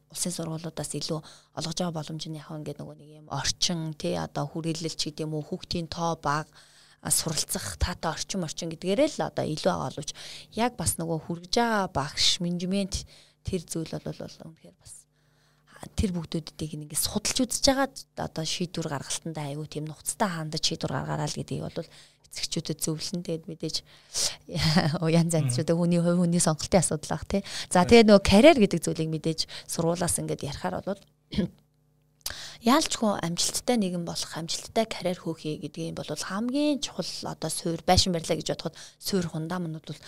улсын 0.10 0.34
сургуулиудаас 0.34 0.92
илүү 0.98 1.20
олгож 1.58 1.78
байгаа 1.78 1.98
боломж 1.98 2.24
нь 2.28 2.40
яг 2.42 2.50
ингээд 2.50 2.82
нөгөө 2.82 2.98
нэг 2.98 3.10
юм 3.22 3.28
орчин 3.30 3.94
тий 3.94 4.18
одоо 4.18 4.46
хүрээлэл 4.50 4.98
ч 4.98 5.14
гэдэм 5.14 5.32
үү 5.38 5.44
хүүхдийн 5.48 5.88
тоо 5.88 6.18
баг 6.18 6.50
суралцах 7.08 7.78
таатай 7.78 8.12
орчин 8.12 8.44
орчин 8.44 8.74
гэдгээрээ 8.74 9.10
л 9.22 9.30
одоо 9.30 9.46
илүү 9.46 9.70
байгаа 9.70 9.90
боловч 9.94 10.12
яг 10.58 10.74
бас 10.76 10.98
нөгөө 11.00 11.20
хүргэж 11.30 11.54
байгаа 11.56 11.88
багш 11.94 12.42
менежмент 12.44 13.06
тэр 13.48 13.62
зүйл 13.64 13.94
бол 13.94 14.20
үнэхээр 14.20 14.78
бас 14.82 14.94
тэр 15.96 16.12
бүгдүүдийг 16.12 16.76
ингээд 16.76 17.00
судалж 17.00 17.38
үзэж 17.40 17.66
байгаа 17.72 17.88
одоо 18.20 18.44
шийдвэр 18.44 18.92
гаргалтандаа 18.92 19.48
аягүй 19.48 19.68
тийм 19.72 19.88
нухацтай 19.88 20.28
хандаж 20.28 20.64
шийдвэр 20.68 20.92
гаргараа 20.92 21.30
л 21.32 21.40
гэдгийг 21.40 21.64
бол 21.64 21.88
эцэгчүүдэд 22.30 22.80
зөвлөн 22.80 23.22
тэгээд 23.26 23.46
мэдээж 23.50 23.76
янз 25.20 25.34
янзчуудаа 25.34 25.76
хүний 25.78 26.02
хувь 26.02 26.22
хүний 26.22 26.42
сонголтын 26.42 26.82
асуудал 26.82 27.18
ах 27.18 27.26
тий. 27.26 27.42
За 27.74 27.86
тэгээд 27.86 28.10
нөгөө 28.10 28.24
карьер 28.24 28.58
гэдэг 28.62 28.80
зүйлийг 28.86 29.10
мэдээж 29.10 29.40
сургуулаас 29.66 30.22
ингээд 30.22 30.46
ярихаар 30.46 30.86
бол 30.86 31.02
яалчгүй 32.60 33.24
амжилттай 33.24 33.78
нэгэн 33.80 34.04
болох 34.04 34.36
амжилттай 34.36 34.86
карьер 34.86 35.20
хөөхий 35.24 35.58
гэдгийг 35.64 35.96
бол 35.96 36.12
хамгийн 36.12 36.84
чухал 36.84 37.08
одоо 37.32 37.50
суур 37.50 37.80
байшин 37.88 38.12
барьлаа 38.12 38.36
гэж 38.36 38.52
бодоход 38.52 38.76
суур 39.00 39.26
хундамнууд 39.32 39.86
бол 39.88 40.02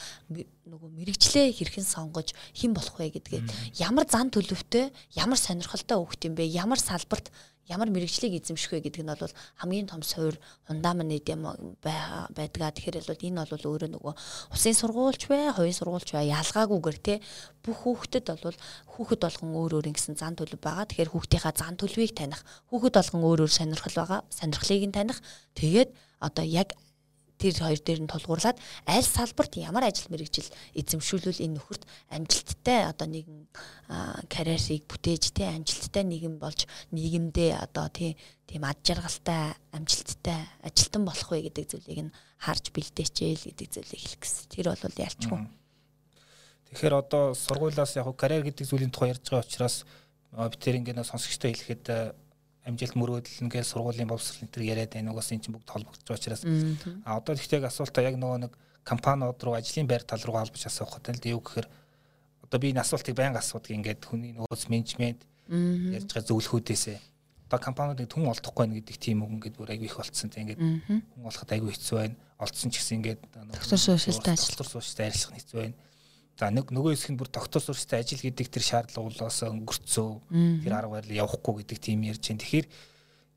нөгөө 0.68 0.90
мэрэгчлээ 1.00 1.56
хэрхэн 1.56 1.88
сонгож 1.88 2.36
хэн 2.52 2.76
болох 2.76 3.00
вэ 3.00 3.16
гэдгээ. 3.16 3.42
Ямар 3.80 4.04
зан 4.04 4.30
төлөвтэй 4.36 4.92
ямар 5.16 5.40
сонирхолтой 5.40 5.98
хөөхт 6.04 6.28
юм 6.28 6.36
бэ? 6.36 6.44
Ямар 6.52 6.80
салбарт 6.80 7.32
ямар 7.72 7.88
мэрэгжлийг 7.88 8.44
эзэмших 8.44 8.76
вэ 8.76 8.80
гэдэг 8.92 9.08
нь 9.08 9.16
бол 9.16 9.34
хамгийн 9.64 9.88
том 9.88 10.04
суур 10.04 10.36
фундамент 10.68 11.24
юм 11.32 11.48
байдгаа. 11.80 12.76
Тэгэхээр 12.76 13.08
бол 13.08 13.24
энэ 13.24 13.48
бол 13.48 13.68
өөрөө 13.72 13.90
нөгөө 13.96 14.14
усын 14.52 14.76
сургуульч 14.76 15.32
бай, 15.32 15.56
хувийн 15.56 15.78
сургуульч 15.80 16.12
бай 16.12 16.28
ялгаагүйгээр 16.36 17.00
те 17.00 17.14
бүх 17.64 17.88
хүүхдэд 17.88 18.28
бол 18.44 18.58
хүүхэд 18.92 19.22
болгон 19.24 19.52
өөр 19.56 19.72
өөр 19.80 19.90
ингэсэн 19.96 20.20
зан 20.20 20.36
төлөв 20.36 20.60
байгаа. 20.60 20.86
Тэгэхээр 20.92 21.14
хүүхдийнхаа 21.16 21.54
зан 21.56 21.80
төлөвийг 21.80 22.12
таних, 22.12 22.44
хүүхэд 22.68 22.96
болгон 23.00 23.24
өөр 23.24 23.40
өөр 23.48 23.54
сонирхол 23.56 23.96
байгаа. 23.96 24.20
Сонирхлыг 24.28 24.84
нь 24.92 24.96
таних. 24.96 25.24
Тэгээд 25.56 25.90
одоо 26.20 26.44
яг 26.44 26.76
тэр 27.42 27.58
хоёр 27.58 27.82
дээр 27.82 28.02
нь 28.06 28.12
тулгуурлаад 28.14 28.62
аль 28.86 29.02
салбарт 29.02 29.58
ямар 29.58 29.90
ажил 29.90 30.14
мэргэжил 30.14 30.46
эзэмшүүлвэл 30.78 31.42
энэ 31.42 31.58
нөхөрт 31.58 31.84
амжилттай 32.14 32.86
одоо 32.86 33.08
нэгэн 33.10 33.50
карьерийг 34.30 34.86
бүтээж 34.86 35.34
тий 35.34 35.50
амжилттай 35.50 36.06
нэгэн 36.06 36.38
болж 36.38 36.70
нийгэмдээ 36.94 37.58
одоо 37.58 37.90
тий 37.90 38.14
тийм 38.46 38.70
ад 38.70 38.78
жаргалтай 38.86 39.58
амжилттай 39.74 40.46
ажилтан 40.62 41.04
болох 41.10 41.30
вэ 41.34 41.50
гэдэг 41.50 41.66
зүйлийг 41.66 42.02
нь 42.06 42.16
харж 42.38 42.70
бэлдээчээл 42.70 43.50
гэдэг 43.50 43.68
зүйлийг 43.74 44.02
хэлэх 44.06 44.22
гэсэн. 44.22 44.46
Тэр 44.54 44.68
бол 44.76 45.02
ялчгүй. 45.02 45.40
Тэгэхээр 46.72 46.96
одоо 46.96 47.24
сургуулиас 47.34 47.96
яг 47.96 48.08
карьер 48.16 48.44
гэдэг 48.46 48.68
зүйлийн 48.68 48.92
тухай 48.92 49.12
ярьж 49.16 49.26
байгаа 49.28 49.48
учраас 49.48 49.84
бид 50.32 50.60
тэр 50.60 50.80
ингээд 50.80 51.04
сонсогчтой 51.04 51.52
хэлэхэд 51.52 52.16
амжилт 52.66 52.96
мөрөөдөл 52.96 53.44
ингээл 53.50 53.66
сургуулийн 53.66 54.10
боловсрол 54.10 54.46
энэ 54.46 54.54
төр 54.54 54.64
яриад 54.64 54.94
байна. 54.94 55.12
Угаас 55.12 55.34
энэ 55.34 55.44
чинь 55.46 55.56
бүгд 55.58 55.70
холбогдож 55.70 56.06
байгаа 56.06 56.20
учраас 56.22 56.44
а 57.06 57.18
одоо 57.18 57.34
тэгтээ 57.34 57.66
асуултаа 57.66 58.04
яг 58.06 58.16
нөгөө 58.22 58.40
нэг 58.46 58.54
компаниуд 58.86 59.42
руу 59.42 59.58
ажлын 59.58 59.90
байр 59.90 60.06
тал 60.06 60.22
руу 60.22 60.38
албаж 60.38 60.62
асуух 60.62 61.02
гэдэг 61.02 61.16
л 61.18 61.22
дээ. 61.26 61.34
Юу 61.34 61.42
гэхээр 61.42 61.68
одоо 62.46 62.58
би 62.62 62.70
энэ 62.70 62.86
асуултыг 62.86 63.18
байнга 63.18 63.42
асуудаг 63.42 63.74
ингээд 63.74 64.06
хүний 64.06 64.34
нөөц 64.38 64.70
менежмент 64.70 65.26
ярьж 65.50 66.10
байгаа 66.14 66.30
зөвлөхүүдээсээ 66.30 66.98
одоо 67.50 67.60
компаниудыг 67.60 68.08
түн 68.08 68.30
олдохгүй 68.30 68.62
байна 68.62 68.78
гэдэг 68.78 68.98
тийм 69.02 69.26
үг 69.26 69.32
ингээд 69.42 69.58
бүр 69.58 69.74
айгүй 69.74 69.90
их 69.90 69.98
болцсон 69.98 70.30
тийм 70.30 70.46
ингээд 70.46 70.62
хүн 70.62 71.26
олоход 71.26 71.50
айгүй 71.50 71.74
хэцүү 71.74 71.98
байна. 71.98 72.16
Олдсон 72.38 72.70
ч 72.70 72.80
гэсэн 72.80 72.98
ингээд 73.02 73.22
доктор 73.58 73.80
суурьшилтай 73.82 74.34
ажил 74.38 74.54
доктор 74.54 74.70
суурьшилтай 74.70 75.10
ажиллах 75.10 75.36
хэцүү 75.42 75.60
байна 75.60 75.76
за 76.40 76.50
нэг 76.50 76.72
нөгөө 76.72 76.96
хэсэг 76.96 77.12
нь 77.14 77.20
бүр 77.20 77.30
доктор 77.30 77.62
суурьшилтай 77.62 78.02
ажил 78.02 78.22
гэдэг 78.22 78.48
тэр 78.50 78.64
шаардлагуулаас 78.64 79.40
өнгөрцөө. 79.46 80.10
Тэр 80.64 80.74
арга 80.74 81.00
барил 81.00 81.20
явахгүй 81.26 81.62
гэдэг 81.62 81.78
тийм 81.80 82.06
ярьж 82.08 82.24
байна. 82.28 82.42
Тэгэхээр 82.42 82.68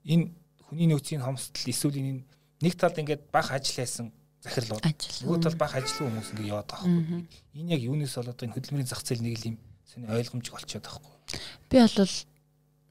энэ 0.05 0.25
хүний 0.69 0.89
нөөцийн 0.89 1.23
хомсдол 1.23 1.69
эсвэл 1.69 2.01
энэ 2.01 2.25
нэг 2.65 2.75
талд 2.79 2.97
ингээд 2.99 3.29
бах 3.29 3.53
ажил 3.53 3.77
хийсэн 3.77 4.09
захирлууд. 4.45 4.85
Нөгөө 5.25 5.39
тал 5.43 5.57
бах 5.61 5.75
ажилгүй 5.77 6.09
хүмүүс 6.09 6.31
ингээд 6.33 6.53
яваад 6.53 6.69
байгаа 6.69 6.89
байхгүй. 6.89 7.23
Энэ 7.59 7.73
яг 7.77 7.83
юунаас 7.85 8.15
болоод 8.17 8.45
энэ 8.45 8.55
хөдөлмөрийн 8.57 8.89
зах 8.89 9.03
зээл 9.05 9.25
нэг 9.25 9.37
л 9.41 9.49
юм 9.53 9.57
сони 9.89 10.07
ойлгомжтой 10.09 10.53
болчиход 10.53 10.85
байгаа 10.85 11.01
байхгүй. 11.01 11.41
Би 11.69 11.77
бол 11.81 12.13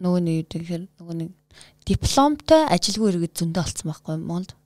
нөгөө 0.04 0.22
нэг 0.26 0.36
юу 0.38 0.46
гэхээр 0.50 0.84
нөгөө 0.98 1.16
нэг 1.22 1.30
дипломтой 1.86 2.62
ажилгүй 2.74 3.08
иргэд 3.14 3.34
зөндөө 3.38 3.64
олцсон 3.64 3.88
байхгүй 3.90 4.16
Монгол. 4.18 4.58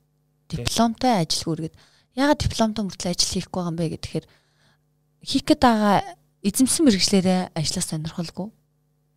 Дипломтой 0.48 1.12
ажилгүй 1.22 1.54
иргэд. 1.56 1.76
Ягаад 2.16 2.40
дипломтой 2.40 2.82
мөртлөө 2.88 3.12
ажил 3.12 3.32
хийхгүй 3.36 3.60
байгаа 3.60 3.72
юм 3.72 3.78
бэ 3.78 3.86
гэхээр 3.94 4.24
хийх 5.22 5.44
гээд 5.46 5.62
байгаа 5.62 6.02
эзэмсэн 6.42 6.82
мэрэгчлэрээ 6.86 7.40
ажиллах 7.54 7.86
сонирхолгүй 7.86 8.48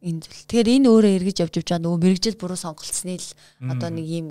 энэ 0.01 0.21
зүйл. 0.25 0.45
Тэгэхээр 0.49 0.69
энэ 0.81 0.87
өөрөө 0.89 1.11
эргэж 1.21 1.37
явж 1.45 1.53
явж 1.61 1.67
байгаа 1.69 1.85
нөгөө 1.85 1.99
мэрэгжил 2.01 2.37
буруу 2.41 2.57
сонголцсны 2.57 3.15
л 3.21 3.29
одоо 3.69 3.89
нэг 3.93 4.05
юм 4.09 4.27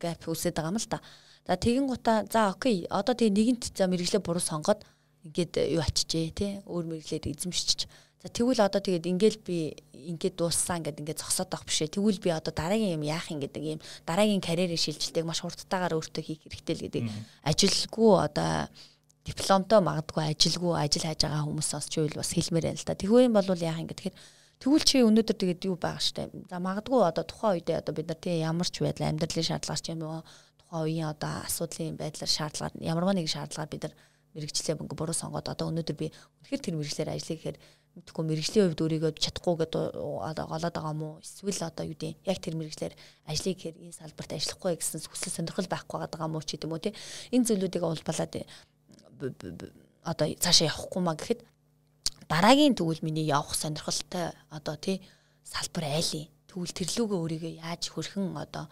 гэп 0.00 0.24
үсээд 0.32 0.56
байгаа 0.56 0.72
юм 0.72 0.80
л 0.80 0.88
та. 0.88 1.04
За 1.44 1.56
тэгин 1.60 1.86
гута 1.86 2.24
за 2.32 2.56
окей 2.56 2.88
одоо 2.88 3.12
тэгээ 3.12 3.36
нэгэнт 3.36 3.76
за 3.76 3.84
мэрэгчлээ 3.84 4.24
буруу 4.24 4.40
сонгоод 4.40 4.80
ингээд 5.28 5.60
юу 5.76 5.84
ачижээ 5.84 6.26
те 6.32 6.48
өөр 6.64 6.88
мэрэгчлэр 6.88 7.28
эзэмшчих. 7.36 7.84
За 8.20 8.28
тэгвэл 8.28 8.64
одоо 8.64 8.80
тэгээд 8.80 9.08
ингээл 9.08 9.40
би 9.44 9.76
ингээд 9.92 10.40
дууссан 10.40 10.84
гэдэг 10.84 11.04
ингээд 11.04 11.20
зогсоод 11.20 11.48
байх 11.52 11.64
бишээ. 11.64 11.92
Тэгвэл 11.92 12.20
би 12.20 12.28
одоо 12.32 12.52
дараагийн 12.52 13.00
юм 13.00 13.04
яах 13.04 13.28
юм 13.32 13.40
гэдэг 13.40 13.62
юм 13.76 13.80
дараагийн 14.04 14.44
карьерийн 14.44 14.80
шилжилтийг 14.80 15.24
маш 15.24 15.40
хурдтайгаар 15.40 15.96
өөртөө 15.96 16.24
хийх 16.24 16.44
хэрэгтэй 16.44 16.76
л 16.76 16.84
гэдэг. 16.88 17.02
Ажилгүй 17.44 18.12
одоо 18.20 18.68
дипломтой 19.24 19.80
магадгүй 19.84 20.24
ажилгүй 20.32 20.74
ажил 20.80 21.04
хайж 21.04 21.20
байгаа 21.24 21.44
хүмүүсээс 21.44 21.86
ч 21.92 21.94
үйл 22.00 22.16
бас 22.16 22.32
хэлмээр 22.32 22.66
байна 22.72 22.80
л 22.80 22.88
да. 22.88 22.96
Тэгвэл 22.96 23.26
юм 23.28 23.34
бол 23.36 23.52
яах 23.60 23.80
юм 23.80 23.88
гэдэг. 23.92 24.14
Тэгвэл 24.60 24.84
чи 24.84 25.00
өнөөдөр 25.04 25.36
тэгээд 25.40 25.68
юу 25.68 25.76
байгаа 25.76 26.00
штэ. 26.04 26.28
За 26.48 26.60
магадгүй 26.60 27.00
одоо 27.04 27.24
тухайн 27.24 27.60
үедээ 27.60 27.80
одоо 27.80 27.92
бид 27.96 28.08
нар 28.08 28.20
тийм 28.20 28.44
ямар 28.44 28.68
ч 28.68 28.80
байдал 28.84 29.08
амьдралын 29.08 29.48
шаардлагаар 29.48 29.80
ч 29.80 29.88
юм 29.92 30.04
уу 30.04 30.20
тухайн 30.60 30.84
үеийн 30.84 31.08
одоо 31.12 31.32
асуудлын 31.48 31.96
байдлаар 31.96 32.32
шаардлагаар 32.32 32.74
ямарваа 32.80 33.14
нэг 33.16 33.28
шаардлагаар 33.28 33.72
бид 33.72 33.82
нар 33.88 33.94
мэрэгчлээ 34.36 34.76
мөнгө 34.78 34.96
буруу 35.00 35.16
сонгоод 35.16 35.48
одоо 35.48 35.72
өнөөдөр 35.72 35.96
би 35.96 36.06
үнэхээр 36.12 36.60
тэр 36.60 36.76
мэрэгчлэр 36.78 37.08
ажиллая 37.10 37.36
гэхээр 37.40 37.58
мэдгүй 37.90 38.22
мэрэгжлийн 38.22 38.66
хувьд 38.70 38.82
өөрийгөө 38.86 39.12
чадахгүй 39.18 39.54
гэдэг 39.66 39.98
одоо 39.98 40.44
голоод 40.46 40.74
байгаа 40.78 40.94
юм 40.94 41.02
уу 41.02 41.14
эсвэл 41.18 41.66
одоо 41.66 41.84
юу 41.90 41.98
гэдэг 41.98 42.22
яг 42.22 42.38
тэр 42.38 42.54
мэрэгчлэр 42.54 42.94
ажлыг 43.26 43.56
гэхээр 43.58 43.76
энэ 43.82 43.98
салбарт 43.98 44.30
ажиллахгүй 44.30 44.78
гэсэн 44.78 45.02
хүсэл 45.10 45.34
сонирхол 45.34 45.66
байхгүй 45.66 45.98
байгаа 45.98 46.28
юм 46.30 46.38
уу 46.38 46.46
ч 46.46 46.54
гэдэм 46.54 46.70
үү 46.70 46.82
те 46.86 46.94
энэ 47.34 47.46
зүйлүүдийг 47.50 47.82
улбалаад 47.82 48.32
одоо 49.20 50.26
цаашаа 50.40 50.70
явахгүй 50.72 51.02
маа 51.02 51.16
гэхэд 51.16 51.40
дараагийн 52.30 52.74
тэгвэл 52.78 53.04
миний 53.04 53.26
явах 53.26 53.54
сонирхолтой 53.54 54.32
одоо 54.50 54.76
тий 54.76 55.02
салбар 55.44 55.84
айлын 55.90 56.28
тэгвэл 56.48 56.76
тэрлүүгээ 56.78 57.20
өөрийгөө 57.20 57.52
яаж 57.62 57.82
хөрхэн 57.90 58.34
одоо 58.38 58.64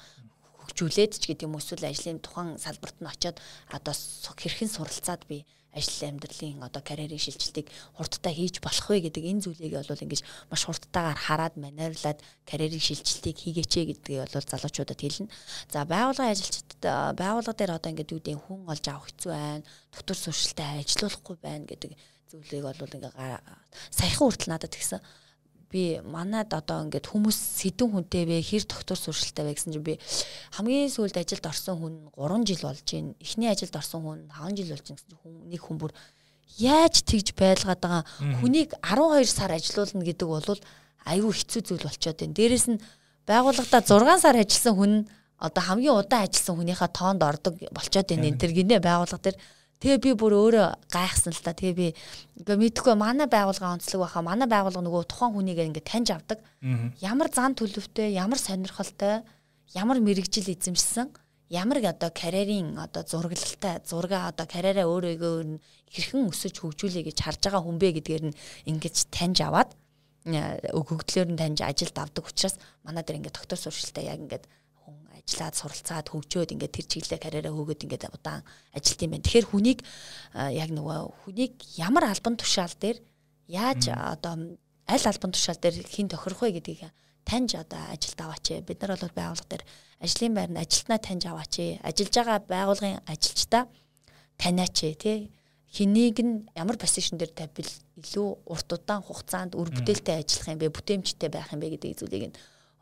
хөгжүүлээд 0.63 1.13
ч 1.19 1.23
гэдэг 1.33 1.47
юм 1.49 1.59
эсвэл 1.59 1.91
ажлын 1.91 2.23
тухайн 2.23 2.57
салбарт 2.59 2.97
нь 3.01 3.11
очиод 3.11 3.37
одоо 3.73 3.95
хэрхэн 4.39 4.71
суралцаад 4.71 5.23
би 5.27 5.45
ажил 5.77 6.09
амьдралын 6.09 6.65
одоо 6.65 6.83
карьерийн 6.83 7.21
шилжилтийг 7.21 7.69
хурдтай 7.97 8.35
хийж 8.35 8.61
болох 8.65 8.89
вэ 8.89 9.09
гэдэг 9.09 9.25
энэ 9.25 9.45
зүйлийг 9.45 9.75
бол 9.77 10.05
ингэж 10.05 10.23
маш 10.49 10.63
хурдтайгаар 10.65 11.19
хараад 11.19 11.55
манирлаад 11.61 12.19
карьерийн 12.49 12.81
шилжилтийг 12.81 13.37
хийгээч 13.37 13.73
гэдгийг 13.77 14.33
бол 14.33 14.49
залуучуудад 14.49 15.01
хэлнэ. 15.01 15.29
За 15.69 15.85
байгууллагын 15.85 16.33
ажилчид 16.33 16.81
байгууллага 16.83 17.59
дээр 17.59 17.77
одоо 17.77 17.91
ингээд 17.93 18.13
юу 18.17 18.21
гэдэг 18.21 18.41
хүн 18.49 18.61
олж 18.65 18.85
авах 18.89 19.09
хэцүү 19.13 19.31
байна. 19.33 19.69
Дотор 19.93 20.17
суршилтай 20.17 20.81
ажиллахгүй 20.81 21.37
байна 21.37 21.65
гэдэг 21.69 21.93
зүйлийг 22.33 22.65
бол 22.65 22.81
ингээ 22.81 23.13
саяхан 23.93 24.25
хүртэл 24.25 24.53
надад 24.53 24.73
тэгсэн 24.73 25.01
би 25.69 26.01
манад 26.01 26.53
одоо 26.57 26.89
ингээд 26.89 27.07
хүмүүс 27.13 27.39
сэдэн 27.61 27.93
хүнтэй 27.93 28.25
вэ 28.25 28.41
хэр 28.41 28.65
доктор 28.65 28.97
суршилтай 28.97 29.45
вэ 29.45 29.53
гэсэн 29.53 29.77
чинь 29.77 29.85
би 29.85 30.01
хамгийн 30.57 30.89
сүүлд 30.89 31.21
ажилд 31.21 31.45
орсон 31.45 31.77
хүн 31.77 31.95
3 32.17 32.49
жил 32.49 32.63
болж 32.65 32.89
байна. 32.89 33.13
Эхний 33.21 33.51
ажилд 33.53 33.77
орсон 33.77 34.01
хүн 34.01 34.21
5 34.33 34.57
жил 34.57 34.73
болж 34.73 34.85
байна 34.89 34.97
гэсэн 34.97 35.17
хүн 35.21 35.35
нэг 35.53 35.61
хүн 35.61 35.77
бүр 35.77 35.93
яаж 36.57 36.95
тэгж 37.05 37.37
байлгаад 37.37 37.81
байгаа 37.85 38.03
хүнийг 38.41 38.73
12 38.81 39.29
сар 39.29 39.53
ажилуулна 39.53 40.05
гэдэг 40.09 40.29
бол 40.29 40.61
айгүй 41.05 41.33
хэцүү 41.37 41.61
зүйл 41.69 41.85
болчиход 41.85 42.17
байна. 42.17 42.37
Дээрэс 42.37 42.67
нь 42.73 42.81
байгууллагада 43.29 43.85
6 43.85 44.25
сар 44.25 44.37
ажилласан 44.41 44.75
хүн 44.75 44.93
одоо 45.37 45.63
хамгийн 45.69 46.01
удаан 46.01 46.25
ажилласан 46.25 46.57
хүнийхээ 46.57 46.91
тоонд 46.97 47.23
ордог 47.23 47.55
болчиход 47.77 48.09
байна. 48.09 48.29
Энэ 48.29 48.41
төр 48.41 48.53
гинэ 48.57 48.81
байгууллага 48.81 49.21
төр 49.21 49.37
Тэгээ 49.79 49.99
би 50.03 50.11
бүр 50.19 50.35
өөрөө 50.35 50.91
гайхсан 50.91 51.31
л 51.31 51.43
та. 51.43 51.55
Тэгээ 51.55 51.77
би 51.79 51.87
ингээ 52.43 52.59
мэдхгүй 52.59 52.99
манай 52.99 53.31
байгууллага 53.31 53.79
онцлог 53.79 54.11
байхаа 54.11 54.27
манай 54.27 54.51
байгууллага 54.51 54.83
нөгөө 54.83 55.07
тухайн 55.07 55.35
хүнийг 55.39 55.63
ингээ 55.63 55.87
таньж 55.87 56.11
авдаг. 56.19 56.43
Ямар 56.99 57.31
зан 57.31 57.55
төлөвтэй, 57.55 58.11
ямар 58.19 58.43
сонирхолтой, 58.43 59.23
ямар 59.79 60.03
мэрэгжил 60.03 60.51
эзэмшсэн, 60.51 61.15
ямар 61.55 61.79
одоо 61.87 62.11
карьерийн 62.11 62.75
одоо 62.75 63.07
зураглалтай, 63.07 63.79
зурга 63.87 64.27
одоо 64.27 64.51
карьераа 64.51 64.91
өөрөөгөө 64.91 65.63
хэрхэн 65.95 66.27
өсөж 66.27 66.59
хөгжүүлэе 66.59 67.07
гэж 67.09 67.19
харж 67.23 67.41
байгаа 67.47 67.63
хүн 67.63 67.79
бэ 67.79 67.89
гэдгээр 68.03 68.25
нь 68.29 68.39
ингэж 68.67 68.97
таньж 69.15 69.47
аваад 69.47 69.73
өгөгдлөөр 70.29 71.29
нь 71.33 71.41
таньж 71.41 71.63
ажилд 71.65 71.97
авдаг 71.97 72.25
учраас 72.29 72.61
манай 72.85 73.01
дээр 73.07 73.25
ингээ 73.25 73.33
доктор 73.33 73.57
суршилтаа 73.57 74.05
яг 74.05 74.21
ингээ 74.21 74.43
ажиллаад 75.29 75.55
суралцаад 75.61 76.07
хөгжөөд 76.09 76.57
ингээд 76.57 76.73
тэр 76.73 76.87
чиглэлээ 76.89 77.21
карьераа 77.21 77.53
хөөгөөд 77.53 77.85
ингээд 77.85 78.09
удаан 78.09 78.41
ажилт 78.73 79.01
юм 79.05 79.13
байна. 79.13 79.25
Тэгэхээр 79.29 79.51
хүнийг 79.53 79.81
яг 80.57 80.71
нөгөө 80.73 80.99
хүнийг 81.29 81.53
ямар 81.77 82.09
албан 82.09 82.41
тушаал 82.41 82.73
дээр 82.81 82.99
яаж 83.53 83.93
одоо 83.93 84.57
аль 84.89 85.07
албан 85.13 85.33
тушаал 85.37 85.61
дээр 85.61 85.85
хин 85.85 86.09
тохирох 86.09 86.41
вэ 86.49 86.57
гэдгийг 86.57 86.89
таньж 87.29 87.61
одоо 87.61 87.93
ажилд 87.93 88.21
аваач. 88.25 88.47
Бид 88.65 88.81
нар 88.81 88.97
бол 88.97 89.13
байгууллага 89.13 89.53
дээр 89.53 89.65
ажлын 90.01 90.33
байранд 90.33 90.65
ажилтнаа 90.65 90.99
таньж 90.99 91.25
аваач. 91.29 91.55
Ажиллаж 91.85 92.15
байгаа 92.17 92.39
байгууллагын 92.49 93.05
ажилчдаа 93.05 93.69
таниач 94.41 94.97
тий 94.97 95.29
хэнийг 95.69 96.17
нь 96.25 96.49
ямар 96.57 96.81
позишн 96.81 97.21
дээр 97.21 97.33
тавьбал 97.37 97.69
илүү 98.01 98.29
урт 98.49 98.69
удаан 98.73 99.05
хугацаанд 99.05 99.53
үр 99.53 99.69
бүтээлтэй 99.69 100.25
ажиллах 100.25 100.49
юм 100.49 100.59
бэ, 100.65 100.73
бүтээмжтэй 100.73 101.29
байх 101.29 101.53
юм 101.53 101.61
бэ 101.61 101.77
гэдэг 101.77 101.93
зүйлийг 102.01 102.33
нь 102.33 102.37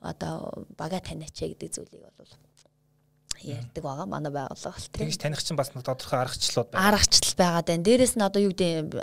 одоо 0.06 0.66
бага 0.78 1.00
таниач 1.00 1.34
гэдэг 1.34 1.70
зүйлийг 1.74 2.06
бол 2.18 2.32
ярьдаг 3.42 3.82
байгаа 3.82 4.06
манай 4.06 4.32
байгууллага. 4.32 4.80
Тэгж 4.92 5.16
таних 5.20 5.42
чинь 5.42 5.56
бас 5.56 5.68
тодорхой 5.70 6.20
аргачлалууд 6.24 6.70
байна. 6.72 6.88
Аргачлал 6.88 7.36
байгаад 7.36 7.66
байна. 7.68 7.84
Дээрэс 7.84 8.14
нь 8.16 8.24
одоо 8.24 8.40
юу 8.42 8.52
гэдэг 8.52 8.96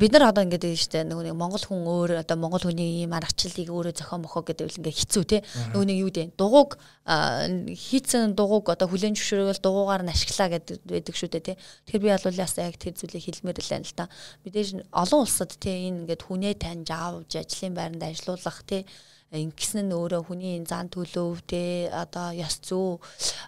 бид 0.00 0.12
нар 0.12 0.24
одоо 0.32 0.42
ингэдэг 0.44 0.72
юм 0.72 0.80
шүү 0.80 0.92
дээ. 0.92 1.08
Нөгөө 1.10 1.24
нэг 1.28 1.36
Монгол 1.36 1.64
хүн 1.64 1.82
өөр 1.84 2.10
одоо 2.24 2.36
Монгол 2.40 2.64
хүний 2.64 3.04
ийм 3.04 3.12
аргачлалыг 3.12 3.68
өөрөө 3.68 3.94
зохион 3.94 4.24
мохоо 4.24 4.42
гэдэг 4.42 4.64
үл 4.66 4.78
ингээ 4.80 4.98
хэцүү 5.04 5.24
те. 5.28 5.38
Нөгөө 5.76 5.86
нэг 5.86 5.98
юу 6.00 6.10
гэдэг 6.10 6.34
дугуйг 6.34 6.70
хийцэн 7.04 8.32
дугуйг 8.34 8.66
одоо 8.72 8.88
хүлэн 8.88 9.14
зөвшөөрөл 9.14 9.60
дугуйгаар 9.60 10.02
нь 10.08 10.12
ашиглаа 10.12 10.48
гэдэг 10.48 10.80
байдаг 10.88 11.14
шүү 11.14 11.30
дээ 11.36 11.44
те. 11.44 11.58
Тэгэхээр 11.84 12.02
би 12.02 12.08
бол 12.08 12.40
яс 12.40 12.56
яг 12.56 12.76
тэр 12.80 12.96
зүйлийг 12.96 13.24
хэлмээр 13.24 13.60
л 13.60 13.72
байна 13.72 13.84
л 13.84 13.96
та. 13.96 14.04
Мэдээж 14.48 14.68
олон 14.90 15.20
улсад 15.22 15.52
те 15.60 15.70
энэ 15.92 16.08
ингээд 16.08 16.24
хүнээ 16.24 16.54
таньж 16.56 16.88
аавж 16.88 17.30
ажлын 17.36 17.76
байранд 17.76 18.02
ажилуулах 18.02 18.64
те 18.64 18.88
ингэсэн 19.34 19.90
нь 19.90 19.96
өөрөө 19.98 20.22
хүний 20.30 20.62
зан 20.62 20.86
төлөв 20.86 21.42
те 21.50 21.90
одоо 21.90 22.30
ёс 22.30 22.62
зүй 22.62 23.02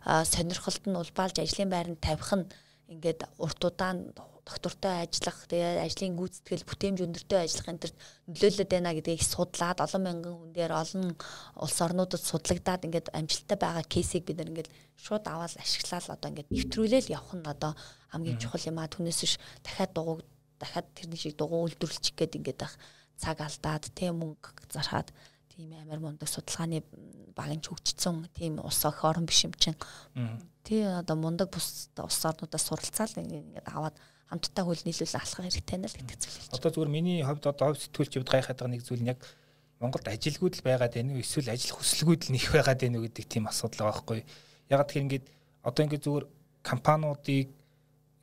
сонирхолд 0.05 0.85
нь 0.91 0.99
улбаалж 0.99 1.39
ажлын 1.39 1.71
байранд 1.71 2.03
тавих 2.03 2.31
нь 2.35 2.51
ингээд 2.91 3.21
урт 3.39 3.61
удаан 3.63 4.11
доктортой 4.47 5.03
ажиллах 5.03 5.43
тэгээ 5.51 5.83
ажлын 5.83 6.15
гүйцэтгэл 6.15 6.69
бүтээмж 6.71 6.99
өндөртэй 7.03 7.41
ажиллах 7.43 7.67
энэ 7.67 7.83
төр 7.83 7.93
нөлөөлөд 8.31 8.71
байна 8.71 8.95
гэдгийг 8.95 9.23
судлаад 9.27 9.83
олон 9.83 10.03
мянган 10.07 10.35
хүн 10.39 10.53
дээр 10.55 10.73
олон 10.83 11.05
улс 11.59 11.79
орнуудад 11.83 12.23
судлагдаад 12.23 12.87
ингээд 12.87 13.11
амжилттай 13.11 13.59
байгаа 13.59 13.83
кейсийг 13.91 14.23
бид 14.23 14.39
нар 14.39 14.51
ингээд 14.55 14.71
шууд 15.03 15.27
аваад 15.27 15.59
ашиглаад 15.59 16.15
одоо 16.15 16.29
ингээд 16.31 16.53
нэвтрүүлэл 16.55 17.11
явах 17.11 17.35
нь 17.35 17.51
одоо 17.51 17.73
хамгийн 18.15 18.39
чухал 18.39 18.69
юм 18.71 18.79
а 18.79 18.87
түүнээс 18.87 19.19
биш 19.19 19.35
дахиад 19.67 19.91
дугуй 19.99 20.23
дахиад 20.63 20.87
тэрний 20.95 21.19
шиг 21.19 21.35
дугуй 21.35 21.67
үйлдвэрлэчих 21.67 22.15
гээд 22.15 22.39
ингээд 22.39 22.61
ах 22.63 22.79
цаг 23.19 23.43
алдаад 23.43 23.91
тийм 23.99 24.23
мөнгө 24.23 24.71
зархаад 24.71 25.11
тийм 25.57 25.73
амар 25.73 26.01
мундаг 26.05 26.29
судалгааны 26.29 26.85
багын 27.33 27.65
хөгжсөн 27.65 28.29
тийм 28.37 28.61
ус 28.61 28.85
өх 28.85 29.01
орон 29.09 29.25
биш 29.25 29.49
юм 29.49 29.57
чинь. 29.57 29.77
Тий 30.65 30.85
одоо 30.85 31.17
мундаг 31.17 31.49
бус 31.49 31.89
ус 31.97 32.21
орнуудаас 32.29 32.65
суралцаал 32.69 33.17
ингээд 33.17 33.65
аваад 33.65 33.97
хамтдаа 34.29 34.65
хөл 34.69 34.85
нийлүүл 34.85 35.17
алхах 35.17 35.41
хэрэгтэй 35.49 35.81
байна 35.81 35.89
л 35.89 35.97
гэдэг 35.97 36.19
зүйл 36.21 36.37
хэлж. 36.45 36.53
Одоо 36.61 36.71
зүгээр 36.77 36.93
миний 36.93 37.25
хувьд 37.25 37.47
одоо 37.49 37.73
хувь 37.73 37.81
сэтгүүлч 37.81 38.13
хувьд 38.21 38.33
гайхаад 38.33 38.59
байгаа 38.61 38.75
нэг 38.77 38.85
зүйл 38.85 39.03
нь 39.03 39.11
яг 39.17 39.21
Монголд 39.81 40.09
ажилгүйд 40.09 40.55
л 40.61 40.67
байгаад 40.67 40.93
байна 40.97 41.13
уу 41.17 41.21
эсвэл 41.25 41.53
ажил 41.53 41.77
хүсэлгүйд 41.77 42.23
л 42.29 42.33
нэх 42.37 42.47
байгаад 42.53 42.81
байна 42.81 42.97
уу 43.01 43.07
гэдэг 43.09 43.25
тийм 43.25 43.45
асуудал 43.49 43.89
байгаа 43.89 43.97
байхгүй. 43.97 44.21
Яг 44.73 44.81
тэр 44.89 45.03
ингээд 45.05 45.25
одоо 45.65 45.83
ингээд 45.85 46.05
зүгээр 46.05 46.27
компаниудыг 46.65 47.49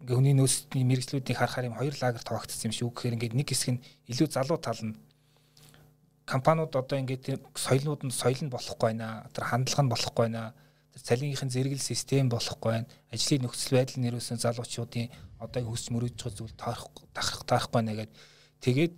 ингээ 0.02 0.18
хүний 0.18 0.36
нөөцийн 0.36 0.88
мэрэгжлүүдийг 0.90 1.38
харахаар 1.38 1.70
юм 1.70 1.78
хоёр 1.80 1.96
лагер 1.96 2.24
тоогдсон 2.26 2.68
юм 2.68 2.74
шиг 2.76 2.86
үг 2.90 2.96
гэхээр 3.00 3.16
ингээд 3.16 3.38
нэг 3.38 3.48
хэсэг 3.48 3.70
нь 3.78 3.84
илүү 4.12 4.28
залуу 4.34 4.60
тал 4.60 4.82
нь 4.84 4.98
компаниуд 6.26 6.76
одоо 6.76 6.98
ингээд 7.00 7.40
соёлнууд 7.56 8.08
нь 8.08 8.12
соёл 8.12 8.40
нь 8.44 8.54
болохгүй 8.54 8.96
байна. 8.96 9.28
Тэр 9.34 9.44
хандлага 9.44 9.84
нь 9.84 9.92
болохгүй 9.92 10.24
байна. 10.30 10.54
Тэр 10.94 11.02
цалингийнхэн 11.04 11.52
зэрэгэл 11.52 11.84
систем 11.84 12.30
болохгүй 12.30 12.72
байна. 12.72 12.88
Ажлын 13.12 13.44
нөхцөл 13.44 13.78
байдал 13.78 14.00
нэрөөсөн 14.04 14.40
залуучуудын 14.40 15.12
одоо 15.40 15.62
хөсч 15.68 15.92
мөрөж 15.92 16.16
байгаа 16.16 16.38
зүйл 16.38 16.56
таарах 16.56 16.88
тахрах 17.12 17.44
таарахгүй 17.44 17.76
байна 17.76 17.94
гэдэг. 18.00 18.16
Тэгээд 18.64 18.94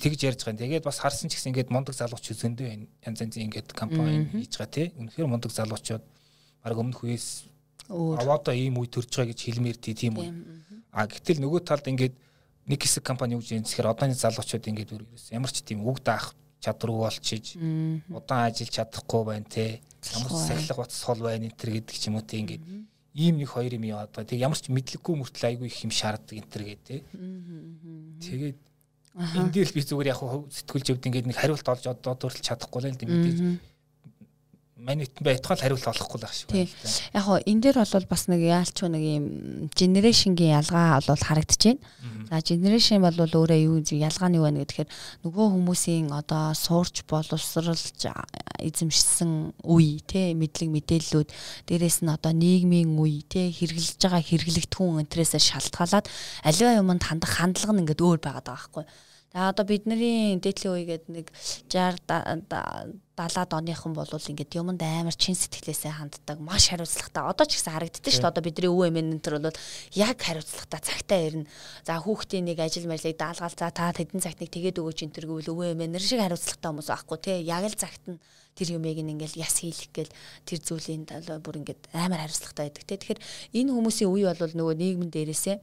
тэгж 0.00 0.20
ярьж 0.24 0.40
байгаа. 0.46 0.62
Тэгээд 0.64 0.84
бас 0.88 0.98
харсан 1.04 1.28
ч 1.28 1.36
гэсэн 1.36 1.52
ингээд 1.52 1.74
мундаг 1.74 1.94
залуучууд 1.98 2.38
зөндөө 2.40 2.66
байна. 2.70 2.86
Янз 3.04 3.18
янзын 3.20 3.44
ингээд 3.50 3.68
компани 3.76 4.24
хийж 4.32 4.56
байгаа 4.56 4.72
тий. 4.72 4.88
Үнэхээр 4.96 5.28
мундаг 5.28 5.52
залуучууд 5.52 6.04
баг 6.64 6.78
өмнөх 6.78 7.02
үеэс 7.04 7.52
аваадаа 7.90 8.54
ийм 8.54 8.78
үе 8.80 8.88
төрж 8.88 9.10
байгаа 9.10 9.34
гэж 9.34 9.40
хэлмээр 9.42 9.78
тийм 9.82 10.14
үү. 10.16 10.30
А 10.94 11.04
гэтэл 11.10 11.42
нөгөө 11.42 11.60
талд 11.66 11.86
ингээд 11.90 12.14
нэг 12.66 12.80
хэсэг 12.82 13.02
компани 13.02 13.34
юу 13.34 13.42
гэж 13.42 13.58
юм 13.58 13.66
тэгэхээр 13.66 13.90
одооны 13.90 14.14
залуучууд 14.14 14.68
ингээд 14.70 14.90
ямар 15.34 15.50
ч 15.50 15.62
тийм 15.66 15.82
үг 15.82 15.98
даах 16.02 16.34
чадваргүй 16.62 17.00
болчиж 17.02 17.44
удаан 18.06 18.46
ажиллаж 18.46 18.70
чадахгүй 18.70 19.22
байна 19.26 19.46
те. 19.50 19.82
Ямар 20.14 20.30
ч 20.30 20.38
сахилга 20.46 20.78
бацсхол 20.78 21.20
байна 21.26 21.50
энэ 21.50 21.58
төр 21.58 21.70
гэдэг 21.74 21.96
ч 21.98 22.06
юм 22.06 22.16
уу 22.16 22.26
те 22.26 22.38
ингээд 22.38 22.62
ийм 23.18 23.34
нэг 23.42 23.50
хоёр 23.50 23.74
юм 23.74 23.84
яваад 23.90 24.14
байгаа. 24.14 24.30
Тэг 24.30 24.38
ямар 24.38 24.58
ч 24.58 24.70
мэдлэггүй 24.70 25.14
мөртлөө 25.18 25.48
айгүй 25.50 25.66
их 25.66 25.82
юм 25.82 25.90
шаарддаг 25.90 26.38
энэ 26.38 26.50
төр 26.54 26.62
гэдэг 26.62 26.86
те. 26.86 26.96
Тэгээд 28.22 28.58
энэ 29.18 29.50
дээр 29.50 29.70
би 29.74 29.82
зүгээр 29.82 30.12
яг 30.14 30.20
сэтгүүлч 30.22 30.86
өвд 30.94 31.06
ингээд 31.10 31.26
нэг 31.28 31.36
хариулт 31.36 31.66
олж 31.66 31.84
одоо 31.90 32.14
төрөл 32.14 32.40
чадахгүй 32.46 32.78
л 32.78 32.94
юм 32.94 33.10
мэдээж 33.10 33.38
манайт 34.82 35.14
байтугай 35.22 35.58
хариулт 35.58 35.86
олохгүй 35.86 36.18
л 36.18 36.26
ах 36.26 36.34
шиг 36.34 36.50
байна. 36.50 36.70
Яг 37.14 37.22
хоо 37.22 37.38
энэ 37.38 37.62
дээр 37.62 37.78
бол 37.78 38.06
бас 38.10 38.26
нэг 38.26 38.42
яалч 38.42 38.76
нэг 38.82 39.02
юм 39.02 39.26
генерашнгийн 39.70 40.58
ялгаа 40.58 40.98
бол 41.06 41.22
харагдаж 41.22 41.62
байна. 41.62 41.82
За 42.30 42.42
генерашн 42.42 42.98
бол 42.98 43.14
өөрөө 43.14 43.60
юу 43.62 43.78
ялгаа 43.82 44.28
нь 44.28 44.36
юу 44.42 44.46
байна 44.50 44.66
гэхээр 44.66 44.90
нөгөө 45.22 45.46
хүмүүсийн 45.54 46.10
одоо 46.10 46.50
суурч 46.58 47.06
боловсралж 47.06 48.10
эзэмшсэн 48.58 49.54
үе 49.62 50.02
тий 50.02 50.34
мэдлэг 50.34 50.70
мэдээллүүд 50.70 51.28
дээрэс 51.70 52.02
нь 52.02 52.10
одоо 52.10 52.32
нийгмийн 52.34 52.98
үе 52.98 53.22
тий 53.26 53.54
хэрэгжилж 53.54 54.02
байгаа 54.02 54.22
хэрэглэгдэхүүн 54.22 55.02
энтрээс 55.06 55.38
шалтгаалаад 55.38 56.06
аливаа 56.42 56.80
юмд 56.82 57.02
хандах 57.06 57.38
хандлага 57.38 57.72
нь 57.74 57.82
ингээд 57.86 58.02
өөр 58.02 58.18
байгаад 58.18 58.46
байгаа 58.50 58.66
байхгүй. 58.66 58.84
За 59.32 59.48
одоо 59.48 59.64
бидний 59.64 60.36
дээдлийн 60.36 60.74
үе 60.76 60.84
гээд 60.84 61.04
нэг 61.08 61.26
60 61.72 62.04
70-аад 63.22 63.52
оныхан 63.54 63.94
бол 63.94 64.10
ингээд 64.10 64.58
юмд 64.58 64.82
амар 64.82 65.14
чин 65.14 65.38
сэтгэлээсээ 65.38 65.94
ханддаг 66.02 66.38
маш 66.42 66.74
хариуцлагатай. 66.74 67.22
Одоо 67.22 67.46
ч 67.46 67.56
гэсэн 67.56 67.72
харагддаг 67.72 68.10
шүү 68.10 68.22
дээ. 68.26 68.32
Одоо 68.34 68.42
бидний 68.42 68.70
өвөө 68.70 68.86
эмээнтэр 68.90 69.34
бол 69.38 69.58
яг 69.94 70.18
хариуцлагатай 70.18 70.80
цагтаа 70.82 71.20
ирнэ. 71.22 71.46
За 71.86 72.02
хүүхдийн 72.02 72.44
нэг 72.50 72.58
ажил 72.58 72.90
мэргэжлийг 72.90 73.18
даалгаал 73.22 73.54
за 73.54 73.70
та 73.70 73.94
хэдэн 73.94 74.20
цагт 74.20 74.42
нэг 74.42 74.50
тэгээд 74.50 74.82
өгөөч 74.82 74.98
энэ 75.06 75.14
төр 75.14 75.26
гэвэл 75.30 75.52
өвөө 75.54 75.66
эмээнэр 75.78 76.02
шиг 76.02 76.20
хариуцлагатай 76.20 76.68
хүмүүс 76.74 76.88
байхгүй 76.90 77.18
тий. 77.22 77.38
Яг 77.46 77.64
л 77.64 77.78
цагт 77.78 78.04
нь 78.10 78.18
тэр 78.58 78.68
юмыг 78.76 78.98
ингээл 78.98 79.40
яс 79.40 79.56
хийлэх 79.62 79.90
гээл 79.94 80.12
тэр 80.44 80.58
зүйлийн 80.60 81.06
бүр 81.40 81.62
ингээд 81.62 81.94
амар 81.94 82.26
хариуцлагатай 82.26 82.68
байдаг 82.68 82.84
тий. 82.84 82.98
Тэгэхээр 82.98 83.20
энэ 83.56 83.70
хүмүүсийн 83.72 84.10
үе 84.10 84.34
бол 84.34 84.52
нөгөө 84.52 84.74
нийгмэн 84.76 85.10
дээрээсээ 85.14 85.56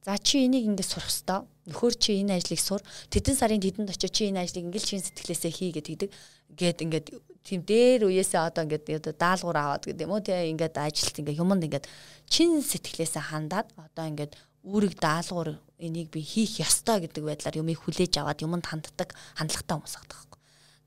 За 0.00 0.16
чи 0.16 0.46
энийг 0.48 0.64
ингэ 0.64 0.80
сурах 0.80 1.12
ёстой. 1.12 1.44
Нөхөр 1.68 1.92
чи 1.92 2.24
энэ 2.24 2.40
ажлыг 2.40 2.56
сур. 2.56 2.80
Тэдэн 3.12 3.36
сарын 3.36 3.60
тэдэнд 3.60 3.92
очиж 3.92 4.08
чи 4.16 4.32
энэ 4.32 4.48
ажлыг 4.48 4.64
ингээл 4.72 4.88
чин 4.96 5.04
сэтгэлээсээ 5.04 5.52
хий 5.52 5.70
гэдэг 5.76 6.08
гээд 6.56 6.78
ингээд 6.84 7.06
тийм 7.44 7.60
дээр 7.64 8.06
үеэсээ 8.06 8.40
одоо 8.40 8.62
ингээд 8.66 9.16
даалгавар 9.16 9.58
аваад 9.58 9.84
гэдэг 9.86 10.06
юм 10.06 10.14
уу 10.14 10.22
тий 10.22 10.50
ингээд 10.52 10.76
ажилт 10.76 11.16
ингээд 11.18 11.40
юмд 11.40 11.64
ингээд 11.64 11.86
чин 12.28 12.60
сэтгэлээсээ 12.60 13.32
хандаад 13.32 13.68
одоо 13.74 14.04
ингээд 14.06 14.32
үүрэг 14.64 14.94
даалгавар 15.00 15.56
энийг 15.80 16.12
би 16.12 16.20
хийх 16.20 16.60
ёстой 16.60 17.00
гэдэг 17.08 17.24
байдлаар 17.24 17.60
юмыг 17.64 17.80
хүлээж 17.80 18.20
аваад 18.20 18.44
юмд 18.44 18.66
ханддаг 18.68 19.16
хандлагатай 19.40 19.74
хүмүүс 19.76 19.96
байдаг 19.96 20.16
байхгүй. 20.20 20.40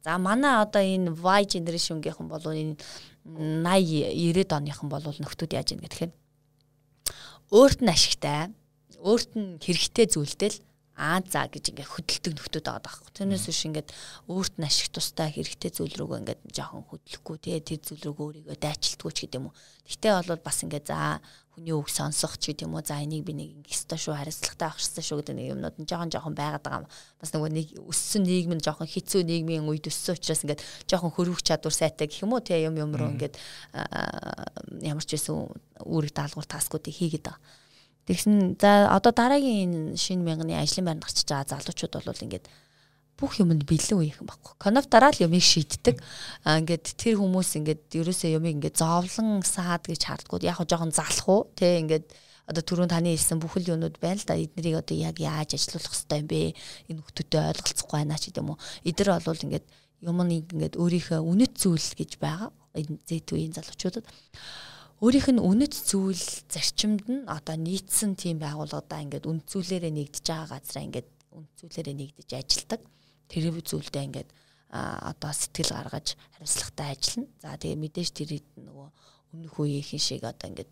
За 0.06 0.18
манай 0.22 0.62
одоо 0.62 0.84
энэ 0.84 1.16
Y 1.18 1.44
generation-гийнхэн 1.50 2.28
бол 2.30 2.46
энэ 2.46 2.78
80 3.26 4.14
90-ад 4.14 4.52
оныхан 4.54 4.90
бол 4.94 5.02
нөхдүүд 5.02 5.56
яаж 5.58 5.74
юм 5.74 5.82
гэхээр 5.82 6.12
өөрт 7.50 7.80
нь 7.82 7.90
ашигтай 7.90 8.54
өөрт 9.02 9.32
нь 9.34 9.58
хэрэгтэй 9.64 10.06
зүйлдэл 10.12 10.58
аа 10.94 11.26
за 11.26 11.50
гэж 11.50 11.74
ингээ 11.74 11.90
хөдөлдөг 11.90 12.34
нөхдүүд 12.38 12.66
байгаа 12.70 12.86
байхгүй. 12.86 13.10
Тэрнээс 13.18 13.46
биш 13.50 13.62
ингээд 13.66 13.90
өөрт 14.30 14.56
нь 14.62 14.68
ашиг 14.70 14.94
тустай 14.94 15.34
хэрэгтэй 15.34 15.74
зүйл 15.74 15.98
рүүгээ 15.98 16.22
ингээд 16.22 16.42
жоохон 16.54 16.86
хөдлөхгүй 16.86 17.38
тий 17.42 17.58
тэр 17.58 17.82
зүйл 17.82 18.06
рүүгээ 18.14 18.26
өөрийгөө 18.46 18.58
дайчилдгүй 18.62 19.12
ч 19.18 19.18
гэдэм 19.26 19.50
үү. 19.50 19.54
Гэтэ 19.90 20.10
бол 20.30 20.46
бас 20.46 20.58
ингээ 20.62 20.86
за 20.86 21.18
хүний 21.58 21.74
үг 21.74 21.90
сонсох 21.90 22.38
ч 22.38 22.54
гэдэм 22.54 22.78
үү. 22.78 22.86
За 22.86 23.02
энийг 23.02 23.26
би 23.26 23.34
нэг 23.34 23.50
ингээ 23.58 23.74
өстой 23.74 23.98
шүү 23.98 24.14
хариуцлагатай 24.22 24.68
авах 24.70 24.78
хэрэгтэй 24.78 25.02
шүү 25.02 25.18
гэдэг 25.18 25.34
нэг 25.34 25.48
юмнууд 25.58 25.76
нь 25.82 25.90
жоохон 25.90 26.14
жоохон 26.14 26.36
байгаад 26.38 26.62
байгаа 26.62 26.82
юм. 26.86 26.90
Бас 27.18 27.30
нөгөө 27.34 27.50
нэг 27.58 27.68
өссөн 27.90 28.22
нийгэм 28.30 28.54
нь 28.54 28.62
жоохон 28.62 28.86
хэцүү 28.86 29.22
нийгмийн 29.26 29.66
үед 29.66 29.90
өссөн 29.90 30.14
учраас 30.14 30.46
ингээд 30.46 30.62
жоохон 30.86 31.10
хөрвөх 31.10 31.42
чадвар 31.42 31.74
сайтай 31.74 32.06
гэх 32.06 32.22
юм 32.22 32.38
уу 32.38 32.42
тий 32.46 32.62
юм 32.62 32.78
юм 32.78 32.94
руу 32.94 33.10
ингээд 33.18 33.34
ямар 34.86 35.06
ч 35.06 35.18
байсан 35.18 35.50
үүрэг 35.82 36.14
даалгавар 36.14 36.46
таскуудыг 36.46 36.94
хийгээд 36.94 37.26
байгаа 37.34 37.42
Тэгсэн 38.04 38.60
за 38.60 38.92
одоо 38.92 39.12
дараагийн 39.16 39.96
энэ 39.96 39.98
шинэ 39.98 40.24
мянганы 40.28 40.60
ажлын 40.60 40.86
байранд 40.92 41.06
гарчиж 41.08 41.28
байгаа 41.30 41.52
залуучууд 41.56 42.04
бол 42.04 42.26
ингээд 42.28 42.46
бүх 43.16 43.40
юмд 43.40 43.64
бэлэн 43.64 44.00
үеих 44.00 44.20
юм 44.20 44.28
баггүй. 44.28 44.54
Коноптараа 44.60 45.16
л 45.16 45.24
юмыг 45.24 45.40
шийддэг. 45.40 46.02
Аа 46.44 46.60
ингээд 46.60 47.00
тэр 47.00 47.22
хүмүүс 47.22 47.56
ингээд 47.64 47.84
ерөөсөө 47.96 48.36
юмыг 48.36 48.60
ингээд 48.60 48.76
зовлон 48.82 49.40
саад 49.48 49.88
гэж 49.88 50.02
хардгууд 50.04 50.44
яг 50.44 50.60
жоохон 50.68 50.92
залах 50.92 51.28
уу 51.30 51.48
те 51.56 51.80
ингээд 51.80 52.12
одоо 52.44 52.60
түрүүн 52.60 52.92
таны 52.92 53.16
хэлсэн 53.16 53.40
бүхэл 53.40 53.80
юмнууд 53.80 54.04
байна 54.04 54.20
л 54.20 54.28
да 54.28 54.36
эднэрийг 54.36 54.84
одоо 54.84 54.98
яг 55.00 55.16
яаж 55.24 55.56
ажилуулах 55.56 55.96
хэрэгтэй 55.96 56.20
юм 56.20 56.28
бэ? 56.28 56.42
Энэ 56.92 57.00
хүмүүсттэй 57.00 57.40
ойлголцохгүй 57.40 57.98
байна 58.04 58.20
ч 58.20 58.24
гэдэм 58.28 58.52
үү. 58.52 58.58
Эдэр 58.92 59.10
бол 59.24 59.46
ингээд 59.48 59.66
юмыг 60.04 60.52
ингээд 60.52 60.76
өөрийнхөө 60.76 61.20
үнэт 61.24 61.54
зүйл 61.56 61.90
гэж 61.96 62.12
байгаа. 62.20 62.52
Энэ 62.76 63.00
зэт 63.08 63.32
үеийн 63.32 63.56
залуучуудад 63.56 64.04
өөрийнх 65.04 65.36
нь 65.36 65.44
үнэт 65.44 65.76
зүйл 65.84 66.24
зарчимд 66.48 67.04
нь 67.12 67.28
одоо 67.28 67.60
нийцсэн 67.60 68.16
тийм 68.16 68.40
байгууллагадаа 68.40 69.04
ингээд 69.04 69.28
үнд 69.28 69.44
зүйлээрээ 69.52 69.92
нэгдэж 70.00 70.24
байгаа 70.32 70.56
газараа 70.56 70.84
ингээд 70.88 71.10
үнд 71.36 71.50
зүйлээрээ 71.60 71.96
нэгдэж 72.00 72.30
ажилдаг. 72.40 72.82
Тэр 73.28 73.44
зүйлдээ 73.60 74.04
ингээд 74.08 74.30
одоо 74.72 75.32
сэтгэл 75.36 75.76
гаргаж 75.76 76.16
хариуцлагатай 76.40 76.88
ажиллана. 76.96 77.28
За 77.44 77.60
тэгээ 77.60 77.84
мэдээж 77.84 78.10
тэр 78.16 78.32
нөгөө 78.64 78.88
өмнөх 79.36 79.56
үеийнхэн 79.60 80.00
шиг 80.00 80.24
одоо 80.24 80.48
ингээд 80.48 80.72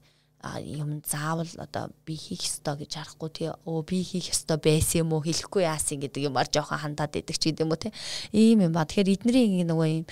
юм 0.66 1.02
заавал 1.06 1.50
одоо 1.58 1.90
би 2.06 2.16
хийх 2.18 2.42
ёстой 2.42 2.82
гэж 2.82 2.92
харахгүй 2.98 3.30
тий. 3.30 3.50
Өө 3.66 3.86
би 3.86 4.02
хийх 4.02 4.34
ёстой 4.34 4.58
байсан 4.58 5.06
юм 5.06 5.14
уу? 5.14 5.22
Хэлэхгүй 5.22 5.64
яасан 5.70 6.02
гэдэг 6.02 6.26
юмар 6.26 6.50
жоохон 6.50 6.82
хандаад 6.82 7.14
идэг 7.14 7.38
ч 7.38 7.54
гэдэм 7.54 7.70
үү 7.70 7.80
тий. 7.86 7.94
Ийм 8.34 8.66
юм 8.66 8.74
ба. 8.74 8.90
Тэгэхээр 8.90 9.22
эдний 9.22 9.62
нөгөө 9.62 9.90
юм 10.02 10.06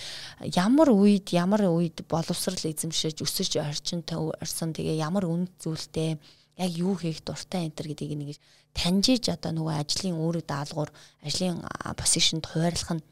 ямар 0.53 0.89
үед 0.93 1.33
ямар 1.33 1.65
үед 1.65 2.05
боловсрал 2.05 2.61
эзэмшиж 2.61 3.25
өсөж 3.25 3.57
орчинтой 3.57 4.37
орсон 4.37 4.77
тэгээ 4.77 5.01
ямар 5.01 5.25
үнд 5.25 5.49
зүйлтэй 5.57 6.21
яг 6.59 6.71
юу 6.77 6.93
хийх 6.93 7.25
дуртай 7.25 7.65
энэ 7.65 7.75
төр 7.75 7.87
гэдгийг 7.89 8.13
нэг 8.19 8.37
таньжиж 8.75 9.33
одоо 9.33 9.51
нөгөө 9.55 9.75
ажлын 9.81 10.19
үүрэг 10.19 10.45
даалгавар 10.45 10.91
ажлын 11.25 11.63
позишнд 11.97 12.45
хуваарлах 12.45 12.99
нь 12.99 13.03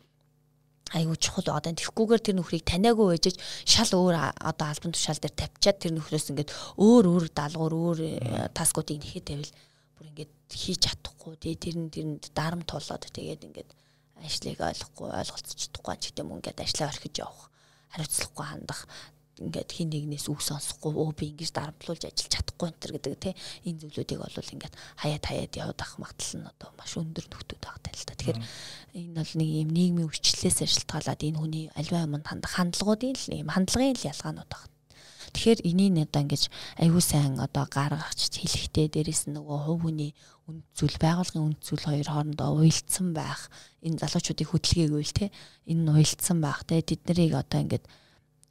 айгүй 0.95 1.17
чухал. 1.19 1.57
Одоо 1.57 1.73
тэгхгүйгээр 1.73 2.21
тэр 2.23 2.35
нөхрийг 2.39 2.63
таниагүй 2.63 3.17
байжж 3.17 3.35
шал 3.67 3.91
өөр 3.91 4.15
одоо 4.15 4.67
албан 4.67 4.93
тушаал 4.95 5.19
дээр 5.19 5.35
тавьчаад 5.35 5.77
тэр 5.83 5.93
нөхрөөс 5.97 6.27
ингээд 6.31 6.53
өөр 6.79 7.05
өөр 7.11 7.25
даалгавар 7.35 7.73
өөр 7.75 7.99
э, 8.03 8.11
таскуудыг 8.55 9.03
нэхэд 9.03 9.25
тавил 9.27 9.51
бүр 9.99 10.05
ингээд 10.11 10.31
хийж 10.47 10.79
чадахгүй. 10.87 11.33
Тий 11.41 11.55
тэр 11.59 11.75
нь 11.75 11.91
тэрэнд 11.91 12.31
дарам 12.31 12.63
тулаад 12.63 13.03
тэгээд 13.03 13.43
ингээд 13.51 13.69
ажлыг 14.23 14.59
ойлгохгүй 14.63 15.09
ойлголцож 15.11 15.57
чадахгүй 15.59 15.95
ч 15.99 16.03
гэдэм 16.13 16.27
үү 16.31 16.37
ингээд 16.39 16.63
ажлаа 16.63 16.89
орхиж 16.89 17.15
явах 17.21 17.51
хариуцлагагүй 17.93 18.45
хандах 18.47 18.81
ингээд 19.41 19.69
хин 19.71 19.89
нэгнээс 19.93 20.25
үг 20.33 20.41
сонсохгүй 20.41 20.93
өө 20.93 21.11
би 21.13 21.25
ингэж 21.33 21.51
дарамтлуулж 21.53 22.03
ажиллаж 22.09 22.33
чадахгүй 22.33 22.67
энэ 22.73 22.81
төр 22.81 22.91
гэдэг 22.97 23.13
тий 23.21 23.33
энэ 23.69 23.79
зүйлүүдийг 23.85 24.19
бол 24.21 24.53
ингээд 24.57 24.75
хаяад 25.01 25.23
хаяад 25.29 25.53
яваад 25.53 25.79
ах 25.81 25.93
магадлал 26.01 26.35
нь 26.41 26.49
одоо 26.49 26.69
маш 26.73 26.91
өндөр 26.97 27.25
нөхдөд 27.29 27.59
багтай 27.61 27.93
л 27.93 28.07
та. 28.07 28.17
Тэгэхээр 28.17 28.39
энэ 28.97 29.13
бол 29.17 29.33
нэг 29.37 29.49
юм 29.61 29.69
нийгмийн 29.73 30.09
өвчлөлээс 30.09 30.57
шалтгаалаад 30.65 31.21
энэ 31.21 31.39
хүний 31.39 31.65
альва 31.77 32.05
юмд 32.05 32.25
хандлагуудын 32.25 33.13
л 33.13 33.25
юм 33.37 33.49
хандлагын 33.53 33.93
л 33.93 34.09
ялгаанууд 34.09 34.49
байна. 34.49 34.75
Тэгэхээр 35.33 35.59
энийг 35.67 36.07
одоо 36.07 36.21
ингэж 36.23 36.43
аюу 36.79 37.01
сайн 37.03 37.35
одоо 37.37 37.67
гаргаж 37.67 38.19
хэлэхдээ 38.31 38.87
дээрэс 38.95 39.27
нь 39.27 39.35
нөгөө 39.35 39.59
хувь 39.67 39.81
хүний 39.83 40.11
үнд 40.47 40.63
зүйл 40.71 40.97
байгуулгын 41.03 41.45
үнд 41.51 41.59
зүйл 41.59 41.83
хоёр 41.83 42.07
хоорондоо 42.07 42.49
уялдсан 42.55 43.11
байх 43.11 43.51
энэ 43.83 43.99
залуучуудын 43.99 44.47
хөдөлгөөг 44.47 44.93
үйл 44.95 45.13
те 45.13 45.25
энэ 45.67 45.91
уялдсан 45.91 46.37
байх 46.39 46.63
те 46.63 46.79
тэд 46.79 47.03
нарыг 47.05 47.33
одоо 47.35 47.59
ингэж 47.59 47.83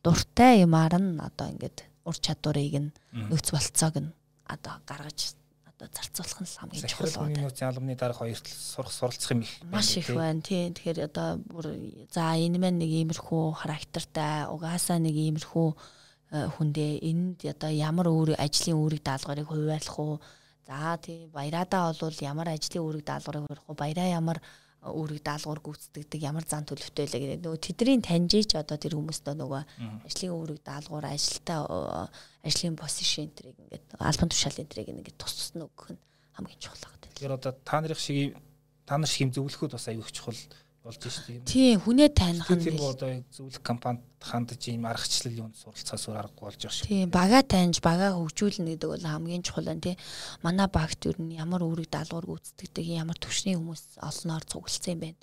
дуртай 0.06 0.62
юмар 0.62 0.94
нь 0.94 1.18
одоо 1.18 1.50
ингээд 1.50 1.82
ур 2.06 2.14
чадварыг 2.14 2.74
нь 2.78 2.90
нөөц 3.10 3.50
болцоог 3.50 3.94
нь 3.98 4.14
одоо 4.46 4.78
гаргаж 4.86 5.34
одоо 5.66 5.90
зарцуулах 5.90 6.40
нь 6.46 6.54
хамгийн 6.54 6.86
чухал 6.86 7.26
байна. 7.26 7.42
Нөөцийн 7.42 7.68
албаны 7.74 7.98
дарга 7.98 8.22
хоёрт 8.22 8.46
сурах 8.46 8.94
суралцах 8.94 9.34
юм 9.34 9.42
их. 9.42 9.52
Маш 9.66 9.98
их 9.98 10.14
байна 10.14 10.38
тий. 10.46 10.70
Тэгэхээр 10.70 11.10
одоо 11.10 11.42
бүр 11.42 11.66
за 12.14 12.38
энэ 12.38 12.62
мэн 12.62 12.78
нэг 12.78 12.90
иймэрхүү 13.02 13.44
характертай 13.58 14.46
угаасаа 14.46 15.02
нэг 15.02 15.18
иймэрхүү 15.18 15.68
э, 15.74 16.46
хүндээ 16.54 16.92
энд 17.10 17.42
одоо 17.42 17.70
ямар 17.74 18.06
өөр 18.06 18.38
ажлын 18.38 18.78
үүрэг 18.78 19.02
даалгаврыг 19.02 19.50
хуваарлах 19.50 19.98
уу 19.98 20.22
За 20.66 20.98
тий 20.98 21.30
баяраадаа 21.30 21.94
бол 21.94 22.16
ямар 22.20 22.50
ажлын 22.50 22.82
үүрэг 22.82 23.06
даалгаврыг 23.06 23.46
хөрөх 23.46 23.66
вэ? 23.70 23.74
Баяраа 23.78 24.08
ямар 24.18 24.42
үүрэг 24.86 25.22
даалгавар 25.26 25.60
гүйцэтгэдэг 25.62 26.20
ямар 26.22 26.44
зан 26.46 26.62
төлөвтэй 26.62 27.06
лээ 27.10 27.20
гэдэг. 27.20 27.42
Нөгөө 27.42 27.60
тэдний 27.60 28.00
таньжиж 28.00 28.54
одоо 28.54 28.78
тэр 28.78 28.94
хүмүүстөө 28.94 29.34
нөгөө 29.34 29.62
ажлын 30.06 30.34
үүрэг 30.34 30.60
даалгавар, 30.62 31.10
ажилтаа 31.10 32.10
ажлын 32.46 32.78
позишн 32.78 33.26
энтрийг 33.26 33.58
ингээд 33.58 33.84
албан 33.98 34.30
тушаал 34.30 34.62
энтрийг 34.62 34.88
ингээд 34.90 35.18
тус 35.18 35.34
тус 35.34 35.50
нь 35.58 35.64
өгөх 35.66 35.94
нь 35.94 36.00
хамгийн 36.38 36.60
чухал 36.62 36.82
байна. 36.86 37.06
Тэгэхээр 37.10 37.36
одоо 37.36 37.52
та 37.64 37.76
нарын 37.82 37.98
шиг 37.98 38.36
та 38.86 38.94
нар 38.98 39.10
шиг 39.10 39.22
юм 39.26 39.32
зөвлөхөд 39.34 39.74
бас 39.74 39.88
аюул 39.90 40.10
чухал 40.14 40.38
болж 40.86 41.02
шүү 41.02 41.24
дээ. 41.26 41.50
Тийм 41.50 41.82
хүнээ 41.82 42.10
таних 42.14 42.46
нь 42.46 42.62
тэр 42.62 42.78
одоо 42.78 43.10
зөвлөх 43.34 43.62
компанид 43.66 44.06
хандаж 44.22 44.62
ийм 44.70 44.86
аргачлал 44.86 45.34
юунд 45.34 45.58
суралцаа 45.58 45.98
сур 45.98 46.14
аргагүй 46.14 46.46
болж 46.46 46.60
байгаа 46.62 46.78
шүү. 46.78 46.86
Тийм 46.86 47.10
бага 47.10 47.42
таньж 47.42 47.82
бага 47.82 48.14
хөгжүүлнэ 48.14 48.78
гэдэг 48.78 48.90
бол 48.94 49.02
хамгийн 49.02 49.42
чухал 49.42 49.66
нь 49.74 49.82
тий. 49.82 49.98
Манай 50.46 50.70
багт 50.70 51.02
юу 51.02 51.18
н 51.18 51.34
ямар 51.34 51.66
үүрэг 51.66 51.90
даалгавар 51.90 52.30
гүйцэтгэдэг 52.30 52.86
ямар 53.02 53.18
төвшний 53.18 53.58
хүмүүс 53.58 53.98
олноор 53.98 54.44
цуглалцсан 54.46 54.94
юм 54.94 55.00
байна. 55.02 55.18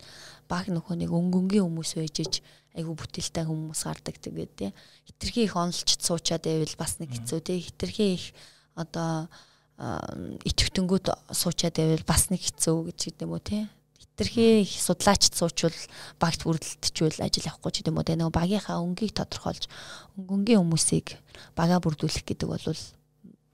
Баг 0.51 0.67
нөхөө 0.67 0.95
нэг 0.99 1.11
өнгөнгийн 1.15 1.63
хүмүүс 1.63 1.91
байжж 1.95 2.43
айгу 2.75 2.91
бүтээлтэй 2.99 3.45
хүмүүс 3.47 3.81
гардаг 3.87 4.15
тэгээд 4.19 4.51
тий. 4.59 4.71
Хитрхи 5.07 5.47
их 5.47 5.55
онолчд 5.55 6.01
суучаад 6.03 6.43
байвал 6.43 6.75
бас 6.75 6.99
нэг 6.99 7.15
хэцүү 7.15 7.39
тий. 7.39 7.59
Хитрхи 7.63 8.07
их 8.19 8.25
одоо 8.75 9.31
ичвтэнгүүд 10.43 11.07
суучаад 11.31 11.75
байвал 11.79 12.05
бас 12.07 12.27
нэг 12.33 12.41
хэцүү 12.43 12.77
гэж 12.91 12.99
гэдэг 12.99 13.23
юм 13.23 13.37
уу 13.37 13.43
тий 13.43 13.63
хитрхи 14.13 14.61
их 14.61 14.69
судлаачд 14.69 15.33
суучвал 15.33 15.73
багт 16.21 16.45
бүрдэлтчүүл 16.45 17.25
ажил 17.25 17.49
явахгүй 17.49 17.71
ч 17.73 17.81
гэдэм 17.81 17.97
үү 17.97 18.05
те 18.05 18.13
нөгөө 18.13 18.37
багийнхаа 18.37 18.77
өнгийг 18.85 19.17
тодорхойлж 19.17 19.65
өнгөнгийн 20.21 20.61
хүмүүсийг 20.61 21.17
бага 21.57 21.81
бүрдүүлэх 21.81 22.21
гэдэг 22.21 22.45
бол 22.45 22.61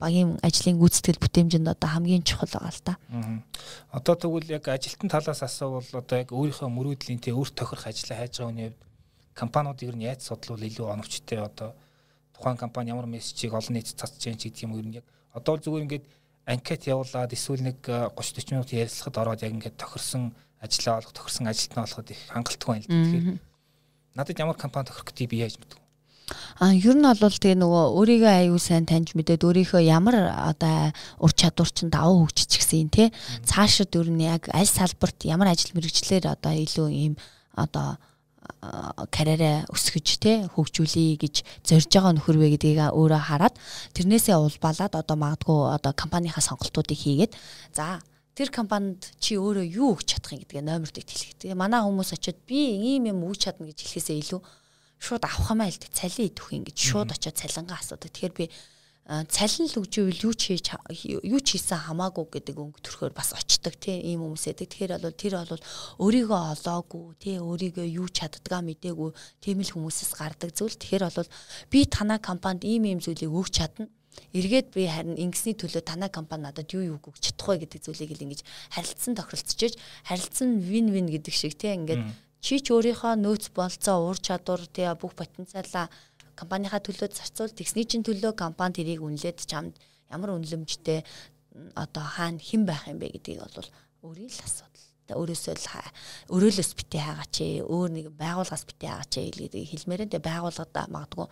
багийн 0.00 0.36
ажлын 0.44 0.76
гүйцэтгэл 0.80 1.20
бүтээмжинд 1.20 1.68
одоо 1.68 1.88
хамгийн 1.88 2.24
чухал 2.24 2.48
байгаа 2.48 2.72
л 2.72 2.84
та. 2.84 2.92
Одоо 3.92 4.14
тэгвэл 4.16 4.52
яг 4.52 4.68
ажилтан 4.68 5.08
талаас 5.08 5.40
асуувал 5.44 5.84
одоо 5.96 6.16
яг 6.20 6.32
өөрийнхөө 6.32 6.68
мөрөөдлийн 6.68 7.20
тэ 7.20 7.36
өөр 7.36 7.52
тохирох 7.52 7.88
ажлаа 7.88 8.16
хайж 8.20 8.40
байгаа 8.40 8.48
хүний 8.48 8.68
хувьд 8.68 8.80
компаниуд 9.36 9.80
ер 9.84 9.96
нь 9.96 10.08
яаж 10.08 10.24
судлуул 10.24 10.64
илүү 10.64 10.88
оновчтой 10.88 11.40
одоо 11.44 11.76
тухайн 12.32 12.56
компани 12.56 12.92
ямар 12.92 13.04
мессежийг 13.08 13.52
олон 13.52 13.76
нийтэд 13.76 14.00
цацж 14.00 14.16
ч 14.16 14.32
гэдэг 14.32 14.64
юм 14.64 14.76
ер 14.80 14.86
нь 14.88 14.96
яг 15.00 15.06
одоо 15.36 15.60
зүгээр 15.60 15.84
ингээд 15.84 16.04
анкет 16.48 16.88
явуулаад 16.88 17.32
эсвэл 17.36 17.60
нэг 17.60 17.84
30 17.84 18.16
40 18.16 18.52
минут 18.52 18.72
ярилцлагад 18.72 19.20
ороод 19.20 19.44
яг 19.44 19.52
ингээд 19.52 19.76
тохирсон 19.76 20.32
ажиллаа 20.60 21.00
олох 21.00 21.12
тохирсон 21.16 21.48
ажилтнаа 21.48 21.84
олоход 21.88 22.10
их 22.12 22.20
хангалттай 22.28 22.68
байна 22.68 22.84
л 22.84 22.88
да. 22.88 23.00
Тэгэхээр 23.00 23.40
надад 24.14 24.38
ямар 24.38 24.56
компани 24.56 24.86
тохирох 24.86 25.08
гэдгийг 25.08 25.30
би 25.30 25.42
яаж 25.42 25.56
мэдв? 25.56 25.80
А 26.60 26.70
ер 26.74 26.94
нь 26.94 27.02
бол 27.02 27.16
тэгээ 27.16 27.58
нөгөө 27.58 27.84
өөрийгөө 27.98 28.32
аюу 28.46 28.58
сайн 28.60 28.86
таньж 28.86 29.16
мэдээд 29.16 29.42
өөрийнхөө 29.42 29.82
ямар 29.82 30.30
одоо 30.30 30.92
ур 31.18 31.32
чадвар 31.34 31.70
чинь 31.72 31.90
давуу 31.90 32.28
хөгжчихсэн 32.28 32.92
те 32.92 33.10
цаашид 33.42 33.90
ер 33.96 34.08
нь 34.12 34.22
яг 34.28 34.46
аль 34.54 34.68
салбарт 34.68 35.26
ямар 35.26 35.50
ажил 35.50 35.74
мэрэгчлэр 35.74 36.30
одоо 36.30 36.52
илүү 36.54 36.88
ийм 36.92 37.14
одоо 37.56 37.98
карьераа 39.10 39.64
өсгөж 39.72 40.08
те 40.20 40.32
хөгжүүлэе 40.52 41.16
гэж 41.18 41.34
зорж 41.64 41.88
байгаа 41.88 42.12
нөхөр 42.14 42.36
вэ 42.38 42.48
гэдгийг 42.54 42.92
өөрөө 42.92 43.22
хараад 43.26 43.54
тэрнээсээ 43.96 44.36
улбалаад 44.36 44.94
одоо 45.00 45.16
магадгүй 45.16 45.58
одоо 45.80 45.92
компанийнхаа 45.96 46.44
сонголтуудыг 46.44 46.98
хийгээд 46.98 47.32
за 47.72 48.04
тэр 48.34 48.48
компанид 48.54 49.02
чи 49.18 49.36
өөрөө 49.36 49.66
юу 49.66 49.98
өгч 49.98 50.16
чадах 50.16 50.32
юм 50.34 50.42
гэдгээ 50.46 50.64
номерд 50.64 50.96
хэлэх. 50.96 51.38
Тэгээ 51.40 51.58
манай 51.58 51.82
хүмүүс 51.82 52.14
очиод 52.14 52.38
би 52.46 52.60
ийм 52.96 53.10
юм 53.10 53.26
өгч 53.26 53.50
чадна 53.50 53.66
гэж 53.68 53.78
хэлэхээсээ 53.82 54.18
илүү 54.22 54.40
шууд 55.00 55.24
авах 55.26 55.50
юм 55.50 55.60
аа 55.64 55.70
л 55.72 55.80
дээ. 55.80 55.92
Цалин 55.92 56.28
идэх 56.30 56.48
юм 56.54 56.64
гэж 56.64 56.76
шууд 56.78 57.10
очиод 57.10 57.36
цалингаа 57.36 57.78
асуудаг. 57.80 58.12
Тэгэхээр 58.14 58.34
би 58.36 58.44
цалин 59.10 59.66
л 59.66 59.82
өгжүүл 59.82 60.22
юу 60.22 60.34
ч 60.38 60.54
хийж 60.54 60.70
юу 61.26 61.40
ч 61.42 61.58
хийсэн 61.58 61.90
хамаагүй 61.90 62.30
гэдэг 62.30 62.56
өнгө 62.62 62.78
төрхөөр 62.78 63.10
бас 63.10 63.34
очдог 63.34 63.74
тийм 63.74 64.06
ийм 64.06 64.22
хүмүүсэдэг. 64.22 64.70
Тэгэхээр 64.70 65.02
бол 65.02 65.18
тэр 65.18 65.34
бол 65.50 65.64
өөрийгөө 65.98 66.40
олоогүй 66.54 67.18
тийм 67.18 67.42
өөрийгөө 67.42 67.86
юу 67.90 68.06
чаддгаа 68.06 68.62
мдээгүй 68.62 69.10
тийм 69.42 69.66
л 69.66 69.74
хүмүүсээс 69.74 70.14
гардаг 70.14 70.54
зүйл. 70.54 70.78
Тэгэхээр 70.78 71.04
бол 71.10 71.30
би 71.74 71.80
танаа 71.90 72.22
компанид 72.22 72.62
ийм 72.62 72.86
ийм 72.86 73.02
зүйлийг 73.02 73.34
өгч 73.34 73.50
чадна 73.58 73.90
эргээд 74.30 74.70
би 74.74 74.86
харин 74.86 75.18
ингэсний 75.18 75.58
төлөө 75.58 75.82
танай 75.82 76.10
компани 76.10 76.46
надад 76.46 76.70
юу 76.70 76.94
юу 76.94 76.98
өгч 77.02 77.34
чадах 77.34 77.50
вэ 77.50 77.66
гэдэг 77.66 77.82
зүйлийг 77.82 78.14
л 78.14 78.24
ингэж 78.30 78.40
харилцсан 78.74 79.18
тохиролцож 79.18 79.74
харилцсан 80.06 80.62
вин 80.62 80.94
вин 80.94 81.10
гэдэг 81.10 81.34
шиг 81.34 81.58
тийм 81.58 81.82
ингээд 81.86 82.02
чи 82.40 82.62
ч 82.62 82.72
өөрийнхөө 82.72 83.18
нөөц 83.20 83.52
болцоо 83.54 83.96
уур 84.06 84.18
чадвар 84.18 84.62
тийм 84.70 84.94
бүх 84.96 85.12
потенциалаа 85.18 85.90
компанийхаа 86.40 86.80
төлөө 86.80 87.12
зарцуул. 87.12 87.52
Тэгсний 87.52 87.84
чин 87.84 88.00
төлөө 88.00 88.32
компани 88.32 88.80
тэрийг 88.80 89.04
үнэлээд 89.04 89.44
чамд 89.44 89.76
ямар 90.08 90.34
үнэлэмжтэй 90.40 91.04
одоо 91.76 92.04
хаана 92.04 92.40
хэн 92.40 92.64
байх 92.64 92.88
юм 92.88 92.98
бэ 92.98 93.20
гэдгийг 93.20 93.44
бол 93.44 93.68
өөрийн 94.08 94.32
л 94.32 94.44
асуудал. 94.44 94.86
Өөрөөсөө 95.10 95.54
л 95.58 95.66
өрөөлөөс 96.30 96.72
битээ 96.78 97.02
хаагач 97.02 97.34
ээ 97.42 97.66
өөр 97.66 97.88
нэг 97.90 98.06
байгууллагаас 98.14 98.62
битээ 98.62 98.90
хаагач 98.94 99.12
ээ 99.18 99.30
гэдгийг 99.50 99.70
хэлмээрээ 99.74 100.08
тэгээ 100.14 100.28
байгууллагад 100.30 100.86
магадгүй 100.86 101.26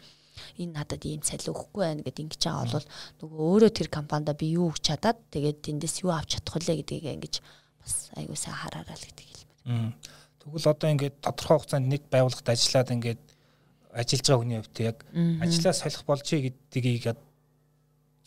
энэ 0.58 0.74
надад 0.74 1.02
ийм 1.06 1.22
цалин 1.22 1.54
өгөхгүй 1.54 1.82
байна 1.86 2.02
гэд 2.02 2.22
ингэж 2.22 2.42
байгаа 2.42 2.74
бол 2.74 2.86
нөгөө 3.22 3.38
өөрөө 3.38 3.70
тэр 3.74 3.88
компанид 3.90 4.34
би 4.38 4.46
юу 4.58 4.70
өгч 4.70 4.82
чадаад 4.82 5.18
тэгээд 5.30 5.58
тэндээс 5.62 5.96
юу 6.02 6.12
авч 6.14 6.38
чадах 6.38 6.58
вэ 6.58 6.82
гэдгийг 6.82 7.06
ингэж 7.18 7.34
бас 7.82 7.94
аягуулсаа 8.18 8.54
хараараа 8.54 8.98
л 8.98 9.06
гэдэг 9.06 9.26
хэлмээр. 9.30 9.94
Тэгвэл 10.42 10.70
одоо 10.70 10.88
ингээд 10.90 11.16
тодорхой 11.22 11.56
хугацаанд 11.58 11.86
нэг 11.86 12.02
байгууллагад 12.10 12.48
ажиллаад 12.54 12.94
ингээд 12.94 13.20
ажиллаж 13.98 14.26
байгаа 14.26 14.40
хүний 14.40 14.58
хувьд 14.62 14.78
яг 14.80 14.96
ажлаа 15.42 15.74
солих 15.74 16.02
болжээ 16.06 16.40
гэдгийг 16.46 17.18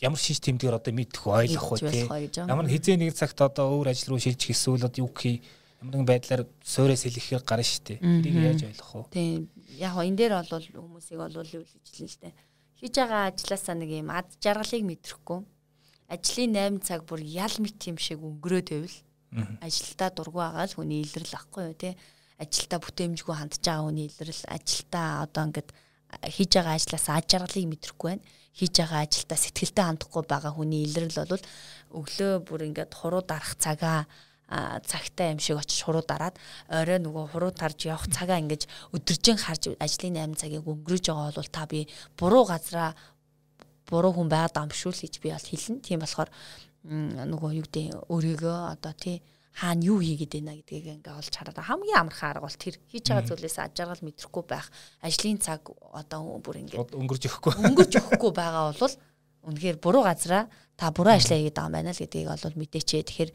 ямар 0.02 0.20
шинж 0.20 0.40
тэмдгээр 0.44 0.78
одоо 0.78 0.92
мэдэх 0.92 1.22
ойлгох 1.24 1.72
уу 1.72 1.80
тий 1.80 2.04
ямар 2.36 2.68
хизээ 2.68 2.96
нэг 3.00 3.16
цагт 3.16 3.40
одоо 3.40 3.72
өөр 3.80 3.90
ажил 3.90 4.14
руу 4.14 4.20
шилжих 4.20 4.52
эсвэл 4.52 4.84
одоо 4.84 5.08
юу 5.08 5.10
гэх 5.10 5.40
ямар 5.82 5.98
нэгэн 5.98 6.06
байдлаар 6.06 6.42
суурьас 6.62 7.02
хэлэхээр 7.02 7.42
гарна 7.42 7.66
шүү 7.66 7.82
дээ. 7.82 7.98
Тэрийг 7.98 8.46
яаж 8.46 8.62
ойлгох 8.70 8.92
вэ? 8.94 9.02
Тийм. 9.10 9.50
Яг 9.78 9.94
энэ 9.98 10.16
дээр 10.16 10.34
бол 10.38 10.62
хүмүүсийг 10.62 11.18
бол 11.18 11.34
юу 11.34 11.62
л 11.66 11.74
ижлэн 11.82 12.06
л 12.06 12.18
дээ. 12.22 12.34
Хийж 12.78 12.94
байгаа 12.94 13.22
ажилласаа 13.34 13.74
нэг 13.74 13.90
юм 13.90 14.10
ад 14.14 14.28
жаргалыг 14.38 14.84
мэдрэхгүй. 14.86 15.40
Ажлын 16.06 16.52
8 16.54 16.86
цаг 16.86 17.00
бүр 17.02 17.20
ял 17.26 17.56
мэт 17.58 17.82
юм 17.90 17.98
шиг 17.98 18.22
өнгөрөөд 18.22 18.68
байвал 18.70 18.98
ажилдаа 19.58 20.10
дургу 20.14 20.38
байгаа 20.38 20.66
л 20.70 20.76
хүний 20.78 21.02
илрэл 21.02 21.34
ахгүй 21.34 21.62
юу 21.66 21.74
тий. 21.74 21.94
Ажилдаа 22.38 22.80
бүтээмжгүй 22.80 23.34
хандж 23.36 23.60
байгаа 23.60 23.84
хүний 23.88 24.06
илрэл 24.08 24.44
ажилдаа 24.48 25.08
одоо 25.26 25.42
ингээд 25.48 25.68
хийж 26.32 26.50
байгаа 26.56 26.76
ажлаасаа 26.76 27.16
ад 27.20 27.26
жаргалыг 27.28 27.66
мэдрэхгүй 27.68 28.08
байна. 28.08 28.24
Хийж 28.52 28.74
байгаа 28.78 29.00
ажилдаа 29.04 29.38
сэтгэлтэй 29.40 29.84
хандахгүй 29.84 30.22
байгаа 30.28 30.52
хүний 30.52 30.82
илрэл 30.86 31.16
бол 31.28 31.44
өглөө 31.98 32.32
бүр 32.48 32.60
ингээд 32.68 32.92
хуруу 32.92 33.22
дарах 33.24 33.56
цагаа 33.56 34.04
цагтай 34.84 35.32
юм 35.32 35.40
шиг 35.40 35.56
очиж 35.56 35.80
хуруу 35.84 36.04
дараад 36.04 36.36
орой 36.68 37.00
нөгөө 37.00 37.24
хуруу 37.32 37.52
тарж 37.56 37.88
явах 37.88 38.04
цагаа 38.12 38.36
ингэж 38.36 38.68
өдөржин 38.92 39.40
харж 39.40 39.72
ажлын 39.80 40.36
8 40.36 40.36
цагийг 40.36 40.68
өнгөрөөж 40.68 41.04
байгаа 41.08 41.32
бол 41.32 41.48
та 41.48 41.64
би 41.64 41.88
буруу 42.20 42.44
газараа 42.44 42.92
буруу 43.88 44.12
хүн 44.12 44.28
байгаад 44.28 44.72
шүү 44.76 44.92
л 44.92 45.02
гэж 45.08 45.14
би 45.24 45.32
бол 45.32 45.48
хэлнэ. 45.48 45.80
Тийм 45.80 46.04
болохоор 46.04 46.28
нөгөө 46.84 47.50
юу 47.56 47.64
гэдэг 47.64 48.12
өөрийгөө 48.12 48.58
одоо 48.76 48.92
тий 48.92 49.22
хаана 49.52 49.84
юу 49.84 50.00
хийгээд 50.00 50.32
байна 50.40 50.56
гэдгийг 50.56 51.04
ингээ 51.04 51.12
олж 51.12 51.32
хараад 51.36 51.60
хамгийн 51.60 52.00
амархан 52.00 52.30
арга 52.32 52.48
бол 52.48 52.56
тэр. 52.56 52.80
Хийж 52.88 53.04
байгаа 53.12 53.28
зүйлээс 53.28 53.58
аж 53.60 53.76
аргал 53.84 54.04
мэдрэхгүй 54.04 54.44
байх 54.48 54.66
ажлын 55.04 55.38
цаг 55.38 55.68
одоо 55.92 56.40
бүр 56.40 56.64
ингээ 56.64 56.80
өнгөрж 56.80 57.22
өгөхгүй. 57.28 57.52
өнгөрж 57.60 57.92
өгөхгүй 58.00 58.32
байгаа 58.32 58.72
бол 58.72 58.94
үнэхээр 59.44 59.76
буруу 59.82 60.02
газараа 60.08 60.48
та 60.80 60.88
буруу 60.90 61.12
ажиллаа 61.12 61.38
хийгээд 61.38 61.56
байгаа 61.56 61.68
юм 61.68 61.76
байна 61.76 61.92
л 61.92 62.00
гэдгийг 62.00 62.28
бол 62.32 62.60
мэдээч. 62.60 62.88
Тэгэхээр 63.04 63.30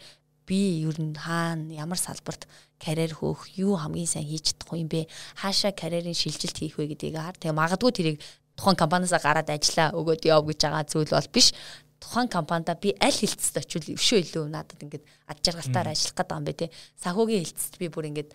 би 0.48 0.60
ер 0.88 0.98
нь 0.98 1.14
хаана 1.14 1.70
ямар 1.76 2.00
салбарт 2.00 2.48
карьер 2.80 3.14
хөөх 3.14 3.54
юу 3.60 3.76
хамгийн 3.78 4.08
сайн 4.08 4.26
хийж 4.26 4.56
чадах 4.56 4.80
юм 4.80 4.88
бэ? 4.88 5.12
Хаашаа 5.36 5.76
карьерийн 5.76 6.16
шилжилт 6.16 6.58
хийх 6.58 6.80
вэ 6.80 6.96
гэдгийг 6.96 7.20
хар 7.20 7.36
тэгээ 7.36 7.54
магадгүй 7.54 7.92
тэрийг 7.92 8.18
тухайн 8.56 8.80
компаниас 8.80 9.14
гараад 9.14 9.52
ажиллаа 9.52 9.94
өгөөд 9.94 10.24
яв 10.32 10.42
гэж 10.48 10.60
байгаа 10.66 10.84
зүйл 10.88 11.12
бол 11.12 11.30
биш 11.36 11.54
тухайн 12.00 12.30
компанида 12.30 12.78
би 12.78 12.94
аль 13.02 13.14
хилцэд 13.14 13.62
очивол 13.62 13.96
өвшөө 13.98 14.20
илүү 14.24 14.46
надад 14.54 14.82
ингээд 14.82 15.06
ад 15.28 15.38
жаргалтаар 15.42 15.92
ажиллах 15.94 16.16
гэдэг 16.18 16.38
юм 16.38 16.46
бэ 16.46 16.54
те 16.54 16.68
санхүүгийн 17.02 17.46
хилцэд 17.46 17.76
би 17.82 17.88
бүр 17.90 18.10
ингээд 18.12 18.30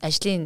ажлын 0.00 0.42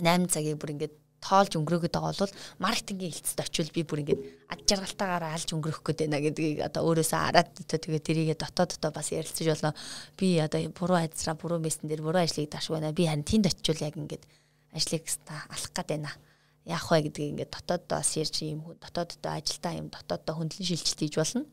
8 0.00 0.32
цагийг 0.32 0.58
бүр 0.58 0.74
ингээд 0.74 0.94
тоолж 1.24 1.56
өнгөрөөгд 1.56 1.94
байгаа 1.96 2.20
бол 2.20 2.34
маркетингийн 2.60 3.14
хэлцэд 3.16 3.40
очивол 3.40 3.72
би 3.72 3.82
бүр 3.88 4.02
ингээд 4.04 4.22
ад 4.52 4.60
жаргалтаагаар 4.68 5.24
алж 5.32 5.48
өнгөрөх 5.56 5.80
гээд 5.80 6.00
байна 6.04 6.20
гэдгийг 6.20 6.58
одоо 6.68 6.82
өөрөөсөө 6.84 7.20
хараад 7.24 7.48
тэгээ 7.64 8.02
тэрийгэ 8.04 8.34
дотоод 8.36 8.76
дотоо 8.76 8.92
бас 8.92 9.08
ярилцаж 9.08 9.46
болно. 9.48 9.72
Би 10.20 10.36
одоо 10.36 10.60
буруу 10.76 11.00
айдсраа 11.00 11.36
буруу 11.40 11.60
мессен 11.64 11.88
дээр 11.88 12.04
буруу 12.04 12.20
ажлыг 12.20 12.52
дашгүй 12.52 12.76
байна. 12.76 12.92
Би 12.92 13.08
харин 13.08 13.24
тэнд 13.24 13.48
очивол 13.48 13.88
яг 13.88 13.96
ингээд 13.96 14.24
ажлыг 14.76 15.02
алах 15.32 15.72
гээд 15.72 15.88
байна 15.88 16.12
яах 16.64 16.88
вэ 16.88 17.08
гэдгийг 17.08 17.30
ингээд 17.32 17.52
дотооддоо 17.52 17.98
бас 18.00 18.10
ярьж 18.16 18.36
юм 18.40 18.60
дотооддоо 18.80 19.32
ажилдаа 19.36 19.72
юм 19.76 19.88
дотооддоо 19.92 20.34
хөндлөн 20.40 20.68
шилжилт 20.68 21.00
хийж 21.00 21.14
болно. 21.20 21.44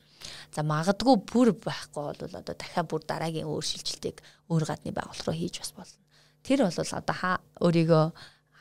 За 0.55 0.61
магадгүй 0.63 1.15
бүр 1.27 1.49
байхгүй 1.51 2.03
бол 2.15 2.35
одоо 2.39 2.55
дахиад 2.55 2.87
бүр 2.87 3.03
дараагийн 3.03 3.49
өөр 3.49 3.65
шилжилтийг 3.65 4.23
өөр 4.47 4.63
гадны 4.69 4.95
байгууллага 4.95 5.27
руу 5.27 5.35
хийж 5.35 5.59
бас 5.59 5.71
болно. 5.75 5.99
Тэр 6.47 6.59
бол 6.63 6.79
одоо 6.79 7.15
хаа 7.15 7.37
өөрийгөө 7.59 8.05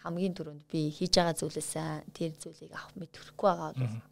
хамгийн 0.02 0.34
түрүүнд 0.34 0.64
би 0.72 0.90
хийж 0.90 1.12
байгаа 1.14 1.38
зүйлээсээ 1.38 1.88
тэр 2.16 2.30
зүйлийг 2.40 2.72
авах 2.74 2.96
мэд 2.96 3.10
төрөхгүй 3.14 3.46
байгаа 3.46 3.70
бол 3.76 4.02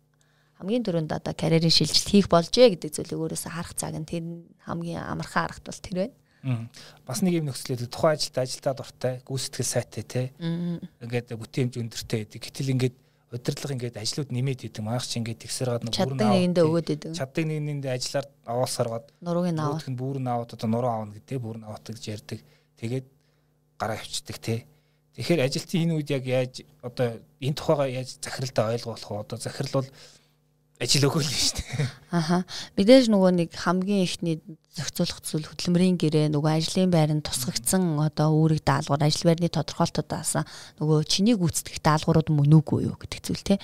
хамгийн 0.60 0.84
түрүүнд 0.84 1.12
одоо 1.16 1.34
карьерийн 1.34 1.72
шилжилт 1.72 2.08
хийх 2.12 2.28
болжээ 2.28 2.76
гэдэг 2.76 2.90
зүйлийг 2.92 3.18
өөрөөсөө 3.18 3.52
харах 3.54 3.74
цаг 3.74 3.94
нь 3.96 4.04
тэр 4.04 4.22
хамгийн 4.68 5.00
амархан 5.00 5.48
аргат 5.48 5.64
бол 5.64 5.80
тэр 5.80 5.96
байна. 6.02 6.16
Бас 7.06 7.20
нэг 7.22 7.40
юм 7.40 7.48
нөхцөлөд 7.48 7.90
тухайн 7.90 8.16
ажилд 8.16 8.38
ажилдаа 8.38 8.74
дуртай, 8.74 9.14
гүйцэтгэл 9.26 9.68
сайтай 9.68 10.04
те. 10.04 10.22
Ингээд 10.38 11.34
бүтээн 11.34 11.68
хэмжээ 11.68 11.82
өндөртэй 11.84 12.18
байдаг. 12.24 12.40
Гэтэл 12.42 12.72
ингээд 12.74 12.96
удирдлага 13.28 13.74
ингээд 13.76 14.00
ажлууд 14.00 14.30
нэмээд 14.32 14.64
идэв. 14.72 14.84
Маах 14.84 15.04
чи 15.04 15.20
ингээд 15.20 15.44
тэгсэр 15.44 15.68
гад 15.76 15.84
бүрэн 15.84 15.96
чаддаг 16.00 16.28
нэгэндээ 16.32 16.64
өгөөд 16.64 16.88
идэв. 16.96 17.12
Чаддаг 17.12 17.44
нэгэндээ 17.44 17.92
ажиллаар 17.92 18.26
аваасаар 18.48 18.88
гад 18.88 19.06
нурууг 19.20 19.46
нь 19.52 19.60
аваад 19.60 19.84
бүрэн 19.92 20.28
аваад 20.32 20.50
одоо 20.56 20.68
нуруу 20.72 20.90
аавна 20.90 21.12
гэдэг 21.12 21.38
бүрэн 21.44 21.64
аваад 21.68 21.84
гэж 21.92 22.04
ярьдаг. 22.08 22.40
Тэгээд 22.80 23.06
гараа 23.76 24.00
авчдаг 24.00 24.36
те. 24.40 24.64
Тэгэхээр 25.20 25.44
ажилтны 25.44 25.76
энэ 25.84 25.94
үед 26.00 26.08
яг 26.08 26.24
яаж 26.24 26.54
одоо 26.80 27.20
энэ 27.44 27.58
тухайгаа 27.58 27.88
яаж 27.92 28.16
захиралдаа 28.16 28.72
ойлгох 28.72 28.96
вэ? 28.96 29.20
Одоо 29.20 29.36
захирал 29.36 29.74
бол 29.76 29.88
ажил 30.78 31.10
өгөөл 31.10 31.26
нь 31.26 31.42
шүү 31.42 31.58
дээ. 31.58 31.86
Аха. 32.14 32.46
Мэдээж 32.78 33.10
нөгөө 33.10 33.30
нэг 33.34 33.50
хамгийн 33.52 34.06
ихний 34.06 34.40
зохицуулах 34.78 35.20
зүйл 35.26 35.44
хөдөлмөрийн 35.50 35.98
гэрээ 35.98 36.30
нөгөө 36.30 36.52
ажлын 36.54 36.92
байранд 36.92 37.26
тусгагдсан 37.26 37.98
одоо 37.98 38.30
үүрэг 38.32 38.62
даалгавар 38.62 39.10
ажил 39.10 39.26
байрны 39.26 39.50
тодорхойлолтоодаас 39.50 40.46
нөгөө 40.78 40.98
чиний 41.04 41.34
гүйцэтгэх 41.34 41.82
даалгаврууд 41.82 42.30
мөн 42.30 42.62
үгүй 42.62 42.86
юу 42.86 42.96
гэдэг 42.96 43.20
зүйл 43.26 43.42
те. 43.42 43.54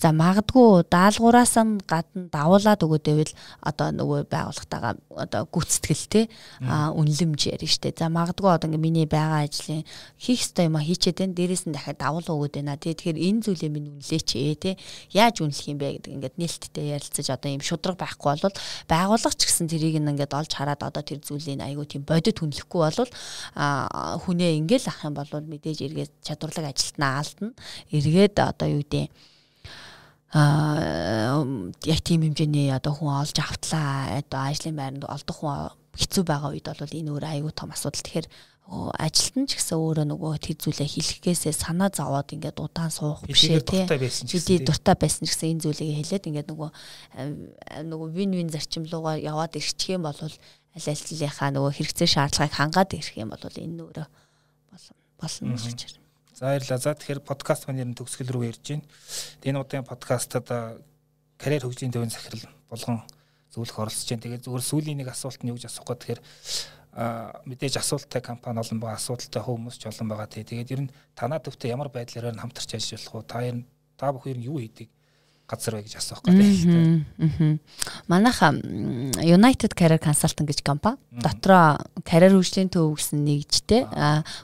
За 0.00 0.16
магадгүй 0.16 0.88
даалгавраас 0.88 1.54
нь 1.60 1.78
гадна 1.84 2.32
давуулаад 2.32 2.80
өгөөдөөвэл 2.80 3.32
одоо 3.68 3.88
нөгөө 3.92 4.20
байгууллагатайгаа 4.32 4.94
одоо 5.12 5.42
гүйцэтгэл 5.52 6.06
те 6.08 6.20
а 6.64 6.90
үнлэмж 6.96 7.40
ярина 7.52 7.68
штэ. 7.68 7.92
За 8.00 8.08
магадгүй 8.08 8.48
одоо 8.48 8.72
ингээ 8.72 8.80
миний 8.80 9.06
байгаа 9.06 9.44
ажлын 9.44 9.84
хийх 10.16 10.40
ёстой 10.40 10.72
юм 10.72 10.80
а 10.80 10.82
хийчээд 10.82 11.20
байна. 11.20 11.36
Дээрээс 11.36 11.68
нь 11.68 11.76
дахиад 11.76 12.00
давуул 12.00 12.24
өгөөд 12.24 12.56
байна. 12.56 12.80
Тэгэхээр 12.80 13.18
энэ 13.20 13.42
зүйлээ 13.44 13.70
минь 13.70 13.92
үнэлээч 13.92 14.28
ээ 14.40 14.56
те. 14.56 14.70
Яаж 15.12 15.44
үнэлэх 15.44 15.68
юм 15.68 15.78
бэ 15.78 16.00
гэдэг 16.00 16.12
ингээд 16.16 16.36
нээлттэй 16.62 16.94
ярилцаж 16.94 17.26
одоо 17.34 17.50
юм 17.50 17.62
шудраг 17.62 17.98
байхгүй 17.98 18.38
бол 18.38 18.54
байгууллага 18.86 19.34
ч 19.34 19.42
гэсэн 19.50 19.66
тэрийг 19.66 19.98
ингээд 19.98 20.30
олж 20.30 20.52
хараад 20.54 20.82
одоо 20.86 21.02
тэр 21.02 21.18
зүйлийг 21.18 21.58
айгүй 21.58 21.86
тийм 21.90 22.02
бодит 22.06 22.38
хүнлэхгүй 22.38 22.80
бол 22.86 23.10
хүнээ 24.22 24.52
ингээл 24.62 24.86
ах 24.86 25.02
юм 25.02 25.14
бол 25.18 25.26
мэдээж 25.26 25.78
эргээд 25.82 26.12
чадварлаг 26.22 26.70
ажилтнаа 26.70 27.18
алдна. 27.18 27.50
Эргээд 27.90 28.36
одоо 28.38 28.68
юу 28.70 28.82
гэдэг 28.86 29.10
а 30.32 31.44
яг 31.84 32.00
тийм 32.00 32.22
хэмжээний 32.24 32.72
одоо 32.72 32.94
хүн 32.94 33.20
олж 33.20 33.36
автлаа 33.36 34.16
одоо 34.22 34.40
ажлын 34.48 34.76
байранд 34.78 35.04
олдох 35.04 35.38
хүн 35.42 35.76
хэцүү 35.92 36.24
байгаа 36.24 36.56
үед 36.56 36.66
бол 36.72 36.96
энэ 36.96 37.12
өөр 37.12 37.24
аюу 37.28 37.52
тум 37.52 37.74
асуудал. 37.76 38.00
Тэгэхээр 38.00 38.26
ажилтан 38.70 39.44
ч 39.50 39.58
гэсэн 39.58 39.76
өөрөө 39.76 40.06
нөгөө 40.06 40.32
тэр 40.38 40.56
зүйлээ 40.56 40.88
хэлэхгээсээ 40.88 41.52
санаа 41.52 41.90
зовоод 41.92 42.32
ингээд 42.32 42.56
удаан 42.62 42.88
суух 42.88 43.20
биш 43.26 43.50
тий. 43.50 43.84
Хэдий 43.84 44.58
дуртай 44.64 44.96
байсан 44.96 45.28
ч 45.28 45.34
гэсэн 45.34 45.58
энэ 45.58 45.62
зүйлийг 45.66 45.98
хэлээд 46.00 46.28
ингээд 46.30 46.48
нөгөө 46.48 46.70
нөгөө 47.84 48.08
вин 48.16 48.32
вин 48.32 48.48
зарчимлуугаар 48.48 49.20
яваад 49.20 49.58
ирчих 49.58 49.98
юм 49.98 50.08
бол 50.08 50.16
аль 50.16 50.38
альлынхаа 50.72 51.50
нөгөө 51.52 51.72
хэрэгцээ 51.74 52.08
шаардлагыг 52.08 52.56
хангаад 52.56 52.96
ирэх 52.96 53.16
юм 53.20 53.34
бол 53.34 53.44
энэ 53.44 53.82
өөрөө 53.82 54.06
болно 55.20 55.56
гэж 55.58 55.80
байна. 55.84 56.00
За 56.32 56.44
баярлалаа. 56.48 56.78
За 56.80 56.94
тэгэхээр 56.96 57.20
подкаст 57.20 57.68
маань 57.68 57.92
нэр 57.92 57.98
төгсгөл 57.98 58.32
рүү 58.32 58.44
ярьж 58.50 58.64
байна. 58.72 58.86
Энэ 59.44 59.60
удаагийн 59.60 59.86
подкастад 59.86 60.48
карьер 61.36 61.62
хөгжлийн 61.62 61.92
төвийн 61.92 62.10
захирал 62.10 62.48
болгон 62.72 63.04
зөвлөх 63.52 63.78
оролцож 63.78 64.08
байна. 64.08 64.24
Тэгээд 64.24 64.44
зүгээр 64.48 64.64
сүүлийн 64.64 64.98
нэг 64.98 65.12
асуулт 65.12 65.44
нь 65.44 65.50
юу 65.52 65.60
гэж 65.60 65.68
асуух 65.68 65.92
гээд 65.92 66.02
тэгэхээр 66.02 66.20
мэдээж 66.92 67.80
асуулттай 67.80 68.20
компани 68.20 68.60
олон 68.60 68.80
байгаа 68.80 69.00
асуудалтай 69.00 69.42
хүмүүс 69.42 69.80
ч 69.80 69.88
олон 69.88 70.08
байгаа 70.12 70.28
тий. 70.28 70.44
Тэгээд 70.44 70.72
ер 70.76 70.80
нь 70.84 70.92
танаа 71.16 71.40
төвтэй 71.40 71.72
ямар 71.72 71.88
байдлаар 71.88 72.36
хамтарч 72.36 72.76
ажиллах 72.76 73.14
уу? 73.16 73.24
Та 73.24 73.40
ер 73.40 73.64
нь 73.64 73.68
та 73.96 74.12
бүхэн 74.12 74.44
юу 74.44 74.60
хийдэг? 74.60 74.92
Газар 75.52 75.76
вэ 75.76 75.84
гэж 75.84 76.00
асуух 76.00 76.24
гэдэг. 76.24 77.60
Манайха 78.08 78.56
United 79.20 79.76
Career 79.76 80.00
Consultant 80.00 80.48
гэж 80.48 80.64
компани. 80.64 80.96
Дотроо 81.12 81.76
карьер 82.08 82.32
хөгжлийн 82.32 82.72
төв 82.72 82.96
гэсэн 82.96 83.20
нэгжтэй, 83.20 83.84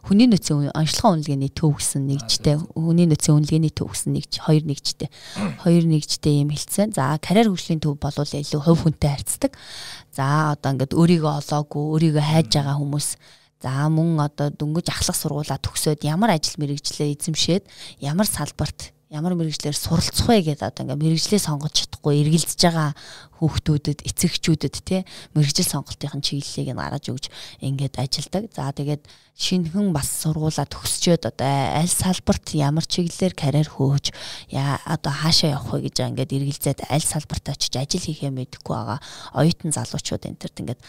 хүний 0.05 0.29
нөөцийн 0.29 0.69
онцлогоо 0.77 1.17
үнэлгээний 1.17 1.49
төв 1.49 1.81
гэсэн 1.81 2.05
нэгжтэй, 2.05 2.61
хүний 2.77 3.09
нөөцийн 3.09 3.41
үнэлгээний 3.41 3.73
төв 3.73 3.89
гэсэн 3.97 4.13
нэгж 4.13 4.33
хоёр 4.45 4.65
нэгжтэй. 4.69 5.09
Хоёр 5.65 5.85
нэгжтэй 5.89 6.45
юм 6.45 6.53
хэлсэн. 6.53 6.93
За 6.93 7.17
карьер 7.17 7.49
хөгжлийн 7.49 7.81
төв 7.81 7.97
бол 7.97 8.13
илүү 8.13 8.61
хувь 8.61 8.85
хүнтэй 8.85 9.11
харьцдаг. 9.17 9.57
За 10.13 10.53
одоо 10.53 10.77
ингээд 10.77 10.93
өөрийгөө 10.93 11.33
олоогүй, 11.41 11.83
өөрийгөө 12.13 12.25
хайж 12.29 12.53
байгаа 12.53 12.77
хүмүүс 12.77 13.09
За 13.59 13.91
мөн 13.91 14.23
одоо 14.23 14.55
дөнгөж 14.55 14.87
ахлах 14.87 15.19
сургуулаа 15.19 15.59
төгсөөд 15.59 16.07
ямар 16.07 16.39
ажил 16.39 16.63
мэрэгжлээ 16.63 17.19
эзэмшээд 17.19 17.67
ямар 17.99 18.31
салбарт 18.31 18.95
ямар 19.09 19.33
мэрэгжлэр 19.35 19.73
суралцах 19.73 20.29
вэ 20.29 20.45
гэдэг 20.45 20.69
одоо 20.69 20.85
ингээ 20.85 21.01
мэрэгжлээ 21.01 21.41
сонгож 21.41 21.73
чадахгүй 21.73 22.21
эргэлдэж 22.21 22.61
байгаа 22.61 22.93
хүүхдүүдэд 23.39 24.05
эцэгчүүдэд 24.05 24.77
тий 24.85 25.01
мэрэгжил 25.35 25.71
сонголтын 25.71 26.23
чиглэлийг 26.23 26.75
нь 26.75 26.79
гаргаж 26.79 27.07
өгч 27.09 27.25
ингээд 27.63 27.99
ажилдаг. 28.03 28.51
За 28.53 28.75
тэгээд 28.75 29.03
шинхэн 29.39 29.95
бас 29.95 30.11
сургуулаа 30.27 30.67
төгсчөөд 30.67 31.31
одоо 31.31 31.47
аль 31.79 31.87
салбарт 31.87 32.59
ямар 32.59 32.83
чиглэлээр 32.83 33.35
карьер 33.39 33.71
хөөж 33.71 34.11
яа 34.51 34.83
одоо 34.83 35.15
хаашаа 35.15 35.55
явах 35.55 35.79
вэ 35.79 35.87
гэж 35.87 36.11
ингээд 36.11 36.35
эргэлзээд 36.35 36.91
аль 36.91 37.07
салбарт 37.07 37.47
очиж 37.55 37.79
ажил 37.79 38.03
хийхээ 38.03 38.35
мэдэхгүй 38.35 38.75
байгаа 38.75 38.99
оюутан 39.39 39.71
залуучууд 39.71 40.27
энэ 40.27 40.43
төрт 40.43 40.59
ингээд 40.59 40.81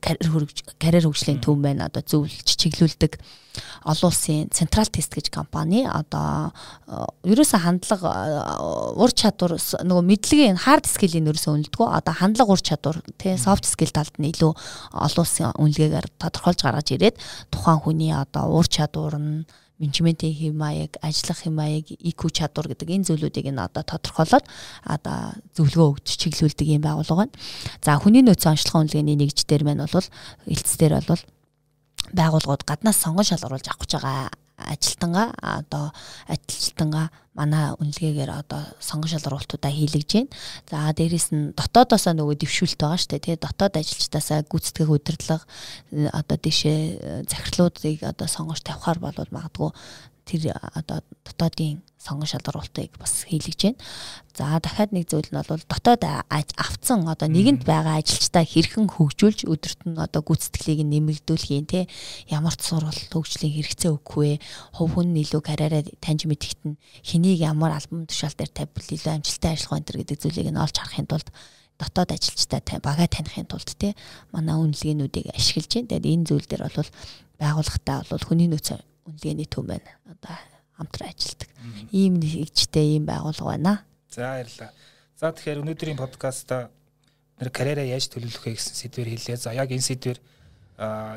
карьер 0.00 0.28
хөрөж 0.32 0.58
карьер 0.80 1.04
хөгжлийн 1.04 1.44
төв 1.44 1.60
байна 1.60 1.92
одоо 1.92 2.00
зөвлөж 2.00 2.48
чиглүүлдэг 2.56 3.20
олон 3.84 4.08
улсын 4.08 4.48
Централ 4.48 4.86
Тест 4.86 5.12
гэж 5.14 5.28
компани 5.34 5.82
одоо 5.84 6.54
ерөөсө 7.26 7.58
хандлага 7.58 8.12
ур 8.94 9.10
чадвар 9.10 9.58
нөгөө 9.58 10.04
мэдлэгийн 10.06 10.60
хард 10.60 10.86
скиллийн 10.86 11.26
ерөөсө 11.26 11.50
үнэлдэг 11.50 11.80
одоо 11.90 12.14
хандлага 12.14 12.54
ур 12.54 12.62
чадвар 12.62 13.02
тий 13.18 13.36
софт 13.36 13.66
скил 13.66 13.90
талд 13.90 14.14
нь 14.18 14.30
илүү 14.30 14.52
олон 14.94 15.22
улсын 15.24 15.52
үнэлгээгээр 15.58 16.06
тодорхойлж 16.22 16.60
гаргаж 16.62 16.88
ирээд 16.94 17.16
тухайн 17.50 17.80
хүний 17.82 18.12
одоо 18.14 18.50
ур 18.54 18.66
чадвар 18.66 19.18
нь 19.18 19.44
менежментийн 19.80 20.36
хэв 20.36 20.54
маяг, 20.54 21.00
ажиллах 21.00 21.40
хэв 21.40 21.54
маяг, 21.56 21.88
IQ 21.88 22.28
чадвар 22.28 22.68
гэдэг 22.68 23.00
энэ 23.00 23.06
зүйлүүдийг 23.08 23.48
нь 23.48 23.64
одоо 23.64 23.80
тодорхойлоод 23.80 24.44
одоо 24.84 25.32
зөвлөгөө 25.56 25.88
өгч 25.96 26.08
чиглүүлдэг 26.20 26.68
юм 26.68 26.84
байгууллага 26.84 27.32
байна. 27.32 27.36
За 27.80 27.96
хүний 27.96 28.20
нөөцийн 28.20 28.60
онцлогоо 28.60 28.84
үнэлгээний 28.84 29.16
нэгждэр 29.16 29.64
маань 29.64 29.88
бол 29.88 30.08
элцсдэр 30.44 31.00
бол 31.08 31.22
байгууллагууд 32.12 32.68
гаднаас 32.68 33.00
сонгон 33.00 33.24
шалгаруулж 33.24 33.66
авах 33.72 33.80
гэж 33.88 33.92
байгаа 33.96 34.28
ажилтангаа 34.68 35.32
одоо 35.40 35.92
ажилтангаа 36.28 37.08
манай 37.34 37.72
үнэлгээгээр 37.78 38.30
одоо 38.30 38.62
сонгон 38.82 39.10
шалгуултуудаа 39.10 39.72
хийлгэж 39.72 40.10
байна. 40.12 40.30
За 40.68 40.92
дээрэс 40.92 41.30
нь 41.32 41.54
дотоодоосоо 41.56 42.12
нөгөө 42.18 42.36
дэвшүүлэлт 42.42 42.80
байгаа 42.80 43.00
шүү 43.00 43.10
дээ. 43.16 43.24
Тэгээ 43.24 43.44
дотоод 43.44 43.74
ажилчдаасаа 43.80 44.44
гүйцэтгэх 44.50 44.90
удирдлага 44.90 45.44
одоо 46.12 46.36
дэшээ 46.36 47.24
захирлуудыг 47.30 48.04
одоо 48.04 48.28
сонгож 48.28 48.60
тавихаар 48.60 48.98
бол 48.98 49.16
магадгүй 49.30 49.70
тэр 50.26 50.54
одоо 50.76 51.00
дотоодын 51.24 51.82
сонгон 52.00 52.26
шалгаруултыг 52.32 52.96
бас 52.96 53.28
хийлгэж 53.28 53.60
байна. 53.60 53.78
За 54.32 54.56
дахиад 54.56 54.96
нэг 54.96 55.04
зүйл 55.12 55.28
нь 55.28 55.36
бол 55.36 55.60
дотоод 55.68 56.02
авцсан 56.32 57.04
одоо 57.04 57.28
нэгэнд 57.28 57.68
байгаа 57.68 58.00
ажилчдаа 58.00 58.40
хэрхэн 58.48 58.88
хөгжүүлж 58.88 59.44
өдөрт 59.44 59.80
нь 59.84 60.00
одоо 60.00 60.24
гүйцэтгэлийг 60.24 60.80
нэмэгдүүлэх 60.88 61.52
юм 61.52 61.68
те 61.68 61.84
ямар 62.32 62.56
ч 62.56 62.72
сургалт 62.72 63.12
хөгжлийн 63.12 63.52
хэрэгцээ 63.52 63.92
өгөх 63.92 64.16
вэ? 64.16 64.40
Хувь 64.80 64.96
хүн 64.96 65.12
илүү 65.12 65.42
карьераа 65.44 65.84
таньж 66.00 66.24
мэдгэт 66.24 66.60
нь 66.64 66.80
хэнийг 67.04 67.44
ямар 67.44 67.76
албан 67.76 68.08
тушаал 68.08 68.32
дээр 68.32 68.48
тавьбал 68.48 68.88
илүү 68.96 69.12
амжилттай 69.20 69.52
ажиллах 69.52 69.84
вэ 69.84 70.00
гэдэг 70.00 70.18
зүйлийг 70.24 70.48
нь 70.56 70.62
олж 70.64 70.76
харахын 70.80 71.04
тулд 71.04 71.28
дотоод 71.76 72.10
ажилчтай 72.16 72.60
бага 72.80 73.04
таних 73.12 73.36
тулд 73.44 73.68
те 73.76 73.92
манай 74.32 74.56
үнэлгээнүүдийг 74.56 75.36
ашиглаж 75.36 75.68
байна. 75.68 75.88
Тэгээд 76.00 76.08
энэ 76.08 76.26
зүйл 76.28 76.46
дээр 76.48 76.64
бол 76.64 76.90
байгууллагатай 77.40 77.96
бол 78.08 78.24
хүний 78.24 78.48
нөөц 78.48 78.68
үнэлгээний 79.08 79.48
төв 79.48 79.64
байна. 79.64 79.88
Одоо 80.08 80.36
хамтран 80.80 81.12
ажилдаг. 81.12 81.48
Ийм 81.92 82.16
нэгжтэй 82.16 82.96
ийм 82.96 83.04
байгууллага 83.04 83.52
байна. 83.52 83.84
За 84.08 84.40
баярлалаа. 84.40 84.72
За 85.20 85.28
тэгэхээр 85.30 85.60
өнөөдрийн 85.60 86.00
подкаста 86.00 86.72
нэр 87.36 87.52
карьераа 87.52 87.84
яаж 87.84 88.08
төлөвлөх 88.08 88.48
вэ 88.48 88.56
гэсэн 88.56 88.74
сэдвээр 88.74 89.12
хэллээ. 89.12 89.36
За 89.36 89.52
яг 89.52 89.68
энэ 89.68 89.84
сэдвээр 89.84 90.18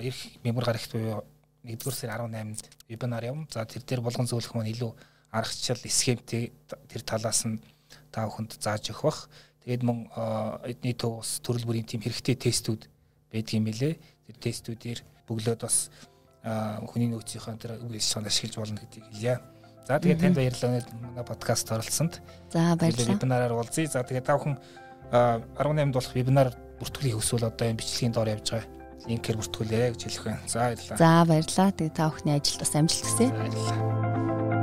ирэх 0.04 0.20
мемор 0.44 0.68
гарагт 0.68 0.92
буюу 0.92 1.24
1-р 1.64 1.96
сарын 1.96 2.28
18-нд 2.28 2.68
вебинар 2.92 3.24
юм. 3.24 3.48
За 3.48 3.64
тэр 3.64 3.88
дээр 3.88 4.04
болгон 4.04 4.28
зөвлөх 4.28 4.52
маань 4.54 4.76
илүү 4.76 4.92
аргачлал, 5.32 5.80
схемтэй 5.80 6.52
тэр 6.92 7.02
талаас 7.08 7.48
нь 7.48 7.64
та 8.12 8.28
бүхэнд 8.28 8.60
зааж 8.60 8.92
өгөх 8.92 9.08
бах. 9.08 9.20
Тэгээд 9.64 9.84
мөн 9.88 10.12
эдний 10.68 10.92
төв 10.92 11.24
ус 11.24 11.40
төрөл 11.40 11.64
бүрийн 11.64 11.88
тийм 11.88 12.04
хэрэгтэй 12.04 12.36
тестүүд 12.36 12.92
юм 13.32 13.64
билэ. 13.64 13.96
Тэр 14.28 14.38
тестүүдээр 14.44 15.00
бөглөөд 15.28 15.64
бас 15.64 15.88
хүний 16.44 17.08
нөөцийнхөө 17.08 17.56
тэр 17.56 17.80
үйл 17.80 17.96
ажиллагаанд 17.96 18.28
ашиглаж 18.28 18.56
болно 18.60 18.80
гэдгийг 18.84 19.08
хэлье. 19.08 19.36
За 19.84 20.00
тэгээд 20.00 20.20
танд 20.20 20.38
баярлалаа 20.40 20.82
манай 21.04 21.26
подкаст 21.28 21.68
оролцсонд. 21.72 22.22
За 22.52 22.76
баярлалаа. 22.80 23.16
Вебинараар 23.20 23.54
уулзъя. 23.54 23.88
За 23.92 24.04
тэгээд 24.04 24.26
та 24.26 24.40
бүхэн 24.40 24.56
18-нд 25.12 25.94
болох 25.94 26.14
вебинар 26.16 26.50
бүртгүүлэх 26.80 27.20
өсвөл 27.20 27.52
одоо 27.52 27.68
энэ 27.68 27.84
бичлэгийн 27.84 28.16
доор 28.16 28.32
явж 28.32 28.48
байгаа 28.48 28.72
линкээр 29.12 29.38
бүртгүүлээрэй 29.44 29.92
гэж 29.92 30.02
хэлэх 30.08 30.24
байна. 30.24 30.48
За 30.48 30.60
баярлалаа. 30.64 30.98
За 30.98 31.12
баярлалаа. 31.28 31.72
Тэгээд 31.76 31.98
та 32.00 32.08
бүхний 32.08 32.36
ажилд 32.40 32.60
бас 32.64 32.74
амжилт 32.80 33.04
хүсье. 33.04 33.28
Баярлалаа. 33.28 34.63